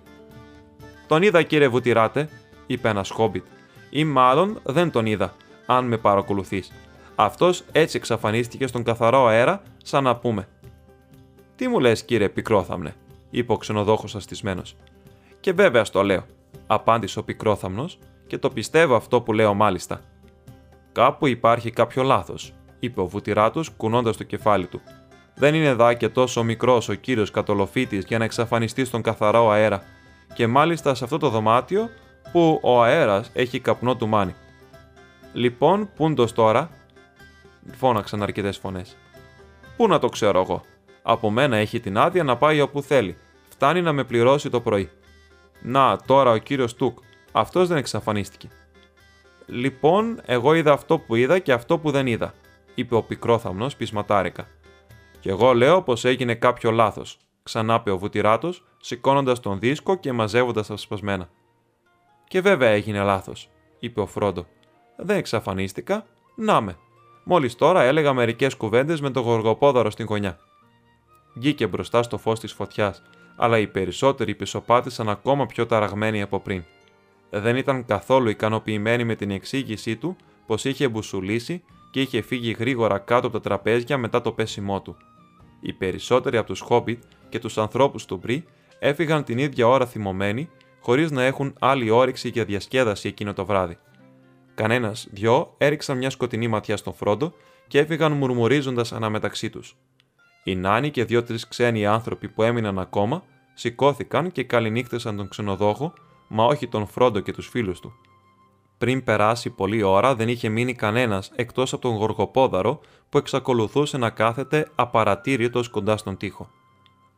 Τον 1.08 1.22
είδα, 1.22 1.44
κύριε 1.44 1.68
Βουτυράτε, 1.68 2.30
είπε 2.68 2.90
ένας 2.90 3.10
χόμπιτ, 3.10 3.46
ή 3.90 4.04
μάλλον 4.04 4.60
δεν 4.64 4.92
τον 4.92 5.06
είδα, 5.06 5.34
αν 5.66 5.86
με 5.86 5.98
παρακολουθείς. 5.98 6.72
Αυτός 7.16 7.64
έτσι 7.72 7.98
εξαφανίστηκε 7.98 8.68
στον 8.68 8.84
καθαρό 8.84 9.26
αέρα, 9.26 9.62
σαν 9.84 10.04
να 10.04 10.16
πούμε. 10.16 10.48
Τι 11.56 11.68
μου 11.68 11.80
λες, 11.80 12.04
κύριε 12.04 12.30
Πικρόθαμνε, 12.30 12.96
είπε 13.30 13.52
ο 13.52 13.58
ξενοδόχος 13.58 14.16
αστισμένος. 14.16 14.76
Και 15.40 15.54
βέβαια 15.54 15.84
στο 15.84 16.04
λέω, 16.04 16.26
απάντησε 16.68 17.20
ο 17.20 17.24
Πικρόθαμνος, 17.24 17.98
και 18.28 18.38
το 18.38 18.50
πιστεύω 18.50 18.96
αυτό 18.96 19.22
που 19.22 19.34
λέω 19.34 19.54
μάλιστα. 19.54 20.02
Κάπου 20.92 21.28
υπάρχει 21.28 21.72
κάποιο 21.72 22.04
λάθος, 22.04 22.54
είπε 22.80 23.02
ο 23.02 23.06
Βουτυράτος 23.06 23.70
κουνώντας 23.70 24.18
το 24.18 24.24
κεφάλι 24.24 24.68
του. 24.68 24.82
Δεν 25.36 25.56
είναι 25.56 25.74
δά 25.74 25.94
και 25.94 26.10
τόσο 26.10 26.44
μικρός 26.44 26.90
ο 26.90 26.94
κύριος 26.94 27.32
Κατολοφίτης 27.32 28.06
για 28.08 28.18
να 28.18 28.24
εξαφανιστεί 28.24 28.86
στον 28.86 29.02
καθαρό 29.02 29.50
αέρα, 29.50 29.84
και 30.34 30.48
μάλιστα 30.48 30.94
σε 30.94 31.04
αυτό 31.04 31.18
το 31.18 31.30
δωμάτιο 31.30 31.90
που 32.32 32.60
ο 32.64 32.84
αέρας 32.84 33.32
έχει 33.34 33.60
καπνό 33.60 33.96
του 33.96 34.08
μάνι. 34.08 34.36
Λοιπόν, 35.34 35.90
πούντος 35.96 36.34
τώρα, 36.34 36.70
φώναξαν 37.72 38.24
αρκετές 38.24 38.58
φωνές. 38.58 38.98
Πού 39.78 39.88
να 39.88 40.00
το 40.00 40.10
ξέρω 40.10 40.40
εγώ; 40.42 40.62
Από 41.02 41.30
μένα 41.30 41.58
έχει 41.58 41.80
την 41.80 41.98
άδεια 41.98 42.24
να 42.24 42.38
πάει 42.38 42.62
όπου 42.62 42.82
θέλει. 42.82 43.18
Φτάνει 43.50 43.82
να 43.82 43.94
με 43.94 44.04
πληρώσει 44.04 44.50
το 44.50 44.62
πρωί. 44.62 44.90
Να, 45.62 45.98
τώρα 45.98 46.32
ο 46.32 46.38
κύριος 46.38 46.76
Τουκ. 46.76 46.98
Αυτός 47.32 47.68
δεν 47.68 47.78
εξαφανίστηκε. 47.78 48.50
Λοιπόν, 49.54 50.22
εγώ 50.26 50.54
είδα 50.54 50.72
αυτό 50.74 51.00
που 51.00 51.16
είδα 51.16 51.40
και 51.40 51.54
αυτό 51.54 51.80
που 51.80 51.92
δεν 51.92 52.08
είδα, 52.08 52.34
είπε 52.76 52.96
ο 52.96 53.04
πικρόθαμνος 53.04 53.76
πεισματάρικα. 53.76 54.48
Κι 55.20 55.30
εγώ 55.30 55.54
λέω 55.54 55.82
πως 55.82 56.06
έγινε 56.06 56.36
κάποιο 56.36 56.72
λάθος, 56.72 57.18
ξανάπε 57.44 57.92
ο 57.92 57.98
βουτυράτος, 57.98 58.64
σηκώνοντας 58.80 59.40
τον 59.40 59.60
δίσκο 59.60 59.96
και 59.96 60.12
μαζεύοντας 60.12 60.68
τα 60.68 60.78
σπασμένα. 60.78 61.30
Και 62.28 62.42
βέβαια 62.42 62.70
έγινε 62.70 63.04
λάθος, 63.04 63.50
είπε 63.80 64.02
ο 64.02 64.06
Φρόντο. 64.06 64.46
Δεν 64.98 65.18
εξαφανίστηκα, 65.18 66.06
να 66.36 66.62
με. 66.62 66.78
Μόλις 67.24 67.56
τώρα 67.56 67.84
έλεγα 67.84 68.14
μερικές 68.14 68.56
κουβέντες 68.56 69.02
με 69.02 69.10
τον 69.10 69.24
γοργοπόδαρο 69.24 69.90
στην 69.90 70.06
γωνιά. 70.06 70.40
Γκήκε 71.40 71.68
μπροστά 71.68 72.04
στο 72.04 72.18
φως 72.18 72.40
της 72.40 72.54
φωτιάς, 72.54 73.02
αλλά 73.36 73.58
οι 73.58 73.68
περισσότεροι 73.68 74.36
πισωπάτησαν 74.36 75.10
ακόμα 75.10 75.46
πιο 75.46 75.66
ταραγμένοι 75.66 76.22
από 76.22 76.40
πριν. 76.40 76.64
Δεν 77.34 77.56
ήταν 77.56 77.86
καθόλου 77.86 78.30
ικανοποιημένοι 78.30 79.04
με 79.04 79.16
την 79.16 79.32
εξήγησή 79.32 79.96
του 79.96 80.16
πως 80.46 80.66
είχε 80.66 80.88
μπουσουλήσει 80.88 81.64
και 81.92 82.02
είχε 82.02 82.22
φύγει 82.22 82.52
γρήγορα 82.52 82.98
κάτω 83.00 83.28
από 83.28 83.36
τα 83.36 83.42
τραπέζια 83.50 83.98
μετά 83.98 84.22
το 84.22 84.32
πέσιμό 84.32 84.82
του. 84.82 84.98
Οι 85.62 85.74
περισσότεροι 85.74 86.38
από 86.38 86.48
τους 86.48 86.60
Χόμπιτ 86.60 87.04
και 87.30 87.40
τους 87.40 87.58
ανθρώπους 87.58 88.06
του 88.06 88.18
Μπρι 88.18 88.44
έφυγαν 88.80 89.24
την 89.24 89.38
ίδια 89.38 89.68
ώρα 89.68 89.86
θυμωμένοι, 89.86 90.50
χωρίς 90.80 91.12
να 91.12 91.24
έχουν 91.24 91.54
άλλη 91.60 91.90
όρεξη 91.90 92.30
για 92.30 92.46
διασκέδαση 92.46 93.08
εκείνο 93.08 93.34
το 93.34 93.46
βράδυ. 93.46 93.78
Κανένας 94.56 95.08
δυο 95.12 95.54
έριξαν 95.58 95.98
μια 95.98 96.10
σκοτεινή 96.10 96.48
ματιά 96.48 96.78
στον 96.78 96.94
Φρόντο 96.94 97.34
και 97.68 97.80
έφυγαν 97.80 98.12
μουρμουρίζοντας 98.12 98.92
αναμεταξύ 98.94 99.50
τους. 99.50 99.76
Οι 100.44 100.56
Νάνοι 100.56 100.92
και 100.92 101.06
δύο-τρει 101.06 101.38
ξένοι 101.50 101.86
άνθρωποι 101.86 102.30
που 102.30 102.44
έμειναν 102.44 102.80
ακόμα 102.80 103.24
σηκώθηκαν 103.54 104.32
και 104.32 104.44
καληνύχτεσαν 104.44 105.18
τον 105.18 105.28
ξενοδόχο, 105.28 105.94
μα 106.34 106.46
όχι 106.46 106.68
τον 106.68 106.88
Φρόντο 106.88 107.20
και 107.20 107.32
τους 107.32 107.48
φίλους 107.48 107.80
του. 107.80 107.94
Πριν 108.78 109.04
περάσει 109.04 109.50
πολλή 109.50 109.82
ώρα 109.82 110.16
δεν 110.16 110.28
είχε 110.28 110.50
μείνει 110.50 110.74
κανένας 110.74 111.32
εκτός 111.36 111.74
από 111.74 111.82
τον 111.82 111.96
Γοργοπόδαρο 111.96 112.80
που 113.10 113.18
εξακολουθούσε 113.18 113.98
να 113.98 114.10
κάθεται 114.10 114.72
απαρατήρητος 114.76 115.70
κοντά 115.70 115.98
στον 115.98 116.18
τοίχο. 116.18 116.50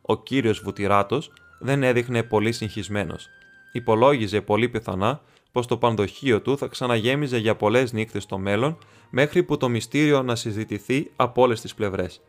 Ο 0.01 0.17
κύριος 0.17 0.59
Βουτυράτος 0.59 1.31
δεν 1.59 1.83
έδειχνε 1.83 2.23
πολύ 2.23 2.51
συγχυσμένος. 2.51 3.27
Υπολόγιζε 3.71 4.41
πολύ 4.41 4.69
πιθανά 4.69 5.21
πως 5.51 5.67
το 5.67 5.77
πανδοχείο 5.77 6.41
του 6.41 6.57
θα 6.57 6.67
ξαναγέμιζε 6.67 7.37
για 7.37 7.55
πολλές 7.55 7.93
νύχτες 7.93 8.23
στο 8.23 8.37
μέλλον 8.37 8.77
μέχρι 9.09 9.43
που 9.43 9.57
το 9.57 9.69
μυστήριο 9.69 10.23
να 10.23 10.35
συζητηθεί 10.35 11.11
από 11.15 11.41
όλες 11.41 11.61
τις 11.61 11.73
πλευρές. 11.73 12.21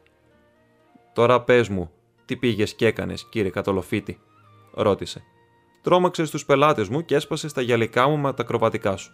Τώρα 1.13 1.41
πες 1.41 1.69
μου, 1.69 1.91
τι 2.25 2.37
πήγες 2.37 2.75
και 2.75 2.87
έκανες, 2.87 3.29
κύριε 3.29 3.51
Κατολοφίτη, 3.51 4.19
ρώτησε. 4.75 5.25
Τρώμαξε 5.85 6.25
στους 6.25 6.45
πελάτες 6.45 6.89
μου 6.89 7.05
και 7.05 7.15
έσπασε 7.15 7.49
στα 7.49 7.61
γυαλικά 7.61 8.09
μου 8.09 8.17
με 8.17 8.33
τα 8.33 8.43
κροβατικά 8.43 8.97
σου. 8.97 9.13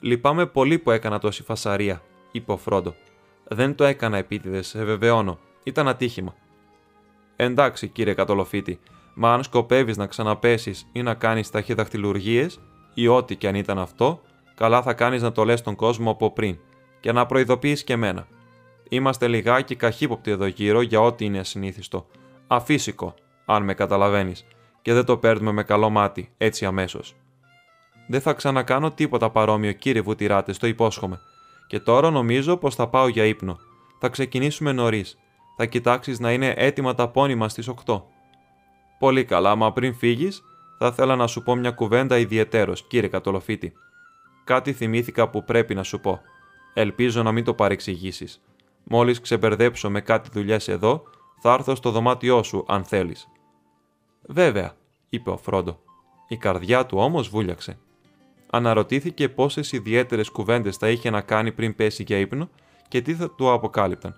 Λυπάμαι 0.00 0.46
πολύ 0.46 0.78
που 0.78 0.90
έκανα 0.90 1.18
τόση 1.18 1.42
φασαρία, 1.42 2.02
είπε 2.32 2.52
ο 2.52 2.56
Φρόντο. 2.56 2.94
Δεν 3.48 3.74
το 3.74 3.84
έκανα 3.84 4.16
επίτηδες, 4.16 4.66
σε 4.66 4.84
βεβαιώνω. 4.84 5.38
Ήταν 5.64 5.88
ατύχημα. 5.88 6.34
Εντάξει, 7.36 7.88
κύριε 7.88 8.14
Κατολοφίτη, 8.14 8.78
μα 9.14 9.32
αν 9.32 9.42
σκοπεύεις 9.42 9.96
να 9.96 10.06
ξαναπέσεις 10.06 10.86
ή 10.92 11.02
να 11.02 11.14
κάνεις 11.14 11.50
ταχυδαχτυλουργίε, 11.50 12.46
ή 12.94 13.08
ό,τι 13.08 13.36
και 13.36 13.48
αν 13.48 13.54
ήταν 13.54 13.78
αυτό, 13.78 14.20
καλά 14.54 14.82
θα 14.82 14.94
κάνεις 14.94 15.22
να 15.22 15.32
το 15.32 15.44
λες 15.44 15.58
στον 15.58 15.74
κόσμο 15.74 16.10
από 16.10 16.32
πριν 16.32 16.58
και 17.00 17.12
να 17.12 17.26
προειδοποιείς 17.26 17.84
και 17.84 17.92
εμένα. 17.92 18.26
Είμαστε 18.88 19.28
λιγάκι 19.28 19.74
καχύποπτοι 19.74 20.30
εδώ 20.30 20.46
γύρω 20.46 20.80
για 20.80 21.00
ό,τι 21.00 21.24
είναι 21.24 21.38
ασυνήθιστο. 21.38 22.06
Αφύσικο, 22.46 23.14
αν 23.44 23.62
με 23.62 23.74
καταλαβαίνεις, 23.74 24.44
και 24.86 24.92
δεν 24.92 25.04
το 25.04 25.16
παίρνουμε 25.16 25.52
με 25.52 25.62
καλό 25.62 25.90
μάτι, 25.90 26.28
έτσι 26.38 26.64
αμέσως. 26.64 27.14
Δεν 28.08 28.20
θα 28.20 28.32
ξανακάνω 28.32 28.90
τίποτα 28.90 29.30
παρόμοιο, 29.30 29.72
κύριε 29.72 30.00
Βουτυράτε, 30.02 30.52
το 30.52 30.66
υπόσχομαι. 30.66 31.20
Και 31.66 31.80
τώρα 31.80 32.10
νομίζω 32.10 32.56
πως 32.56 32.74
θα 32.74 32.88
πάω 32.88 33.08
για 33.08 33.24
ύπνο. 33.24 33.58
Θα 33.98 34.08
ξεκινήσουμε 34.08 34.72
νωρίς. 34.72 35.18
Θα 35.56 35.66
κοιτάξεις 35.66 36.20
να 36.20 36.32
είναι 36.32 36.54
έτοιμα 36.56 36.94
τα 36.94 37.08
πόνιμα 37.08 37.48
στις 37.48 37.68
8. 37.86 38.02
Πολύ 38.98 39.24
καλά, 39.24 39.54
μα 39.54 39.72
πριν 39.72 39.94
φύγεις, 39.94 40.42
θα 40.78 40.86
ήθελα 40.86 41.16
να 41.16 41.26
σου 41.26 41.42
πω 41.42 41.54
μια 41.54 41.70
κουβέντα 41.70 42.18
ιδιαιτέρως, 42.18 42.86
κύριε 42.86 43.08
Κατολοφίτη. 43.08 43.72
Κάτι 44.44 44.72
θυμήθηκα 44.72 45.28
που 45.28 45.44
πρέπει 45.44 45.74
να 45.74 45.82
σου 45.82 46.00
πω. 46.00 46.20
Ελπίζω 46.74 47.22
να 47.22 47.32
μην 47.32 47.44
το 47.44 47.54
παρεξηγήσεις. 47.54 48.42
Μόλις 48.84 49.20
ξεμπερδέψω 49.20 49.90
με 49.90 50.00
κάτι 50.00 50.28
δουλειές 50.32 50.68
εδώ, 50.68 51.02
θα 51.40 51.52
έρθω 51.52 51.74
στο 51.74 51.90
δωμάτιό 51.90 52.42
σου, 52.42 52.64
αν 52.68 52.84
θέλεις. 52.84 53.28
Βέβαια, 54.28 54.72
είπε 55.08 55.30
ο 55.30 55.36
Φρόντο. 55.36 55.78
Η 56.28 56.36
καρδιά 56.36 56.86
του 56.86 56.98
όμως 56.98 57.28
βούλιαξε. 57.28 57.78
Αναρωτήθηκε 58.50 59.28
πόσες 59.28 59.72
ιδιαίτερες 59.72 60.30
κουβέντες 60.30 60.76
θα 60.76 60.88
είχε 60.88 61.10
να 61.10 61.20
κάνει 61.20 61.52
πριν 61.52 61.74
πέσει 61.74 62.02
για 62.02 62.18
ύπνο 62.18 62.48
και 62.88 63.00
τι 63.00 63.14
θα 63.14 63.30
του 63.30 63.52
αποκάλυπταν. 63.52 64.14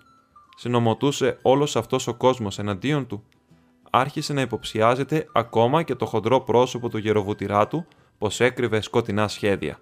Συνομωτούσε 0.55 1.37
όλος 1.41 1.75
αυτός 1.75 2.07
ο 2.07 2.13
κόσμος 2.13 2.59
εναντίον 2.59 3.07
του. 3.07 3.23
Άρχισε 3.89 4.33
να 4.33 4.41
υποψιάζεται 4.41 5.27
ακόμα 5.33 5.83
και 5.83 5.95
το 5.95 6.05
χοντρό 6.05 6.39
πρόσωπο 6.41 6.89
του 6.89 6.97
γεροβουτηρά 6.97 7.67
του 7.67 7.85
πως 8.17 8.39
έκρυβε 8.39 8.81
σκοτεινά 8.81 9.27
σχέδια. 9.27 9.79